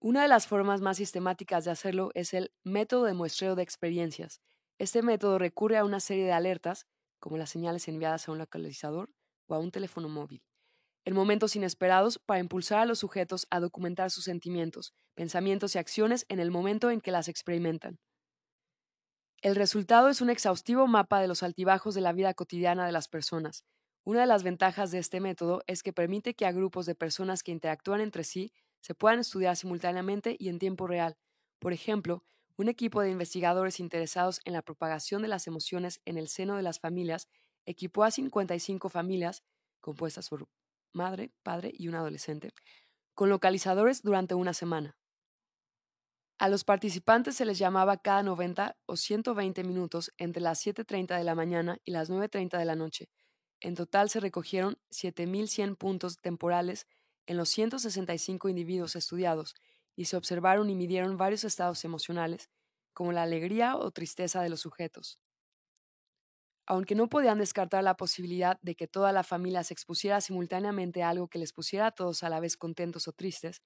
Una 0.00 0.22
de 0.22 0.28
las 0.28 0.46
formas 0.46 0.80
más 0.80 0.96
sistemáticas 0.96 1.64
de 1.64 1.72
hacerlo 1.72 2.10
es 2.14 2.32
el 2.32 2.52
método 2.64 3.04
de 3.04 3.14
muestreo 3.14 3.54
de 3.54 3.62
experiencias. 3.62 4.40
Este 4.78 5.02
método 5.02 5.38
recurre 5.38 5.76
a 5.76 5.84
una 5.84 6.00
serie 6.00 6.24
de 6.24 6.32
alertas, 6.32 6.86
como 7.18 7.36
las 7.36 7.50
señales 7.50 7.86
enviadas 7.86 8.26
a 8.26 8.32
un 8.32 8.38
localizador 8.38 9.10
o 9.46 9.54
a 9.54 9.58
un 9.58 9.70
teléfono 9.70 10.08
móvil, 10.08 10.42
en 11.10 11.16
momentos 11.16 11.56
inesperados 11.56 12.20
para 12.20 12.38
impulsar 12.38 12.78
a 12.78 12.84
los 12.84 13.00
sujetos 13.00 13.48
a 13.50 13.58
documentar 13.58 14.12
sus 14.12 14.22
sentimientos, 14.22 14.94
pensamientos 15.16 15.74
y 15.74 15.78
acciones 15.78 16.24
en 16.28 16.38
el 16.38 16.52
momento 16.52 16.88
en 16.88 17.00
que 17.00 17.10
las 17.10 17.26
experimentan. 17.26 17.98
El 19.42 19.56
resultado 19.56 20.08
es 20.08 20.20
un 20.20 20.30
exhaustivo 20.30 20.86
mapa 20.86 21.20
de 21.20 21.26
los 21.26 21.42
altibajos 21.42 21.96
de 21.96 22.00
la 22.00 22.12
vida 22.12 22.32
cotidiana 22.34 22.86
de 22.86 22.92
las 22.92 23.08
personas. 23.08 23.64
Una 24.04 24.20
de 24.20 24.28
las 24.28 24.44
ventajas 24.44 24.92
de 24.92 24.98
este 24.98 25.18
método 25.18 25.64
es 25.66 25.82
que 25.82 25.92
permite 25.92 26.34
que 26.34 26.46
a 26.46 26.52
grupos 26.52 26.86
de 26.86 26.94
personas 26.94 27.42
que 27.42 27.50
interactúan 27.50 28.00
entre 28.00 28.22
sí 28.22 28.52
se 28.80 28.94
puedan 28.94 29.18
estudiar 29.18 29.56
simultáneamente 29.56 30.36
y 30.38 30.48
en 30.48 30.60
tiempo 30.60 30.86
real. 30.86 31.16
Por 31.58 31.72
ejemplo, 31.72 32.22
un 32.56 32.68
equipo 32.68 33.00
de 33.02 33.10
investigadores 33.10 33.80
interesados 33.80 34.40
en 34.44 34.52
la 34.52 34.62
propagación 34.62 35.22
de 35.22 35.28
las 35.28 35.48
emociones 35.48 36.00
en 36.04 36.18
el 36.18 36.28
seno 36.28 36.54
de 36.54 36.62
las 36.62 36.78
familias 36.78 37.26
equipó 37.66 38.04
a 38.04 38.12
55 38.12 38.88
familias, 38.88 39.42
compuestas 39.80 40.28
por 40.28 40.46
madre, 40.92 41.32
padre 41.42 41.72
y 41.72 41.88
un 41.88 41.94
adolescente, 41.94 42.52
con 43.14 43.28
localizadores 43.28 44.02
durante 44.02 44.34
una 44.34 44.54
semana. 44.54 44.96
A 46.38 46.48
los 46.48 46.64
participantes 46.64 47.36
se 47.36 47.44
les 47.44 47.58
llamaba 47.58 47.98
cada 47.98 48.22
90 48.22 48.76
o 48.86 48.96
120 48.96 49.62
minutos 49.62 50.10
entre 50.16 50.40
las 50.40 50.64
7.30 50.64 51.18
de 51.18 51.24
la 51.24 51.34
mañana 51.34 51.78
y 51.84 51.90
las 51.90 52.10
9.30 52.10 52.58
de 52.58 52.64
la 52.64 52.76
noche. 52.76 53.10
En 53.60 53.74
total 53.74 54.08
se 54.08 54.20
recogieron 54.20 54.78
7.100 54.90 55.76
puntos 55.76 56.16
temporales 56.16 56.86
en 57.26 57.36
los 57.36 57.50
165 57.50 58.48
individuos 58.48 58.96
estudiados 58.96 59.54
y 59.94 60.06
se 60.06 60.16
observaron 60.16 60.70
y 60.70 60.74
midieron 60.74 61.18
varios 61.18 61.44
estados 61.44 61.84
emocionales, 61.84 62.48
como 62.94 63.12
la 63.12 63.22
alegría 63.22 63.76
o 63.76 63.90
tristeza 63.90 64.40
de 64.40 64.48
los 64.48 64.60
sujetos. 64.60 65.20
Aunque 66.70 66.94
no 66.94 67.08
podían 67.08 67.38
descartar 67.38 67.82
la 67.82 67.96
posibilidad 67.96 68.56
de 68.62 68.76
que 68.76 68.86
toda 68.86 69.10
la 69.10 69.24
familia 69.24 69.64
se 69.64 69.74
expusiera 69.74 70.20
simultáneamente 70.20 71.02
a 71.02 71.08
algo 71.08 71.26
que 71.26 71.40
les 71.40 71.52
pusiera 71.52 71.88
a 71.88 71.90
todos 71.90 72.22
a 72.22 72.28
la 72.28 72.38
vez 72.38 72.56
contentos 72.56 73.08
o 73.08 73.12
tristes, 73.12 73.60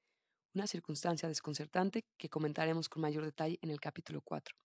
una 0.54 0.66
circunstancia 0.66 1.28
desconcertante 1.28 2.06
que 2.16 2.30
comentaremos 2.30 2.88
con 2.88 3.02
mayor 3.02 3.26
detalle 3.26 3.58
en 3.60 3.68
el 3.68 3.78
capítulo 3.78 4.22
4. 4.22 4.56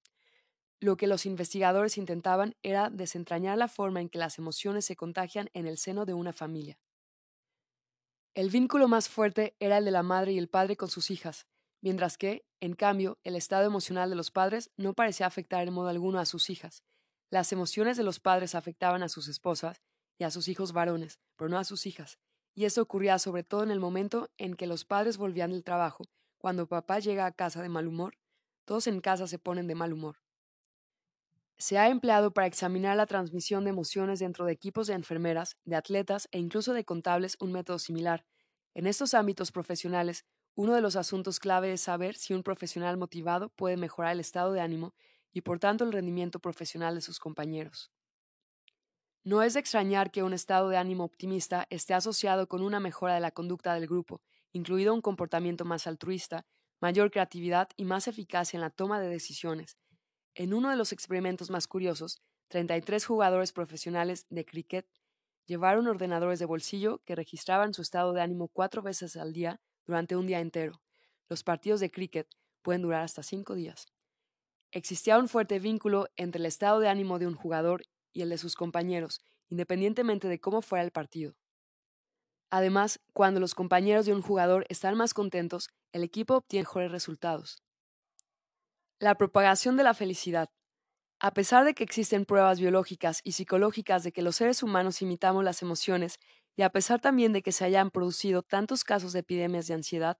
Lo 0.79 0.95
que 0.95 1.07
los 1.07 1.25
investigadores 1.25 1.97
intentaban 1.97 2.55
era 2.63 2.89
desentrañar 2.89 3.57
la 3.57 3.67
forma 3.67 3.99
en 3.99 4.07
que 4.07 4.19
las 4.19 4.37
emociones 4.37 4.85
se 4.85 4.95
contagian 4.95 5.49
en 5.51 5.67
el 5.67 5.77
seno 5.77 6.05
de 6.05 6.13
una 6.13 6.31
familia. 6.31 6.79
El 8.35 8.51
vínculo 8.51 8.87
más 8.87 9.09
fuerte 9.09 9.57
era 9.59 9.79
el 9.79 9.83
de 9.83 9.91
la 9.91 10.01
madre 10.01 10.31
y 10.31 10.37
el 10.37 10.47
padre 10.47 10.77
con 10.77 10.87
sus 10.87 11.11
hijas, 11.11 11.45
mientras 11.81 12.17
que, 12.17 12.45
en 12.61 12.71
cambio, 12.71 13.19
el 13.25 13.35
estado 13.35 13.65
emocional 13.65 14.09
de 14.09 14.15
los 14.15 14.31
padres 14.31 14.71
no 14.77 14.93
parecía 14.93 15.25
afectar 15.27 15.67
en 15.67 15.73
modo 15.73 15.89
alguno 15.89 16.19
a 16.19 16.25
sus 16.25 16.49
hijas. 16.49 16.85
Las 17.31 17.51
emociones 17.51 17.95
de 17.95 18.03
los 18.03 18.19
padres 18.19 18.55
afectaban 18.55 19.03
a 19.03 19.09
sus 19.09 19.27
esposas 19.27 19.81
y 20.17 20.23
a 20.23 20.31
sus 20.31 20.47
hijos 20.47 20.73
varones, 20.73 21.19
pero 21.35 21.47
no 21.47 21.59
a 21.59 21.63
sus 21.63 21.85
hijas, 21.85 22.17
y 22.55 22.65
eso 22.65 22.81
ocurría 22.81 23.19
sobre 23.19 23.43
todo 23.43 23.63
en 23.63 23.71
el 23.71 23.79
momento 23.79 24.29
en 24.37 24.55
que 24.55 24.65
los 24.65 24.83
padres 24.83 25.17
volvían 25.17 25.51
del 25.51 25.63
trabajo. 25.63 26.05
Cuando 26.39 26.67
papá 26.67 26.99
llega 26.99 27.25
a 27.25 27.31
casa 27.31 27.61
de 27.61 27.69
mal 27.69 27.87
humor, 27.87 28.17
todos 28.65 28.87
en 28.87 28.99
casa 28.99 29.27
se 29.27 29.37
ponen 29.37 29.67
de 29.67 29.75
mal 29.75 29.93
humor. 29.93 30.17
Se 31.57 31.77
ha 31.77 31.89
empleado 31.89 32.31
para 32.31 32.47
examinar 32.47 32.97
la 32.97 33.05
transmisión 33.05 33.63
de 33.63 33.69
emociones 33.69 34.19
dentro 34.19 34.45
de 34.45 34.53
equipos 34.53 34.87
de 34.87 34.93
enfermeras, 34.93 35.57
de 35.65 35.75
atletas 35.75 36.29
e 36.31 36.39
incluso 36.39 36.73
de 36.73 36.85
contables 36.85 37.35
un 37.39 37.51
método 37.51 37.77
similar. 37.77 38.25
En 38.73 38.87
estos 38.87 39.13
ámbitos 39.13 39.51
profesionales, 39.51 40.25
uno 40.55 40.73
de 40.73 40.81
los 40.81 40.95
asuntos 40.95 41.39
clave 41.39 41.73
es 41.73 41.81
saber 41.81 42.15
si 42.15 42.33
un 42.33 42.43
profesional 42.43 42.97
motivado 42.97 43.49
puede 43.49 43.77
mejorar 43.77 44.13
el 44.13 44.19
estado 44.19 44.53
de 44.53 44.61
ánimo 44.61 44.93
y 45.33 45.41
por 45.41 45.59
tanto 45.59 45.83
el 45.83 45.91
rendimiento 45.91 46.39
profesional 46.39 46.95
de 46.95 47.01
sus 47.01 47.19
compañeros. 47.19 47.91
No 49.23 49.43
es 49.43 49.53
de 49.53 49.59
extrañar 49.59 50.11
que 50.11 50.23
un 50.23 50.33
estado 50.33 50.69
de 50.69 50.77
ánimo 50.77 51.03
optimista 51.03 51.67
esté 51.69 51.93
asociado 51.93 52.47
con 52.47 52.63
una 52.63 52.79
mejora 52.79 53.15
de 53.15 53.19
la 53.19 53.31
conducta 53.31 53.73
del 53.73 53.85
grupo, 53.85 54.21
incluido 54.53 54.93
un 54.93 55.01
comportamiento 55.01 55.65
más 55.65 55.87
altruista, 55.87 56.45
mayor 56.79 57.11
creatividad 57.11 57.69
y 57.75 57.85
más 57.85 58.07
eficacia 58.07 58.57
en 58.57 58.61
la 58.61 58.69
toma 58.69 58.99
de 58.99 59.09
decisiones. 59.09 59.77
En 60.35 60.53
uno 60.53 60.69
de 60.69 60.77
los 60.77 60.93
experimentos 60.93 61.49
más 61.49 61.67
curiosos, 61.67 62.21
33 62.47 63.05
jugadores 63.05 63.51
profesionales 63.51 64.25
de 64.29 64.45
cricket 64.45 64.87
llevaron 65.45 65.87
ordenadores 65.87 66.39
de 66.39 66.45
bolsillo 66.45 67.01
que 67.05 67.15
registraban 67.15 67.73
su 67.73 67.81
estado 67.81 68.13
de 68.13 68.21
ánimo 68.21 68.47
cuatro 68.47 68.81
veces 68.81 69.17
al 69.17 69.33
día 69.33 69.59
durante 69.85 70.15
un 70.15 70.27
día 70.27 70.39
entero. 70.39 70.81
Los 71.27 71.43
partidos 71.43 71.79
de 71.79 71.91
cricket 71.91 72.27
pueden 72.61 72.81
durar 72.81 73.03
hasta 73.03 73.21
cinco 73.21 73.53
días. 73.53 73.87
Existía 74.71 75.17
un 75.17 75.27
fuerte 75.27 75.59
vínculo 75.59 76.07
entre 76.15 76.39
el 76.39 76.45
estado 76.45 76.79
de 76.79 76.89
ánimo 76.89 77.17
de 77.17 77.25
un 77.25 77.35
jugador 77.35 77.83
y 78.13 78.21
el 78.21 78.29
de 78.29 78.37
sus 78.37 78.55
compañeros, 78.55 79.21
independientemente 79.49 80.27
de 80.27 80.39
cómo 80.39 80.61
fuera 80.61 80.83
el 80.83 80.91
partido. 80.91 81.35
Además, 82.51 82.99
cuando 83.13 83.39
los 83.39 83.55
compañeros 83.55 84.05
de 84.05 84.13
un 84.13 84.21
jugador 84.21 84.65
están 84.69 84.95
más 84.95 85.13
contentos, 85.13 85.69
el 85.91 86.03
equipo 86.03 86.35
obtiene 86.35 86.63
mejores 86.63 86.91
resultados. 86.91 87.63
La 88.99 89.15
propagación 89.15 89.77
de 89.77 89.83
la 89.83 89.93
felicidad. 89.93 90.49
A 91.19 91.33
pesar 91.33 91.65
de 91.65 91.73
que 91.73 91.83
existen 91.83 92.25
pruebas 92.25 92.59
biológicas 92.59 93.21
y 93.23 93.33
psicológicas 93.33 94.03
de 94.03 94.11
que 94.11 94.21
los 94.21 94.35
seres 94.35 94.63
humanos 94.63 95.01
imitamos 95.01 95.43
las 95.43 95.61
emociones, 95.61 96.19
y 96.55 96.61
a 96.61 96.69
pesar 96.69 96.99
también 96.99 97.33
de 97.33 97.41
que 97.41 97.51
se 97.51 97.65
hayan 97.65 97.91
producido 97.91 98.43
tantos 98.43 98.83
casos 98.83 99.13
de 99.13 99.19
epidemias 99.19 99.67
de 99.67 99.75
ansiedad, 99.75 100.17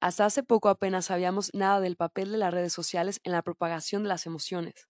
hasta 0.00 0.24
hace 0.24 0.42
poco 0.42 0.68
apenas 0.68 1.06
sabíamos 1.06 1.50
nada 1.54 1.80
del 1.80 1.96
papel 1.96 2.32
de 2.32 2.38
las 2.38 2.52
redes 2.52 2.72
sociales 2.72 3.20
en 3.24 3.32
la 3.32 3.42
propagación 3.42 4.02
de 4.02 4.08
las 4.08 4.26
emociones. 4.26 4.88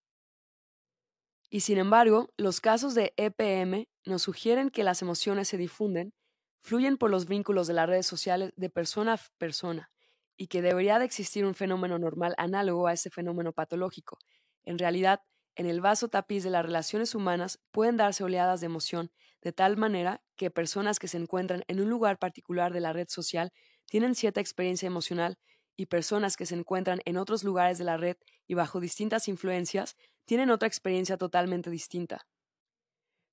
Y 1.51 1.61
sin 1.61 1.79
embargo, 1.79 2.33
los 2.37 2.61
casos 2.61 2.95
de 2.95 3.13
EPM 3.17 3.89
nos 4.07 4.23
sugieren 4.23 4.71
que 4.71 4.85
las 4.85 5.03
emociones 5.03 5.49
se 5.49 5.57
difunden, 5.57 6.15
fluyen 6.63 6.97
por 6.97 7.11
los 7.11 7.27
vínculos 7.27 7.67
de 7.67 7.75
las 7.75 7.89
redes 7.89 8.07
sociales 8.07 8.53
de 8.57 8.71
persona 8.71 9.15
a 9.15 9.21
persona, 9.37 9.91
y 10.37 10.47
que 10.47 10.63
debería 10.63 11.01
de 11.01 11.05
existir 11.07 11.45
un 11.45 11.55
fenómeno 11.55 11.99
normal 11.99 12.35
análogo 12.39 12.87
a 12.87 12.93
ese 12.93 13.11
fenómeno 13.11 13.53
patológico. 13.53 14.19
En 14.63 14.79
realidad, 14.79 15.23
en 15.57 15.67
el 15.67 15.81
vaso 15.81 16.09
tapiz 16.09 16.45
de 16.45 16.51
las 16.51 16.65
relaciones 16.65 17.15
humanas 17.17 17.61
pueden 17.73 17.97
darse 17.97 18.23
oleadas 18.23 18.61
de 18.61 18.67
emoción, 18.67 19.11
de 19.43 19.53
tal 19.53 19.77
manera 19.77 20.23
que 20.37 20.51
personas 20.51 20.99
que 20.99 21.09
se 21.09 21.19
encuentran 21.19 21.65
en 21.67 21.81
un 21.81 21.91
lugar 21.91 22.19
particular 22.19 22.73
de 22.73 22.81
la 22.81 22.93
red 22.93 23.09
social 23.09 23.53
tienen 23.91 24.15
cierta 24.15 24.41
experiencia 24.41 24.87
emocional 24.87 25.37
y 25.77 25.87
personas 25.87 26.37
que 26.37 26.47
se 26.47 26.55
encuentran 26.55 27.01
en 27.05 27.17
otros 27.17 27.43
lugares 27.43 27.77
de 27.77 27.85
la 27.85 27.97
red 27.97 28.17
y 28.47 28.55
bajo 28.55 28.81
distintas 28.81 29.27
influencias 29.29 29.97
tienen 30.25 30.51
otra 30.51 30.69
experiencia 30.69 31.17
totalmente 31.17 31.71
distinta. 31.71 32.27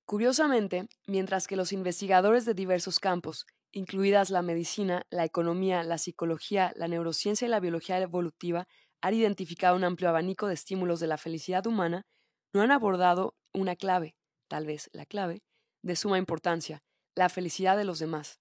Curiosamente, 0.04 0.88
mientras 1.06 1.46
que 1.46 1.56
los 1.56 1.72
investigadores 1.72 2.44
de 2.44 2.54
diversos 2.54 2.98
campos, 2.98 3.46
incluidas 3.70 4.30
la 4.30 4.42
medicina, 4.42 5.06
la 5.10 5.24
economía, 5.24 5.84
la 5.84 5.98
psicología, 5.98 6.72
la 6.74 6.88
neurociencia 6.88 7.46
y 7.46 7.50
la 7.50 7.60
biología 7.60 7.98
evolutiva, 7.98 8.66
han 9.00 9.14
identificado 9.14 9.76
un 9.76 9.84
amplio 9.84 10.08
abanico 10.08 10.48
de 10.48 10.54
estímulos 10.54 10.98
de 10.98 11.06
la 11.06 11.18
felicidad 11.18 11.66
humana, 11.66 12.06
no 12.52 12.62
han 12.62 12.72
abordado 12.72 13.36
una 13.52 13.76
clave, 13.76 14.16
tal 14.48 14.66
vez 14.66 14.90
la 14.92 15.06
clave, 15.06 15.42
de 15.82 15.94
suma 15.94 16.18
importancia, 16.18 16.82
la 17.14 17.28
felicidad 17.28 17.76
de 17.76 17.84
los 17.84 18.00
demás. 18.00 18.40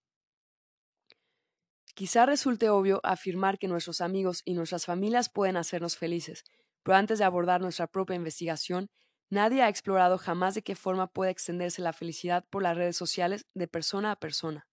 Quizá 1.97 2.27
resulte 2.27 2.69
obvio 2.69 2.99
afirmar 3.01 3.57
que 3.57 3.67
nuestros 3.67 4.01
amigos 4.01 4.43
y 4.45 4.53
nuestras 4.53 4.85
familias 4.85 5.29
pueden 5.29 5.57
hacernos 5.57 5.97
felices, 5.97 6.43
pero 6.83 6.95
antes 6.95 7.17
de 7.17 7.25
abordar 7.25 7.59
nuestra 7.59 7.87
propia 7.87 8.15
investigación, 8.15 8.91
nadie 9.31 9.63
ha 9.63 9.67
explorado 9.67 10.19
jamás 10.19 10.53
de 10.53 10.61
qué 10.61 10.75
forma 10.75 11.07
puede 11.07 11.31
extenderse 11.31 11.81
la 11.81 11.93
felicidad 11.93 12.45
por 12.51 12.61
las 12.61 12.77
redes 12.77 12.95
sociales 12.95 13.47
de 13.55 13.67
persona 13.67 14.11
a 14.11 14.15
persona. 14.19 14.67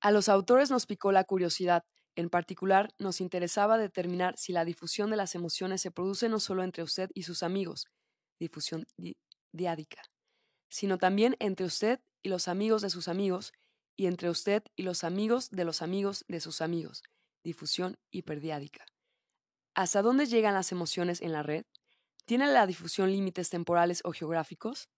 A 0.00 0.12
los 0.12 0.28
autores 0.28 0.70
nos 0.70 0.86
picó 0.86 1.10
la 1.10 1.24
curiosidad, 1.24 1.82
en 2.14 2.30
particular 2.30 2.90
nos 3.00 3.20
interesaba 3.20 3.76
determinar 3.76 4.34
si 4.38 4.52
la 4.52 4.64
difusión 4.64 5.10
de 5.10 5.16
las 5.16 5.34
emociones 5.34 5.80
se 5.80 5.90
produce 5.90 6.28
no 6.28 6.38
solo 6.38 6.62
entre 6.62 6.84
usted 6.84 7.10
y 7.12 7.24
sus 7.24 7.42
amigos, 7.42 7.88
difusión 8.38 8.86
diádica, 9.52 10.02
sino 10.68 10.96
también 10.98 11.34
entre 11.40 11.66
usted 11.66 11.98
y 12.22 12.28
los 12.28 12.46
amigos 12.46 12.82
de 12.82 12.90
sus 12.90 13.08
amigos, 13.08 13.52
y 13.96 14.06
entre 14.06 14.30
usted 14.30 14.62
y 14.76 14.82
los 14.82 15.04
amigos 15.04 15.50
de 15.50 15.64
los 15.64 15.82
amigos 15.82 16.24
de 16.28 16.40
sus 16.40 16.60
amigos, 16.60 17.02
difusión 17.44 17.98
hiperdiádica. 18.10 18.84
¿Hasta 19.74 20.02
dónde 20.02 20.26
llegan 20.26 20.54
las 20.54 20.72
emociones 20.72 21.20
en 21.22 21.32
la 21.32 21.42
red? 21.42 21.64
¿Tiene 22.24 22.46
la 22.46 22.66
difusión 22.66 23.10
límites 23.10 23.50
temporales 23.50 24.00
o 24.04 24.12
geográficos? 24.12 24.88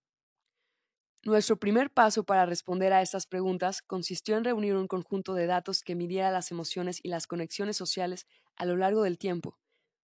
Nuestro 1.23 1.57
primer 1.57 1.91
paso 1.91 2.25
para 2.25 2.45
responder 2.45 2.93
a 2.93 3.01
estas 3.01 3.27
preguntas 3.27 3.81
consistió 3.81 4.37
en 4.37 4.45
reunir 4.45 4.75
un 4.75 4.87
conjunto 4.87 5.33
de 5.33 5.47
datos 5.47 5.83
que 5.83 5.95
midiera 5.95 6.31
las 6.31 6.51
emociones 6.51 7.01
y 7.03 7.09
las 7.09 7.27
conexiones 7.27 7.77
sociales 7.77 8.27
a 8.57 8.67
lo 8.67 8.77
largo 8.77 9.03
del 9.03 9.17
tiempo, 9.17 9.59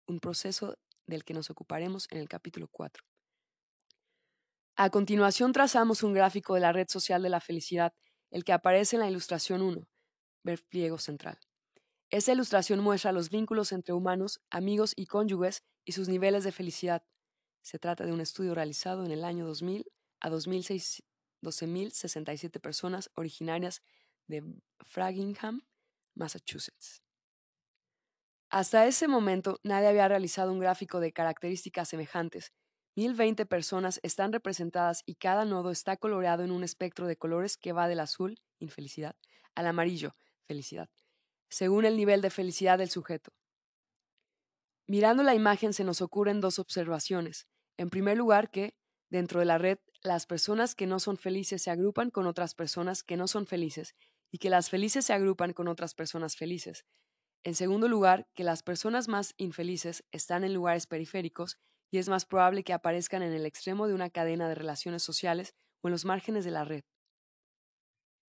un 0.06 0.20
proceso 0.20 0.76
del 1.06 1.24
que 1.24 1.32
nos 1.32 1.48
ocuparemos 1.48 2.08
en 2.10 2.18
el 2.18 2.28
capítulo 2.28 2.68
4. 2.68 3.04
A 4.76 4.90
continuación 4.90 5.52
trazamos 5.52 6.02
un 6.02 6.12
gráfico 6.12 6.54
de 6.54 6.60
la 6.60 6.72
red 6.72 6.88
social 6.88 7.22
de 7.22 7.30
la 7.30 7.40
felicidad, 7.40 7.94
el 8.30 8.44
que 8.44 8.52
aparece 8.52 8.96
en 8.96 9.00
la 9.00 9.08
ilustración 9.08 9.62
1, 9.62 9.88
ver 10.44 10.62
pliego 10.68 10.98
central. 10.98 11.38
Esta 12.10 12.32
ilustración 12.32 12.80
muestra 12.80 13.12
los 13.12 13.28
vínculos 13.28 13.70
entre 13.72 13.92
humanos, 13.92 14.40
amigos 14.50 14.94
y 14.96 15.04
cónyuges 15.06 15.62
y 15.84 15.92
sus 15.92 16.08
niveles 16.08 16.42
de 16.44 16.52
felicidad. 16.52 17.02
Se 17.62 17.78
trata 17.78 18.06
de 18.06 18.12
un 18.12 18.20
estudio 18.20 18.54
realizado 18.54 19.04
en 19.04 19.10
el 19.10 19.24
año 19.24 19.46
2000 19.46 19.84
a 20.20 20.30
12.067 20.30 22.60
personas 22.60 23.10
originarias 23.14 23.82
de 24.26 24.42
Fragingham, 24.80 25.66
Massachusetts. 26.14 27.02
Hasta 28.50 28.86
ese 28.86 29.08
momento 29.08 29.60
nadie 29.62 29.88
había 29.88 30.08
realizado 30.08 30.50
un 30.52 30.60
gráfico 30.60 31.00
de 31.00 31.12
características 31.12 31.90
semejantes. 31.90 32.54
1020 32.97 33.47
personas 33.47 34.01
están 34.03 34.32
representadas 34.32 35.03
y 35.07 35.14
cada 35.14 35.45
nodo 35.45 35.70
está 35.70 35.97
coloreado 35.97 36.45
en 36.45 36.51
un 36.51 36.64
espectro 36.64 37.07
de 37.07 37.16
colores 37.16 37.57
que 37.57 37.72
va 37.72 37.89
del 37.89 38.01
azul, 38.01 38.41
infelicidad, 38.59 39.16
al 39.55 39.66
amarillo, 39.66 40.16
felicidad 40.47 40.89
según 41.49 41.84
el 41.84 41.97
nivel 41.97 42.20
de 42.20 42.30
felicidad 42.30 42.78
del 42.78 42.91
sujeto. 42.91 43.32
Mirando 44.86 45.22
la 45.22 45.34
imagen 45.34 45.72
se 45.72 45.84
nos 45.84 46.01
ocurren 46.01 46.41
dos 46.41 46.59
observaciones. 46.59 47.47
En 47.76 47.91
primer 47.91 48.16
lugar, 48.16 48.51
que, 48.51 48.74
dentro 49.11 49.41
de 49.41 49.47
la 49.47 49.59
red, 49.59 49.78
las 50.03 50.26
personas 50.26 50.74
que 50.74 50.86
no 50.86 51.01
son 51.01 51.16
felices 51.16 51.62
se 51.62 51.70
agrupan 51.70 52.11
con 52.11 52.26
otras 52.26 52.55
personas 52.55 53.03
que 53.03 53.16
no 53.16 53.28
son 53.28 53.47
felices 53.47 53.95
y 54.30 54.39
que 54.39 54.51
las 54.51 54.70
felices 54.70 55.05
se 55.05 55.12
agrupan 55.12 55.53
con 55.53 55.68
otras 55.68 55.95
personas 55.95 56.36
felices. 56.36 56.84
En 57.45 57.55
segundo 57.55 57.89
lugar, 57.89 58.28
que 58.34 58.45
las 58.45 58.62
personas 58.62 59.09
más 59.09 59.34
infelices 59.36 60.05
están 60.11 60.45
en 60.45 60.55
lugares 60.55 60.86
periféricos 60.86 61.59
y 61.91 61.99
es 61.99 62.09
más 62.09 62.24
probable 62.24 62.64
que 62.64 62.72
aparezcan 62.72 63.22
en 63.22 63.32
el 63.32 63.47
extremo 63.47 63.86
de 63.86 63.95
una 63.95 64.11
cadena 64.11 64.49
de 64.49 64.55
relaciones 64.55 65.03
sociales 65.03 65.55
o 65.80 65.89
en 65.89 65.93
los 65.93 66.05
márgenes 66.05 66.45
de 66.45 66.51
la 66.51 66.64
red. 66.64 66.84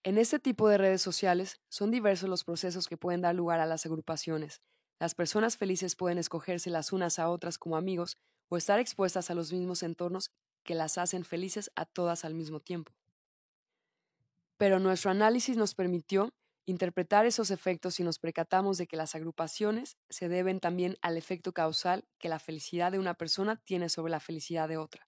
En 0.03 0.17
este 0.17 0.39
tipo 0.39 0.69
de 0.69 0.77
redes 0.77 1.01
sociales 1.01 1.59
son 1.67 1.91
diversos 1.91 2.29
los 2.29 2.45
procesos 2.45 2.87
que 2.87 2.97
pueden 2.97 3.21
dar 3.21 3.35
lugar 3.35 3.59
a 3.59 3.65
las 3.65 3.85
agrupaciones. 3.85 4.61
Las 4.97 5.13
personas 5.13 5.57
felices 5.57 5.95
pueden 5.95 6.17
escogerse 6.17 6.69
las 6.69 6.93
unas 6.93 7.19
a 7.19 7.29
otras 7.29 7.57
como 7.57 7.75
amigos 7.75 8.17
o 8.47 8.57
estar 8.57 8.79
expuestas 8.79 9.29
a 9.29 9.33
los 9.33 9.51
mismos 9.51 9.83
entornos 9.83 10.31
que 10.63 10.75
las 10.75 10.97
hacen 10.97 11.25
felices 11.25 11.71
a 11.75 11.85
todas 11.85 12.23
al 12.25 12.33
mismo 12.33 12.59
tiempo. 12.59 12.93
Pero 14.57 14.79
nuestro 14.79 15.11
análisis 15.11 15.57
nos 15.57 15.73
permitió 15.73 16.33
interpretar 16.65 17.25
esos 17.25 17.51
efectos 17.51 17.99
y 17.99 18.03
nos 18.03 18.19
percatamos 18.19 18.77
de 18.77 18.87
que 18.87 18.97
las 18.97 19.15
agrupaciones 19.15 19.97
se 20.09 20.29
deben 20.29 20.59
también 20.59 20.97
al 21.01 21.17
efecto 21.17 21.53
causal 21.53 22.05
que 22.19 22.29
la 22.29 22.39
felicidad 22.39 22.91
de 22.91 22.99
una 22.99 23.15
persona 23.15 23.61
tiene 23.65 23.89
sobre 23.89 24.11
la 24.11 24.19
felicidad 24.19 24.67
de 24.67 24.77
otra. 24.77 25.07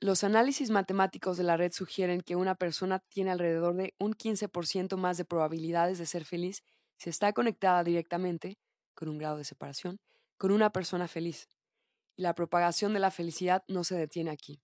Los 0.00 0.22
análisis 0.22 0.70
matemáticos 0.70 1.36
de 1.36 1.42
la 1.42 1.56
red 1.56 1.72
sugieren 1.72 2.20
que 2.20 2.36
una 2.36 2.54
persona 2.54 3.00
tiene 3.08 3.32
alrededor 3.32 3.74
de 3.74 3.94
un 3.98 4.14
15% 4.14 4.96
más 4.96 5.16
de 5.18 5.24
probabilidades 5.24 5.98
de 5.98 6.06
ser 6.06 6.24
feliz 6.24 6.62
si 6.98 7.10
está 7.10 7.32
conectada 7.32 7.82
directamente, 7.82 8.58
con 8.94 9.08
un 9.08 9.18
grado 9.18 9.38
de 9.38 9.44
separación, 9.44 9.98
con 10.36 10.52
una 10.52 10.70
persona 10.70 11.08
feliz. 11.08 11.48
Y 12.16 12.22
la 12.22 12.34
propagación 12.34 12.92
de 12.92 13.00
la 13.00 13.10
felicidad 13.10 13.64
no 13.68 13.82
se 13.84 13.96
detiene 13.96 14.30
aquí. 14.30 14.60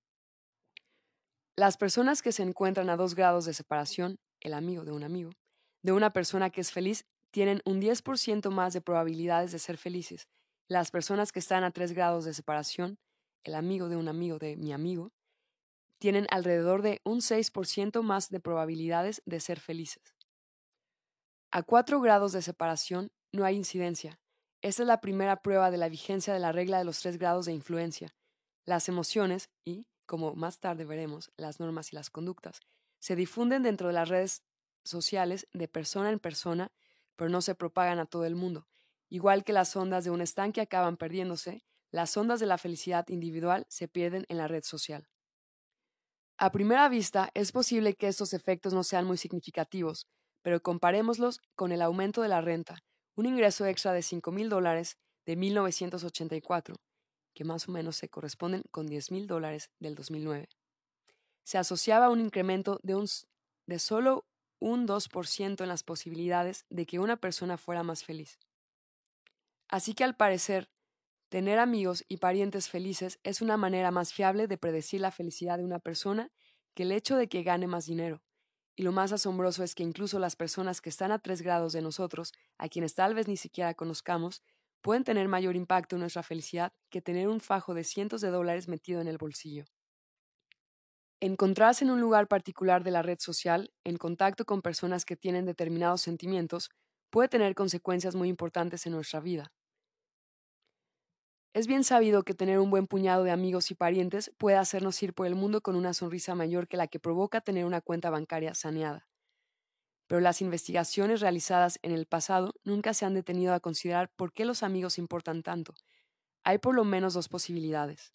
Las 1.56 1.76
personas 1.76 2.22
que 2.22 2.32
se 2.32 2.42
encuentran 2.42 2.90
a 2.90 2.96
dos 2.96 3.14
grados 3.14 3.44
de 3.44 3.54
separación, 3.54 4.18
el 4.44 4.54
amigo 4.54 4.84
de 4.84 4.92
un 4.92 5.02
amigo, 5.02 5.32
de 5.82 5.90
una 5.92 6.12
persona 6.12 6.50
que 6.50 6.60
es 6.60 6.70
feliz, 6.70 7.04
tienen 7.32 7.60
un 7.64 7.80
10% 7.80 8.50
más 8.50 8.72
de 8.72 8.80
probabilidades 8.80 9.50
de 9.50 9.58
ser 9.58 9.76
felices. 9.76 10.28
Las 10.68 10.92
personas 10.92 11.32
que 11.32 11.40
están 11.40 11.64
a 11.64 11.72
tres 11.72 11.92
grados 11.92 12.24
de 12.24 12.32
separación, 12.32 12.98
el 13.42 13.56
amigo 13.56 13.88
de 13.88 13.96
un 13.96 14.06
amigo 14.06 14.38
de 14.38 14.56
mi 14.56 14.72
amigo, 14.72 15.12
tienen 15.98 16.26
alrededor 16.30 16.82
de 16.82 17.00
un 17.04 17.20
6% 17.20 18.02
más 18.02 18.30
de 18.30 18.38
probabilidades 18.38 19.22
de 19.26 19.40
ser 19.40 19.58
felices. 19.58 20.14
A 21.50 21.62
4 21.62 22.00
grados 22.00 22.32
de 22.32 22.42
separación 22.42 23.10
no 23.32 23.44
hay 23.44 23.56
incidencia. 23.56 24.20
Esta 24.62 24.82
es 24.82 24.86
la 24.86 25.00
primera 25.00 25.42
prueba 25.42 25.70
de 25.70 25.76
la 25.76 25.88
vigencia 25.88 26.32
de 26.32 26.40
la 26.40 26.52
regla 26.52 26.78
de 26.78 26.84
los 26.84 27.00
tres 27.00 27.18
grados 27.18 27.46
de 27.46 27.52
influencia. 27.52 28.14
Las 28.64 28.88
emociones 28.88 29.50
y, 29.64 29.86
como 30.06 30.34
más 30.34 30.58
tarde 30.58 30.84
veremos, 30.84 31.32
las 31.36 31.60
normas 31.60 31.92
y 31.92 31.96
las 31.96 32.10
conductas, 32.10 32.60
se 33.04 33.16
difunden 33.16 33.62
dentro 33.62 33.88
de 33.88 33.92
las 33.92 34.08
redes 34.08 34.44
sociales 34.82 35.46
de 35.52 35.68
persona 35.68 36.08
en 36.08 36.18
persona, 36.18 36.72
pero 37.16 37.28
no 37.28 37.42
se 37.42 37.54
propagan 37.54 37.98
a 37.98 38.06
todo 38.06 38.24
el 38.24 38.34
mundo. 38.34 38.66
Igual 39.10 39.44
que 39.44 39.52
las 39.52 39.76
ondas 39.76 40.04
de 40.04 40.10
un 40.10 40.22
estanque 40.22 40.62
acaban 40.62 40.96
perdiéndose, 40.96 41.66
las 41.90 42.16
ondas 42.16 42.40
de 42.40 42.46
la 42.46 42.56
felicidad 42.56 43.06
individual 43.10 43.66
se 43.68 43.88
pierden 43.88 44.24
en 44.30 44.38
la 44.38 44.48
red 44.48 44.62
social. 44.62 45.06
A 46.38 46.50
primera 46.50 46.88
vista, 46.88 47.30
es 47.34 47.52
posible 47.52 47.92
que 47.92 48.08
estos 48.08 48.32
efectos 48.32 48.72
no 48.72 48.82
sean 48.82 49.04
muy 49.04 49.18
significativos, 49.18 50.08
pero 50.40 50.62
comparémoslos 50.62 51.42
con 51.56 51.72
el 51.72 51.82
aumento 51.82 52.22
de 52.22 52.28
la 52.28 52.40
renta, 52.40 52.78
un 53.16 53.26
ingreso 53.26 53.66
extra 53.66 53.92
de 53.92 54.00
5 54.00 54.32
mil 54.32 54.48
dólares 54.48 54.96
de 55.26 55.36
1984, 55.36 56.76
que 57.34 57.44
más 57.44 57.68
o 57.68 57.72
menos 57.72 57.96
se 57.96 58.08
corresponden 58.08 58.62
con 58.70 58.86
10 58.86 59.10
mil 59.10 59.26
dólares 59.26 59.68
del 59.78 59.94
2009. 59.94 60.48
Se 61.44 61.58
asociaba 61.58 62.06
a 62.06 62.10
un 62.10 62.20
incremento 62.20 62.80
de, 62.82 62.96
un, 62.96 63.06
de 63.66 63.78
solo 63.78 64.26
un 64.58 64.86
2% 64.86 65.62
en 65.62 65.68
las 65.68 65.82
posibilidades 65.82 66.66
de 66.68 66.86
que 66.86 66.98
una 66.98 67.16
persona 67.16 67.56
fuera 67.56 67.82
más 67.82 68.02
feliz. 68.04 68.38
Así 69.68 69.94
que 69.94 70.04
al 70.04 70.16
parecer, 70.16 70.68
Tener 71.34 71.58
amigos 71.58 72.04
y 72.08 72.18
parientes 72.18 72.68
felices 72.68 73.18
es 73.24 73.42
una 73.42 73.56
manera 73.56 73.90
más 73.90 74.12
fiable 74.12 74.46
de 74.46 74.56
predecir 74.56 75.00
la 75.00 75.10
felicidad 75.10 75.58
de 75.58 75.64
una 75.64 75.80
persona 75.80 76.30
que 76.74 76.84
el 76.84 76.92
hecho 76.92 77.16
de 77.16 77.28
que 77.28 77.42
gane 77.42 77.66
más 77.66 77.86
dinero. 77.86 78.22
Y 78.76 78.84
lo 78.84 78.92
más 78.92 79.10
asombroso 79.10 79.64
es 79.64 79.74
que 79.74 79.82
incluso 79.82 80.20
las 80.20 80.36
personas 80.36 80.80
que 80.80 80.90
están 80.90 81.10
a 81.10 81.18
tres 81.18 81.42
grados 81.42 81.72
de 81.72 81.82
nosotros, 81.82 82.32
a 82.56 82.68
quienes 82.68 82.94
tal 82.94 83.16
vez 83.16 83.26
ni 83.26 83.36
siquiera 83.36 83.74
conozcamos, 83.74 84.44
pueden 84.80 85.02
tener 85.02 85.26
mayor 85.26 85.56
impacto 85.56 85.96
en 85.96 86.02
nuestra 86.02 86.22
felicidad 86.22 86.72
que 86.88 87.02
tener 87.02 87.26
un 87.26 87.40
fajo 87.40 87.74
de 87.74 87.82
cientos 87.82 88.20
de 88.20 88.30
dólares 88.30 88.68
metido 88.68 89.00
en 89.00 89.08
el 89.08 89.18
bolsillo. 89.18 89.64
Encontrarse 91.24 91.84
en 91.84 91.90
un 91.90 92.02
lugar 92.02 92.28
particular 92.28 92.84
de 92.84 92.90
la 92.90 93.00
red 93.00 93.16
social, 93.18 93.72
en 93.82 93.96
contacto 93.96 94.44
con 94.44 94.60
personas 94.60 95.06
que 95.06 95.16
tienen 95.16 95.46
determinados 95.46 96.02
sentimientos, 96.02 96.68
puede 97.08 97.28
tener 97.30 97.54
consecuencias 97.54 98.14
muy 98.14 98.28
importantes 98.28 98.84
en 98.84 98.92
nuestra 98.92 99.20
vida. 99.20 99.50
Es 101.54 101.66
bien 101.66 101.82
sabido 101.82 102.22
que 102.22 102.34
tener 102.34 102.58
un 102.58 102.70
buen 102.70 102.86
puñado 102.86 103.24
de 103.24 103.30
amigos 103.30 103.70
y 103.70 103.74
parientes 103.74 104.30
puede 104.38 104.56
hacernos 104.58 105.02
ir 105.02 105.14
por 105.14 105.26
el 105.26 105.34
mundo 105.34 105.62
con 105.62 105.74
una 105.74 105.94
sonrisa 105.94 106.34
mayor 106.34 106.68
que 106.68 106.76
la 106.76 106.86
que 106.88 107.00
provoca 107.00 107.40
tener 107.40 107.64
una 107.64 107.80
cuenta 107.80 108.10
bancaria 108.10 108.54
saneada. 108.54 109.08
Pero 110.06 110.20
las 110.20 110.40
investigaciones 110.40 111.20
realizadas 111.20 111.78
en 111.82 111.92
el 111.92 112.06
pasado 112.06 112.54
nunca 112.64 112.94
se 112.94 113.04
han 113.04 113.14
detenido 113.14 113.54
a 113.54 113.60
considerar 113.60 114.10
por 114.16 114.32
qué 114.32 114.44
los 114.46 114.62
amigos 114.62 114.98
importan 114.98 115.42
tanto. 115.42 115.74
Hay 116.44 116.58
por 116.58 116.74
lo 116.74 116.84
menos 116.84 117.14
dos 117.14 117.28
posibilidades. 117.28 118.14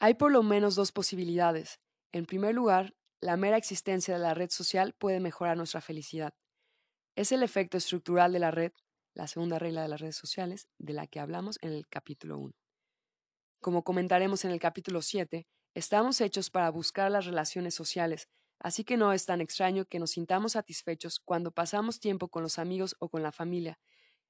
Hay 0.00 0.14
por 0.14 0.32
lo 0.32 0.42
menos 0.42 0.74
dos 0.74 0.92
posibilidades. 0.92 1.80
En 2.12 2.26
primer 2.26 2.54
lugar, 2.54 2.94
la 3.20 3.36
mera 3.36 3.56
existencia 3.56 4.14
de 4.14 4.20
la 4.20 4.34
red 4.34 4.50
social 4.50 4.94
puede 4.94 5.20
mejorar 5.20 5.56
nuestra 5.56 5.80
felicidad. 5.80 6.34
Es 7.16 7.32
el 7.32 7.42
efecto 7.42 7.76
estructural 7.76 8.32
de 8.32 8.38
la 8.38 8.50
red 8.50 8.72
la 9.14 9.28
segunda 9.28 9.58
regla 9.58 9.82
de 9.82 9.88
las 9.88 10.00
redes 10.00 10.16
sociales, 10.16 10.68
de 10.78 10.92
la 10.92 11.06
que 11.06 11.20
hablamos 11.20 11.58
en 11.62 11.72
el 11.72 11.88
capítulo 11.88 12.38
1. 12.38 12.52
Como 13.60 13.84
comentaremos 13.84 14.44
en 14.44 14.50
el 14.50 14.58
capítulo 14.58 15.00
7, 15.02 15.46
estamos 15.74 16.20
hechos 16.20 16.50
para 16.50 16.68
buscar 16.70 17.10
las 17.10 17.24
relaciones 17.24 17.74
sociales, 17.74 18.28
así 18.58 18.84
que 18.84 18.96
no 18.96 19.12
es 19.12 19.24
tan 19.24 19.40
extraño 19.40 19.86
que 19.86 20.00
nos 20.00 20.10
sintamos 20.10 20.52
satisfechos 20.52 21.20
cuando 21.20 21.52
pasamos 21.52 22.00
tiempo 22.00 22.28
con 22.28 22.42
los 22.42 22.58
amigos 22.58 22.96
o 22.98 23.08
con 23.08 23.22
la 23.22 23.32
familia. 23.32 23.78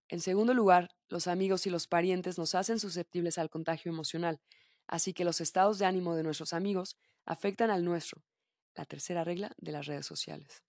En 0.09 0.21
segundo 0.21 0.53
lugar, 0.53 0.91
los 1.09 1.27
amigos 1.27 1.67
y 1.67 1.71
los 1.71 1.87
parientes 1.87 2.39
nos 2.39 2.55
hacen 2.55 2.79
susceptibles 2.79 3.39
al 3.39 3.49
contagio 3.49 3.91
emocional, 3.91 4.41
así 4.87 5.13
que 5.13 5.25
los 5.25 5.41
estados 5.41 5.79
de 5.79 5.87
ánimo 5.87 6.15
de 6.15 6.23
nuestros 6.23 6.53
amigos 6.53 6.97
afectan 7.25 7.71
al 7.71 7.85
nuestro, 7.85 8.23
la 8.75 8.85
tercera 8.85 9.25
regla 9.25 9.53
de 9.57 9.73
las 9.73 9.87
redes 9.87 10.07
sociales. 10.07 10.63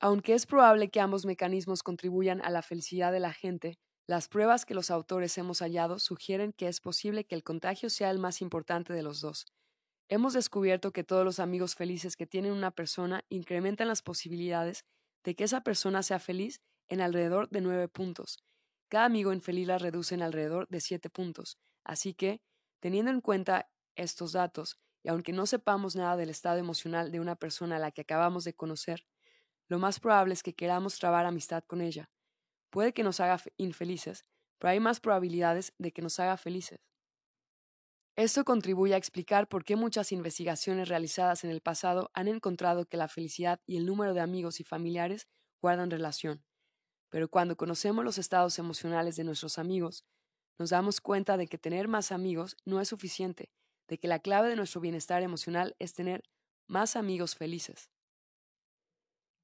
Aunque 0.00 0.34
es 0.34 0.46
probable 0.46 0.90
que 0.90 1.00
ambos 1.00 1.24
mecanismos 1.24 1.82
contribuyan 1.82 2.44
a 2.44 2.50
la 2.50 2.62
felicidad 2.62 3.12
de 3.12 3.20
la 3.20 3.32
gente, 3.32 3.78
las 4.06 4.28
pruebas 4.28 4.66
que 4.66 4.74
los 4.74 4.90
autores 4.90 5.38
hemos 5.38 5.60
hallado 5.60 5.98
sugieren 5.98 6.52
que 6.52 6.68
es 6.68 6.80
posible 6.80 7.24
que 7.24 7.34
el 7.34 7.42
contagio 7.42 7.88
sea 7.88 8.10
el 8.10 8.18
más 8.18 8.42
importante 8.42 8.92
de 8.92 9.02
los 9.02 9.22
dos. 9.22 9.46
Hemos 10.10 10.34
descubierto 10.34 10.92
que 10.92 11.04
todos 11.04 11.24
los 11.24 11.38
amigos 11.38 11.74
felices 11.74 12.16
que 12.16 12.26
tienen 12.26 12.52
una 12.52 12.70
persona 12.70 13.24
incrementan 13.30 13.88
las 13.88 14.02
posibilidades 14.02 14.84
de 15.24 15.34
que 15.34 15.44
esa 15.44 15.62
persona 15.62 16.02
sea 16.02 16.18
feliz 16.18 16.60
en 16.88 17.00
alrededor 17.00 17.48
de 17.48 17.62
nueve 17.62 17.88
puntos. 17.88 18.36
Cada 18.88 19.06
amigo 19.06 19.32
infeliz 19.32 19.66
las 19.66 19.80
reduce 19.80 20.14
en 20.14 20.20
alrededor 20.20 20.68
de 20.68 20.82
siete 20.82 21.08
puntos. 21.08 21.56
Así 21.84 22.14
que, 22.14 22.42
teniendo 22.80 23.10
en 23.10 23.20
cuenta 23.20 23.70
estos 23.94 24.32
datos, 24.32 24.80
y 25.02 25.10
aunque 25.10 25.32
no 25.32 25.46
sepamos 25.46 25.96
nada 25.96 26.16
del 26.16 26.30
estado 26.30 26.58
emocional 26.58 27.12
de 27.12 27.20
una 27.20 27.36
persona 27.36 27.76
a 27.76 27.78
la 27.78 27.90
que 27.92 28.00
acabamos 28.00 28.44
de 28.44 28.54
conocer, 28.54 29.06
lo 29.68 29.78
más 29.78 30.00
probable 30.00 30.34
es 30.34 30.42
que 30.42 30.54
queramos 30.54 30.98
trabar 30.98 31.26
amistad 31.26 31.62
con 31.64 31.80
ella. 31.80 32.10
Puede 32.70 32.92
que 32.92 33.04
nos 33.04 33.20
haga 33.20 33.40
infelices, 33.56 34.24
pero 34.58 34.70
hay 34.70 34.80
más 34.80 35.00
probabilidades 35.00 35.74
de 35.78 35.92
que 35.92 36.02
nos 36.02 36.18
haga 36.20 36.36
felices. 36.36 36.80
Esto 38.16 38.44
contribuye 38.44 38.94
a 38.94 38.96
explicar 38.96 39.48
por 39.48 39.64
qué 39.64 39.74
muchas 39.74 40.12
investigaciones 40.12 40.88
realizadas 40.88 41.42
en 41.42 41.50
el 41.50 41.60
pasado 41.60 42.10
han 42.14 42.28
encontrado 42.28 42.86
que 42.86 42.96
la 42.96 43.08
felicidad 43.08 43.60
y 43.66 43.76
el 43.76 43.86
número 43.86 44.14
de 44.14 44.20
amigos 44.20 44.60
y 44.60 44.64
familiares 44.64 45.26
guardan 45.60 45.90
relación. 45.90 46.44
Pero 47.10 47.28
cuando 47.28 47.56
conocemos 47.56 48.04
los 48.04 48.18
estados 48.18 48.58
emocionales 48.58 49.16
de 49.16 49.24
nuestros 49.24 49.58
amigos, 49.58 50.04
nos 50.58 50.70
damos 50.70 51.00
cuenta 51.00 51.36
de 51.36 51.46
que 51.46 51.58
tener 51.58 51.88
más 51.88 52.12
amigos 52.12 52.56
no 52.64 52.80
es 52.80 52.88
suficiente, 52.88 53.50
de 53.88 53.98
que 53.98 54.08
la 54.08 54.18
clave 54.18 54.48
de 54.48 54.56
nuestro 54.56 54.80
bienestar 54.80 55.22
emocional 55.22 55.74
es 55.78 55.94
tener 55.94 56.22
más 56.68 56.96
amigos 56.96 57.34
felices. 57.34 57.90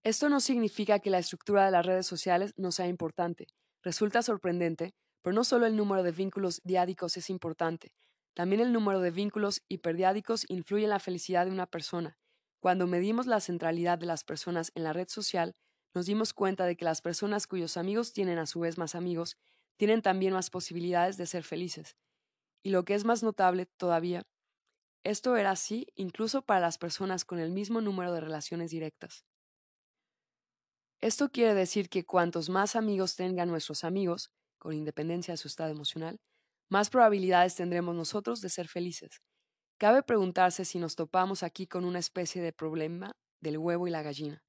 Esto 0.03 0.29
no 0.29 0.41
significa 0.41 0.99
que 1.01 1.11
la 1.11 1.19
estructura 1.19 1.65
de 1.65 1.71
las 1.71 1.85
redes 1.85 2.07
sociales 2.07 2.55
no 2.57 2.73
sea 2.73 2.87
importante. 2.87 3.47
Resulta 3.83 4.23
sorprendente, 4.23 4.95
pero 5.23 5.35
no 5.35 5.45
solo 5.45 5.67
el 5.67 5.77
número 5.77 6.03
de 6.03 6.13
vínculos 6.13 6.61
diádicos 6.65 7.17
es 7.17 7.29
importante, 7.29 7.93
también 8.35 8.61
el 8.61 8.73
número 8.73 9.01
de 9.01 9.11
vínculos 9.11 9.63
hiperdiádicos 9.69 10.45
influye 10.49 10.85
en 10.85 10.91
la 10.91 11.01
felicidad 11.01 11.47
de 11.47 11.53
una 11.53 11.67
persona. 11.67 12.17
Cuando 12.61 12.87
medimos 12.87 13.27
la 13.27 13.41
centralidad 13.41 13.99
de 13.99 14.07
las 14.07 14.25
personas 14.25 14.71
en 14.75 14.85
la 14.85 14.93
red 14.93 15.09
social, 15.09 15.55
nos 15.95 16.07
dimos 16.07 16.33
cuenta 16.33 16.67
de 16.67 16.77
que 16.77 16.85
las 16.85 17.03
personas 17.03 17.47
cuyos 17.47 17.77
amigos 17.77 18.13
tienen 18.13 18.39
a 18.39 18.47
su 18.47 18.61
vez 18.61 18.79
más 18.79 18.95
amigos, 18.95 19.37
tienen 19.79 20.03
también 20.03 20.33
más 20.35 20.51
posibilidades 20.51 21.17
de 21.17 21.27
ser 21.27 21.45
felices. 21.45 21.97
Y 22.65 22.71
lo 22.71 22.85
que 22.85 22.95
es 22.95 23.05
más 23.05 23.23
notable 23.23 23.67
todavía, 23.79 24.23
Esto 25.05 25.37
era 25.37 25.51
así 25.51 25.87
incluso 25.95 26.43
para 26.43 26.61
las 26.61 26.79
personas 26.79 27.25
con 27.27 27.39
el 27.39 27.51
mismo 27.51 27.83
número 27.83 28.13
de 28.15 28.21
relaciones 28.21 28.71
directas. 28.71 29.25
Esto 31.01 31.31
quiere 31.31 31.55
decir 31.55 31.89
que 31.89 32.05
cuantos 32.05 32.49
más 32.49 32.77
amigos 32.77 33.17
tengan 33.17 33.49
nuestros 33.49 33.85
amigos, 33.85 34.31
con 34.59 34.75
independencia 34.75 35.33
de 35.33 35.39
su 35.39 35.49
estado 35.49 35.71
emocional, 35.71 36.19
más 36.71 36.91
probabilidades 36.91 37.57
tendremos 37.57 37.95
nosotros 37.95 38.41
de 38.41 38.49
ser 38.51 38.69
felices. 38.69 39.21
Cabe 39.79 40.03
preguntarse 40.03 40.65
si 40.65 40.79
nos 40.79 40.97
topamos 40.97 41.43
aquí 41.43 41.67
con 41.67 41.85
una 41.85 41.99
especie 41.99 42.43
de 42.43 42.53
problema 42.53 43.13
del 43.43 43.59
huevo 43.59 43.89
y 43.89 43.91
la 43.91 44.03
gallina. 44.03 44.43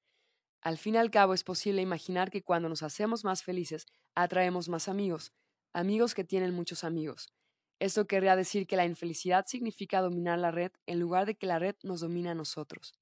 Al 0.61 0.77
fin 0.77 0.95
y 0.95 0.97
al 0.99 1.09
cabo 1.09 1.33
es 1.33 1.43
posible 1.43 1.81
imaginar 1.81 2.29
que 2.29 2.43
cuando 2.43 2.69
nos 2.69 2.83
hacemos 2.83 3.23
más 3.23 3.43
felices, 3.43 3.87
atraemos 4.15 4.69
más 4.69 4.87
amigos, 4.87 5.33
amigos 5.73 6.13
que 6.13 6.23
tienen 6.23 6.53
muchos 6.53 6.83
amigos. 6.83 7.33
Esto 7.79 8.05
querría 8.05 8.35
decir 8.35 8.67
que 8.67 8.75
la 8.75 8.85
infelicidad 8.85 9.45
significa 9.47 10.01
dominar 10.01 10.37
la 10.37 10.51
red 10.51 10.71
en 10.85 10.99
lugar 10.99 11.25
de 11.25 11.33
que 11.35 11.47
la 11.47 11.57
red 11.57 11.75
nos 11.81 12.01
domine 12.01 12.29
a 12.29 12.35
nosotros. 12.35 12.93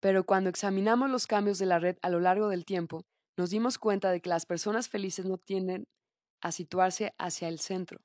Pero 0.00 0.26
cuando 0.26 0.50
examinamos 0.50 1.10
los 1.10 1.28
cambios 1.28 1.58
de 1.58 1.66
la 1.66 1.78
red 1.78 1.96
a 2.02 2.10
lo 2.10 2.18
largo 2.18 2.48
del 2.48 2.64
tiempo, 2.64 3.04
nos 3.36 3.50
dimos 3.50 3.78
cuenta 3.78 4.10
de 4.10 4.20
que 4.20 4.28
las 4.28 4.46
personas 4.46 4.88
felices 4.88 5.26
no 5.26 5.38
tienden 5.38 5.86
a 6.40 6.50
situarse 6.50 7.14
hacia 7.18 7.48
el 7.48 7.60
centro. 7.60 8.00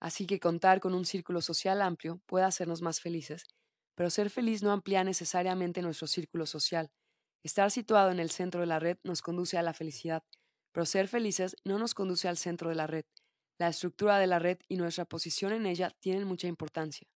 Así 0.00 0.26
que 0.26 0.40
contar 0.40 0.80
con 0.80 0.94
un 0.94 1.04
círculo 1.04 1.42
social 1.42 1.82
amplio 1.82 2.20
puede 2.26 2.46
hacernos 2.46 2.80
más 2.80 3.00
felices, 3.00 3.44
pero 3.94 4.10
ser 4.10 4.30
feliz 4.30 4.62
no 4.62 4.72
amplía 4.72 5.04
necesariamente 5.04 5.82
nuestro 5.82 6.06
círculo 6.06 6.46
social. 6.46 6.90
Estar 7.46 7.70
situado 7.70 8.10
en 8.10 8.18
el 8.18 8.30
centro 8.30 8.62
de 8.62 8.66
la 8.66 8.80
red 8.80 8.98
nos 9.04 9.22
conduce 9.22 9.56
a 9.56 9.62
la 9.62 9.72
felicidad, 9.72 10.24
pero 10.72 10.84
ser 10.84 11.06
felices 11.06 11.54
no 11.64 11.78
nos 11.78 11.94
conduce 11.94 12.26
al 12.26 12.38
centro 12.38 12.70
de 12.70 12.74
la 12.74 12.88
red. 12.88 13.04
La 13.56 13.68
estructura 13.68 14.18
de 14.18 14.26
la 14.26 14.40
red 14.40 14.58
y 14.66 14.76
nuestra 14.76 15.04
posición 15.04 15.52
en 15.52 15.64
ella 15.64 15.92
tienen 16.00 16.26
mucha 16.26 16.48
importancia. 16.48 17.06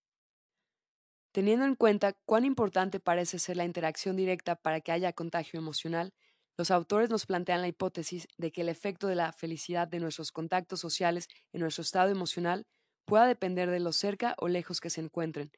Teniendo 1.33 1.64
en 1.64 1.74
cuenta 1.74 2.12
cuán 2.26 2.45
importante 2.45 3.01
parece 3.01 3.41
ser 3.41 3.57
la 3.57 3.64
interacción 3.64 4.14
directa 4.14 4.55
para 4.55 4.81
que 4.81 4.93
haya 4.93 5.12
contagio 5.12 5.59
emocional, 5.59 6.14
los 6.57 6.70
autores 6.70 7.11
nos 7.11 7.26
plantean 7.26 7.61
la 7.61 7.66
hipótesis 7.66 8.28
de 8.39 8.53
que 8.53 8.61
el 8.61 8.68
efecto 8.68 9.09
de 9.09 9.16
la 9.16 9.33
felicidad 9.33 9.89
de 9.89 9.99
nuestros 9.99 10.31
contactos 10.31 10.78
sociales 10.78 11.26
en 11.53 11.62
nuestro 11.62 11.83
estado 11.83 12.09
emocional 12.09 12.68
pueda 13.05 13.26
depender 13.26 13.68
de 13.68 13.81
lo 13.81 13.91
cerca 13.93 14.37
o 14.39 14.47
lejos 14.47 14.81
que 14.81 14.91
se 14.91 15.01
encuentren. 15.01 15.51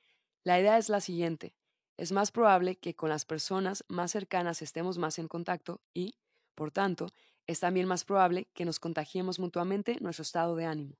La 0.44 0.58
idea 0.58 0.78
es 0.78 0.88
la 0.88 1.02
siguiente. 1.02 1.54
Es 2.02 2.10
más 2.10 2.32
probable 2.32 2.74
que 2.74 2.96
con 2.96 3.10
las 3.10 3.24
personas 3.24 3.84
más 3.86 4.10
cercanas 4.10 4.60
estemos 4.60 4.98
más 4.98 5.20
en 5.20 5.28
contacto 5.28 5.80
y, 5.94 6.16
por 6.56 6.72
tanto, 6.72 7.06
es 7.46 7.60
también 7.60 7.86
más 7.86 8.04
probable 8.04 8.48
que 8.54 8.64
nos 8.64 8.80
contagiemos 8.80 9.38
mutuamente 9.38 9.98
nuestro 10.00 10.22
estado 10.22 10.56
de 10.56 10.64
ánimo. 10.64 10.98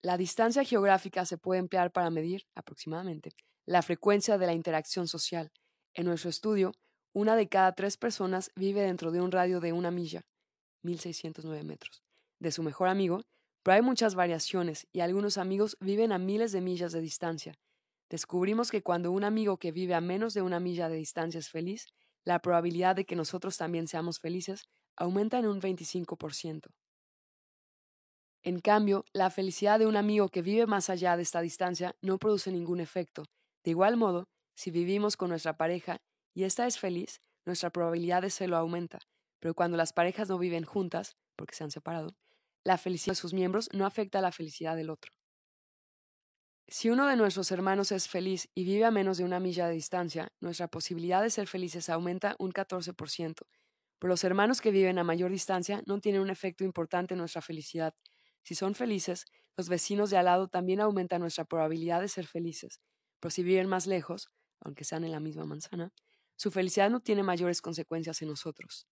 La 0.00 0.16
distancia 0.16 0.64
geográfica 0.64 1.26
se 1.26 1.36
puede 1.36 1.60
emplear 1.60 1.92
para 1.92 2.08
medir, 2.08 2.46
aproximadamente, 2.54 3.32
la 3.66 3.82
frecuencia 3.82 4.38
de 4.38 4.46
la 4.46 4.54
interacción 4.54 5.08
social. 5.08 5.52
En 5.92 6.06
nuestro 6.06 6.30
estudio, 6.30 6.72
una 7.12 7.36
de 7.36 7.46
cada 7.50 7.72
tres 7.72 7.98
personas 7.98 8.52
vive 8.56 8.80
dentro 8.80 9.10
de 9.10 9.20
un 9.20 9.30
radio 9.30 9.60
de 9.60 9.74
una 9.74 9.90
milla, 9.90 10.24
1609 10.84 11.64
metros, 11.64 12.02
de 12.40 12.50
su 12.50 12.62
mejor 12.62 12.88
amigo, 12.88 13.20
pero 13.62 13.74
hay 13.74 13.82
muchas 13.82 14.14
variaciones 14.14 14.86
y 14.94 15.00
algunos 15.00 15.36
amigos 15.36 15.76
viven 15.80 16.12
a 16.12 16.18
miles 16.18 16.52
de 16.52 16.62
millas 16.62 16.92
de 16.92 17.02
distancia. 17.02 17.58
Descubrimos 18.08 18.70
que 18.70 18.82
cuando 18.82 19.10
un 19.10 19.24
amigo 19.24 19.58
que 19.58 19.72
vive 19.72 19.94
a 19.94 20.00
menos 20.00 20.32
de 20.34 20.42
una 20.42 20.60
milla 20.60 20.88
de 20.88 20.96
distancia 20.96 21.38
es 21.38 21.48
feliz, 21.48 21.86
la 22.24 22.40
probabilidad 22.40 22.96
de 22.96 23.04
que 23.04 23.16
nosotros 23.16 23.56
también 23.56 23.88
seamos 23.88 24.20
felices 24.20 24.64
aumenta 24.96 25.38
en 25.38 25.46
un 25.46 25.60
25%. 25.60 26.70
En 28.42 28.60
cambio, 28.60 29.04
la 29.12 29.30
felicidad 29.30 29.80
de 29.80 29.86
un 29.86 29.96
amigo 29.96 30.28
que 30.28 30.40
vive 30.40 30.66
más 30.66 30.88
allá 30.88 31.16
de 31.16 31.24
esta 31.24 31.40
distancia 31.40 31.96
no 32.00 32.18
produce 32.18 32.52
ningún 32.52 32.78
efecto. 32.78 33.24
De 33.64 33.72
igual 33.72 33.96
modo, 33.96 34.28
si 34.54 34.70
vivimos 34.70 35.16
con 35.16 35.30
nuestra 35.30 35.56
pareja 35.56 35.98
y 36.32 36.44
ésta 36.44 36.66
es 36.66 36.78
feliz, 36.78 37.20
nuestra 37.44 37.70
probabilidad 37.70 38.22
de 38.22 38.30
serlo 38.30 38.56
aumenta. 38.56 39.00
Pero 39.40 39.54
cuando 39.54 39.76
las 39.76 39.92
parejas 39.92 40.28
no 40.28 40.38
viven 40.38 40.64
juntas, 40.64 41.16
porque 41.36 41.56
se 41.56 41.64
han 41.64 41.72
separado, 41.72 42.14
la 42.64 42.78
felicidad 42.78 43.12
de 43.12 43.20
sus 43.20 43.34
miembros 43.34 43.68
no 43.72 43.84
afecta 43.84 44.20
a 44.20 44.22
la 44.22 44.32
felicidad 44.32 44.76
del 44.76 44.90
otro. 44.90 45.15
Si 46.68 46.90
uno 46.90 47.06
de 47.06 47.14
nuestros 47.14 47.52
hermanos 47.52 47.92
es 47.92 48.08
feliz 48.08 48.48
y 48.52 48.64
vive 48.64 48.84
a 48.84 48.90
menos 48.90 49.18
de 49.18 49.24
una 49.24 49.38
milla 49.38 49.68
de 49.68 49.74
distancia, 49.74 50.32
nuestra 50.40 50.66
posibilidad 50.66 51.22
de 51.22 51.30
ser 51.30 51.46
felices 51.46 51.88
aumenta 51.88 52.34
un 52.40 52.50
14%, 52.50 53.46
pero 54.00 54.08
los 54.08 54.24
hermanos 54.24 54.60
que 54.60 54.72
viven 54.72 54.98
a 54.98 55.04
mayor 55.04 55.30
distancia 55.30 55.82
no 55.86 56.00
tienen 56.00 56.22
un 56.22 56.30
efecto 56.30 56.64
importante 56.64 57.14
en 57.14 57.18
nuestra 57.18 57.40
felicidad. 57.40 57.94
Si 58.42 58.56
son 58.56 58.74
felices, 58.74 59.26
los 59.56 59.68
vecinos 59.68 60.10
de 60.10 60.16
al 60.16 60.24
lado 60.24 60.48
también 60.48 60.80
aumentan 60.80 61.20
nuestra 61.20 61.44
probabilidad 61.44 62.00
de 62.00 62.08
ser 62.08 62.26
felices, 62.26 62.80
pero 63.20 63.30
si 63.30 63.44
viven 63.44 63.68
más 63.68 63.86
lejos, 63.86 64.28
aunque 64.60 64.82
sean 64.82 65.04
en 65.04 65.12
la 65.12 65.20
misma 65.20 65.44
manzana, 65.44 65.92
su 66.34 66.50
felicidad 66.50 66.90
no 66.90 66.98
tiene 66.98 67.22
mayores 67.22 67.62
consecuencias 67.62 68.20
en 68.22 68.28
nosotros. 68.28 68.88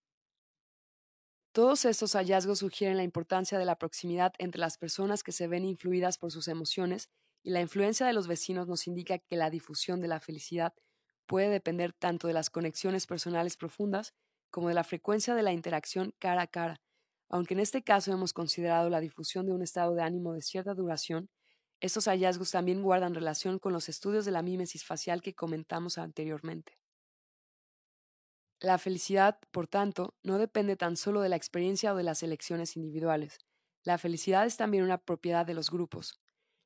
Todos 1.51 1.85
estos 1.87 2.13
hallazgos 2.15 2.61
sugieren 2.61 2.97
la 2.97 3.03
importancia 3.03 3.59
de 3.59 3.65
la 3.65 3.79
proximidad 3.79 4.33
entre 4.39 4.61
las 4.61 4.79
personas 4.79 5.25
que 5.25 5.33
se 5.33 5.49
ven 5.49 5.65
influidas 5.65 6.19
por 6.19 6.31
sus 6.31 6.47
emociones 6.47 7.11
y 7.45 7.51
la 7.51 7.61
influencia 7.61 8.07
de 8.07 8.15
los 8.15 8.27
vecinos 8.27 8.67
nos 8.67 8.87
indica 8.87 9.19
que 9.19 9.37
la 9.37 9.51
difusión 9.51 10.01
de 10.01 10.09
la 10.09 10.19
felicidad 10.19 10.73
puede 11.27 11.51
depender 11.51 11.93
tanto 11.93 12.27
de 12.27 12.33
las 12.33 12.51
conexiones 12.51 13.07
personales 13.07 13.57
profundas 13.57 14.15
como 14.51 14.69
de 14.69 14.75
la 14.75 14.83
frecuencia 14.83 15.35
de 15.35 15.43
la 15.43 15.53
interacción 15.53 16.15
cara 16.19 16.43
a 16.43 16.47
cara. 16.47 16.81
Aunque 17.29 17.55
en 17.55 17.61
este 17.61 17.83
caso 17.83 18.13
hemos 18.13 18.33
considerado 18.33 18.89
la 18.89 19.01
difusión 19.01 19.47
de 19.47 19.53
un 19.53 19.63
estado 19.63 19.95
de 19.95 20.03
ánimo 20.03 20.33
de 20.33 20.41
cierta 20.41 20.75
duración, 20.75 21.29
estos 21.81 22.07
hallazgos 22.07 22.51
también 22.51 22.83
guardan 22.83 23.15
relación 23.15 23.59
con 23.59 23.75
los 23.75 23.91
estudios 23.91 24.25
de 24.25 24.31
la 24.31 24.43
mímesis 24.43 24.85
facial 24.85 25.21
que 25.21 25.35
comentamos 25.35 25.99
anteriormente. 25.99 26.79
La 28.61 28.79
felicidad, 28.79 29.39
por 29.51 29.67
tanto, 29.67 30.15
no 30.23 30.39
depende 30.39 30.77
tan 30.77 30.97
solo 30.97 31.21
de 31.21 31.29
la 31.29 31.37
experiencia 31.37 31.93
o 31.93 31.97
de 31.97 32.05
las 32.05 32.23
elecciones 32.23 32.77
individuales. 32.77 33.39
La 33.83 33.99
felicidad 33.99 34.47
es 34.47 34.57
también 34.57 34.85
una 34.85 34.97
propiedad 34.97 35.45
de 35.45 35.53
los 35.53 35.71
grupos. 35.71 36.24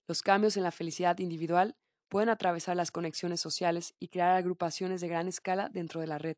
Los 0.09 0.23
cambios 0.23 0.57
en 0.57 0.65
la 0.65 0.73
felicidad 0.73 1.19
individual 1.19 1.77
pueden 2.09 2.31
atravesar 2.31 2.75
las 2.75 2.91
conexiones 2.91 3.41
sociales 3.41 3.95
y 4.01 4.09
crear 4.09 4.35
agrupaciones 4.35 5.01
de 5.01 5.07
gran 5.09 5.29
escala 5.29 5.69
dentro 5.69 6.01
de 6.01 6.09
la 6.09 6.19
red 6.19 6.37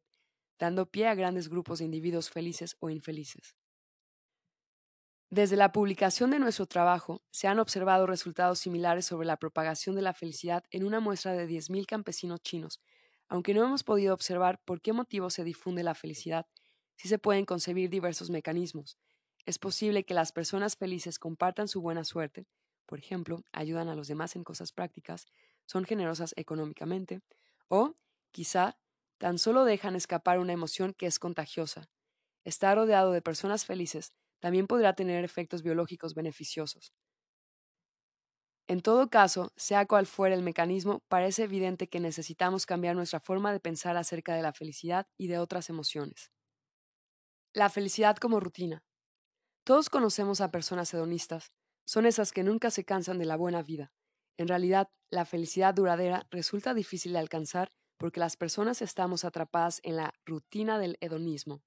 dando 0.61 0.87
pie 0.87 1.09
a 1.09 1.15
grandes 1.15 1.49
grupos 1.49 1.79
de 1.79 1.87
individuos 1.87 2.31
felices 2.31 2.77
o 2.81 2.91
infelices. 2.91 3.57
Desde 5.31 5.57
la 5.57 5.73
publicación 5.73 6.31
de 6.31 6.39
nuestro 6.39 6.67
trabajo, 6.67 7.23
se 7.31 7.49
han 7.49 7.59
observado 7.59 8.07
resultados 8.07 8.59
similares 8.59 9.07
sobre 9.07 9.27
la 9.27 9.39
propagación 9.39 9.97
de 9.97 10.03
la 10.03 10.13
felicidad 10.13 10.65
en 10.71 10.85
una 10.85 11.01
muestra 11.01 11.33
de 11.33 11.49
10.000 11.49 11.87
campesinos 11.87 12.43
chinos. 12.43 12.81
Aunque 13.29 13.55
no 13.55 13.65
hemos 13.65 13.85
podido 13.85 14.13
observar 14.13 14.61
por 14.65 14.83
qué 14.83 14.93
motivo 14.93 15.31
se 15.31 15.45
difunde 15.45 15.83
la 15.83 15.95
felicidad, 15.95 16.47
sí 16.97 17.09
se 17.09 17.19
pueden 17.19 17.47
concebir 17.47 17.89
diversos 17.89 18.29
mecanismos. 18.29 18.99
Es 19.47 19.59
posible 19.59 20.05
que 20.05 20.15
las 20.15 20.33
personas 20.33 20.77
felices 20.77 21.19
compartan 21.19 21.69
su 21.69 21.81
buena 21.81 22.05
suerte, 22.05 22.47
por 22.91 22.99
ejemplo, 22.99 23.45
ayudan 23.53 23.89
a 23.89 23.95
los 23.95 24.09
demás 24.09 24.37
en 24.37 24.45
cosas 24.45 24.73
prácticas, 24.73 25.29
son 25.65 25.85
generosas 25.87 26.35
económicamente, 26.37 27.23
o, 27.69 27.95
quizá, 28.33 28.81
tan 29.19 29.39
solo 29.39 29.65
dejan 29.65 29.97
escapar 29.97 30.41
una 30.41 30.55
emoción 30.55 30.93
que 30.93 31.07
es 31.07 31.21
contagiosa. 31.21 31.89
Estar 32.45 32.77
rodeado 32.77 33.13
de 33.13 33.23
personas 33.23 33.67
felices 33.67 34.13
también 34.41 34.67
podrá 34.67 34.95
tener 34.95 35.25
efectos 35.25 35.63
biológicos 35.63 36.15
beneficiosos. 36.15 36.93
En 38.69 38.81
todo 38.81 39.11
caso, 39.11 39.53
sea 39.57 39.85
cual 39.87 40.07
fuera 40.07 40.35
el 40.35 40.43
mecanismo, 40.43 41.01
parece 41.09 41.43
evidente 41.45 41.91
que 41.91 42.01
necesitamos 42.01 42.65
cambiar 42.65 42.97
nuestra 42.97 43.21
forma 43.21 43.53
de 43.53 43.61
pensar 43.61 43.99
acerca 43.99 44.35
de 44.35 44.43
la 44.43 44.55
felicidad 44.55 45.07
y 45.19 45.27
de 45.29 45.39
otras 45.39 45.69
emociones. 45.69 46.33
La 47.53 47.71
felicidad 47.71 48.17
como 48.17 48.41
rutina. 48.41 48.83
Todos 49.65 49.91
conocemos 49.91 50.41
a 50.41 50.51
personas 50.51 50.95
hedonistas, 50.95 51.53
son 51.91 52.07
esas 52.07 52.31
que 52.31 52.45
nunca 52.45 52.71
se 52.71 52.85
cansan 52.85 53.19
de 53.19 53.25
la 53.25 53.35
buena 53.35 53.65
vida. 53.65 53.93
En 54.37 54.47
realidad, 54.47 54.93
la 55.11 55.25
felicidad 55.25 55.75
duradera 55.75 56.25
resulta 56.31 56.73
difícil 56.73 57.15
de 57.15 57.19
alcanzar 57.19 57.73
porque 57.99 58.21
las 58.21 58.37
personas 58.37 58.81
estamos 58.81 59.25
atrapadas 59.25 59.81
en 59.83 59.97
la 59.97 60.15
rutina 60.25 60.79
del 60.79 60.99
hedonismo. 61.01 61.65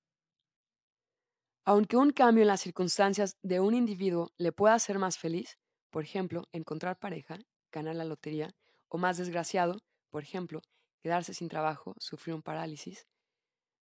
Aunque 1.66 1.98
un 1.98 2.12
cambio 2.12 2.44
en 2.44 2.48
las 2.48 2.62
circunstancias 2.62 3.36
de 3.42 3.60
un 3.60 3.74
individuo 3.74 4.32
le 4.38 4.54
pueda 4.54 4.76
hacer 4.76 4.98
más 4.98 5.18
feliz, 5.18 5.60
por 5.90 6.06
ejemplo, 6.06 6.48
encontrar 6.54 6.98
pareja, 7.00 7.38
ganar 7.70 7.98
la 7.98 8.06
lotería, 8.06 8.56
o 8.88 8.98
más 8.98 9.18
desgraciado, 9.18 9.78
por 10.10 10.24
ejemplo, 10.24 10.62
quedarse 11.02 11.34
sin 11.34 11.50
trabajo, 11.50 11.96
sufrir 12.00 12.34
un 12.34 12.42
parálisis, 12.42 13.08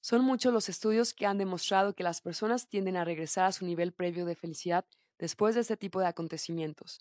son 0.00 0.24
muchos 0.24 0.52
los 0.52 0.68
estudios 0.68 1.14
que 1.14 1.26
han 1.26 1.38
demostrado 1.38 1.94
que 1.94 2.02
las 2.02 2.20
personas 2.20 2.68
tienden 2.68 2.96
a 2.96 3.04
regresar 3.04 3.44
a 3.44 3.52
su 3.52 3.64
nivel 3.64 3.92
previo 3.92 4.26
de 4.26 4.34
felicidad 4.34 4.84
después 5.22 5.54
de 5.54 5.60
este 5.60 5.76
tipo 5.76 6.00
de 6.00 6.08
acontecimientos. 6.08 6.98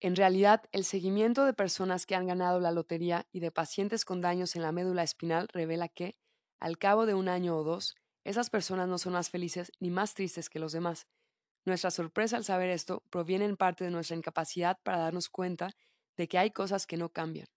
En 0.00 0.16
realidad, 0.16 0.62
el 0.72 0.84
seguimiento 0.84 1.44
de 1.44 1.52
personas 1.52 2.06
que 2.06 2.14
han 2.14 2.26
ganado 2.26 2.60
la 2.60 2.72
lotería 2.72 3.26
y 3.30 3.40
de 3.40 3.50
pacientes 3.50 4.06
con 4.06 4.22
daños 4.22 4.56
en 4.56 4.62
la 4.62 4.72
médula 4.72 5.02
espinal 5.02 5.48
revela 5.52 5.88
que, 5.88 6.16
al 6.60 6.78
cabo 6.78 7.04
de 7.04 7.12
un 7.12 7.28
año 7.28 7.58
o 7.58 7.62
dos, 7.62 7.94
esas 8.24 8.48
personas 8.48 8.88
no 8.88 8.96
son 8.96 9.12
más 9.12 9.28
felices 9.28 9.70
ni 9.80 9.90
más 9.90 10.14
tristes 10.14 10.48
que 10.48 10.60
los 10.60 10.72
demás. 10.72 11.08
Nuestra 11.66 11.90
sorpresa 11.90 12.38
al 12.38 12.44
saber 12.44 12.70
esto 12.70 13.04
proviene 13.10 13.44
en 13.44 13.58
parte 13.58 13.84
de 13.84 13.90
nuestra 13.90 14.16
incapacidad 14.16 14.78
para 14.82 14.96
darnos 14.96 15.28
cuenta 15.28 15.72
de 16.16 16.26
que 16.26 16.38
hay 16.38 16.52
cosas 16.52 16.86
que 16.86 16.96
no 16.96 17.10
cambian. 17.10 17.48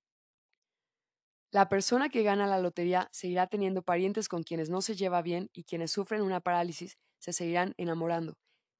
La 1.51 1.69
persona 1.69 2.09
que 2.09 2.23
gana 2.23 2.47
la 2.47 2.59
lotería 2.59 3.07
seguirá 3.13 3.47
teniendo 3.47 3.81
parientes 3.81 4.27
con 4.27 4.43
quienes 4.43 4.69
no 4.69 4.81
se 4.81 4.97
lleva 4.97 5.21
bien 5.21 5.49
y 5.53 5.63
quienes 5.63 5.91
sufren 5.91 6.21
una 6.21 6.41
parálisis 6.41 6.97
se 7.19 7.31
seguirán 7.31 7.75
enamorando. 7.77 8.35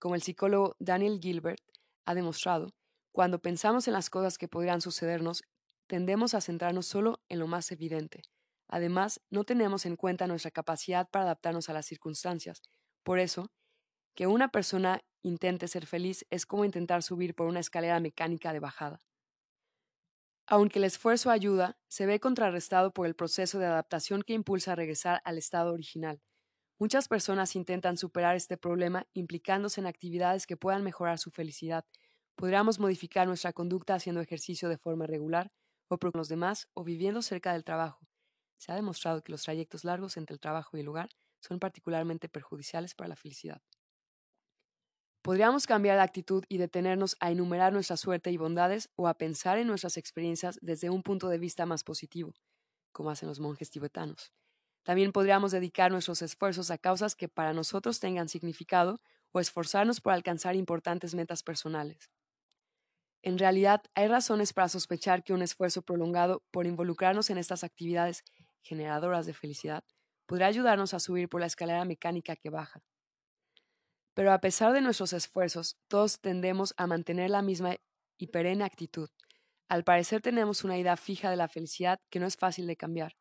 Como 0.05 0.13
el 0.13 0.21
psicólogo 0.21 0.75
Daniel 0.77 1.19
Gilbert 1.19 1.63
ha 2.05 2.13
demostrado, 2.13 2.75
cuando 3.11 3.41
pensamos 3.41 3.87
en 3.87 3.93
las 3.93 4.11
cosas 4.11 4.37
que 4.37 4.47
podrían 4.47 4.79
sucedernos, 4.79 5.41
tendemos 5.87 6.35
a 6.35 6.41
centrarnos 6.41 6.85
solo 6.85 7.23
en 7.27 7.39
lo 7.39 7.47
más 7.47 7.71
evidente. 7.71 8.21
Además, 8.67 9.19
no 9.31 9.45
tenemos 9.45 9.83
en 9.87 9.95
cuenta 9.95 10.27
nuestra 10.27 10.51
capacidad 10.51 11.09
para 11.09 11.25
adaptarnos 11.25 11.69
a 11.69 11.73
las 11.73 11.87
circunstancias. 11.87 12.61
Por 13.01 13.17
eso, 13.17 13.47
que 14.13 14.27
una 14.27 14.49
persona 14.49 15.01
intente 15.23 15.67
ser 15.67 15.87
feliz 15.87 16.23
es 16.29 16.45
como 16.45 16.65
intentar 16.65 17.01
subir 17.01 17.33
por 17.33 17.47
una 17.47 17.61
escalera 17.61 17.99
mecánica 17.99 18.53
de 18.53 18.59
bajada. 18.59 19.01
Aunque 20.45 20.77
el 20.77 20.85
esfuerzo 20.85 21.31
ayuda, 21.31 21.79
se 21.87 22.05
ve 22.05 22.19
contrarrestado 22.19 22.93
por 22.93 23.07
el 23.07 23.15
proceso 23.15 23.57
de 23.57 23.65
adaptación 23.65 24.21
que 24.21 24.33
impulsa 24.33 24.73
a 24.73 24.75
regresar 24.75 25.23
al 25.25 25.39
estado 25.39 25.73
original. 25.73 26.21
Muchas 26.79 27.07
personas 27.07 27.55
intentan 27.55 27.97
superar 27.97 28.35
este 28.35 28.57
problema 28.57 29.07
implicándose 29.13 29.79
en 29.81 29.87
actividades 29.87 30.45
que 30.45 30.57
puedan 30.57 30.83
mejorar 30.83 31.19
su 31.19 31.31
felicidad. 31.31 31.85
Podríamos 32.35 32.79
modificar 32.79 33.27
nuestra 33.27 33.53
conducta 33.53 33.95
haciendo 33.95 34.21
ejercicio 34.21 34.67
de 34.69 34.77
forma 34.77 35.07
regular, 35.07 35.51
o 35.89 35.97
con 35.97 36.11
los 36.13 36.27
demás, 36.29 36.67
o 36.73 36.83
viviendo 36.83 37.21
cerca 37.21 37.53
del 37.53 37.63
trabajo. 37.63 38.07
Se 38.57 38.71
ha 38.71 38.75
demostrado 38.75 39.23
que 39.23 39.31
los 39.31 39.43
trayectos 39.43 39.83
largos 39.85 40.17
entre 40.17 40.33
el 40.33 40.39
trabajo 40.39 40.75
y 40.77 40.81
el 40.81 40.85
lugar 40.85 41.09
son 41.41 41.59
particularmente 41.59 42.27
perjudiciales 42.29 42.93
para 42.95 43.09
la 43.09 43.15
felicidad. 43.15 43.61
Podríamos 45.21 45.67
cambiar 45.67 45.97
de 45.97 46.03
actitud 46.03 46.45
y 46.47 46.57
detenernos 46.57 47.17
a 47.19 47.31
enumerar 47.31 47.73
nuestra 47.73 47.97
suerte 47.97 48.31
y 48.31 48.37
bondades 48.37 48.89
o 48.95 49.07
a 49.09 49.17
pensar 49.17 49.57
en 49.57 49.67
nuestras 49.67 49.97
experiencias 49.97 50.57
desde 50.61 50.89
un 50.89 51.03
punto 51.03 51.27
de 51.29 51.37
vista 51.39 51.65
más 51.65 51.83
positivo, 51.83 52.33
como 52.93 53.11
hacen 53.11 53.29
los 53.29 53.39
monjes 53.39 53.71
tibetanos. 53.71 54.33
También 54.85 55.11
podríamos 55.11 55.51
dedicar 55.51 55.91
nuestros 55.91 56.21
esfuerzos 56.21 56.69
a 56.69 56.77
causas 56.77 57.15
que 57.15 57.27
para 57.27 57.53
nosotros 57.53 57.99
tengan 57.99 58.29
significado 58.29 59.01
o 59.31 59.39
esforzarnos 59.39 59.99
por 59.99 60.13
alcanzar 60.13 60.55
importantes 60.55 61.15
metas 61.15 61.41
personales. 61.41 62.11
En 63.23 63.39
realidad, 63.39 63.81
hay 63.95 64.07
razones 64.07 64.53
para 64.53 64.69
sospechar 64.69 65.23
que 65.23 65.33
un 65.33 65.41
esfuerzo 65.41 65.81
prolongado 65.81 66.43
por 66.51 66.67
involucrarnos 66.67 67.31
en 67.31 67.39
estas 67.39 67.63
actividades 67.63 68.23
generadoras 68.61 69.25
de 69.25 69.33
felicidad 69.33 69.83
podrá 70.27 70.45
ayudarnos 70.45 70.93
a 70.93 70.99
subir 70.99 71.29
por 71.29 71.41
la 71.41 71.47
escalera 71.47 71.83
mecánica 71.83 72.35
que 72.35 72.51
baja. 72.51 72.83
Pero 74.13 74.31
a 74.31 74.39
pesar 74.39 74.71
de 74.71 74.81
nuestros 74.81 75.13
esfuerzos, 75.13 75.79
todos 75.87 76.21
tendemos 76.21 76.75
a 76.77 76.85
mantener 76.85 77.31
la 77.31 77.41
misma 77.41 77.75
y 78.19 78.27
perenne 78.27 78.63
actitud. 78.63 79.09
Al 79.67 79.83
parecer 79.83 80.21
tenemos 80.21 80.63
una 80.63 80.77
idea 80.77 80.95
fija 80.95 81.31
de 81.31 81.37
la 81.37 81.47
felicidad 81.47 81.99
que 82.11 82.19
no 82.19 82.27
es 82.27 82.37
fácil 82.37 82.67
de 82.67 82.77
cambiar. 82.77 83.15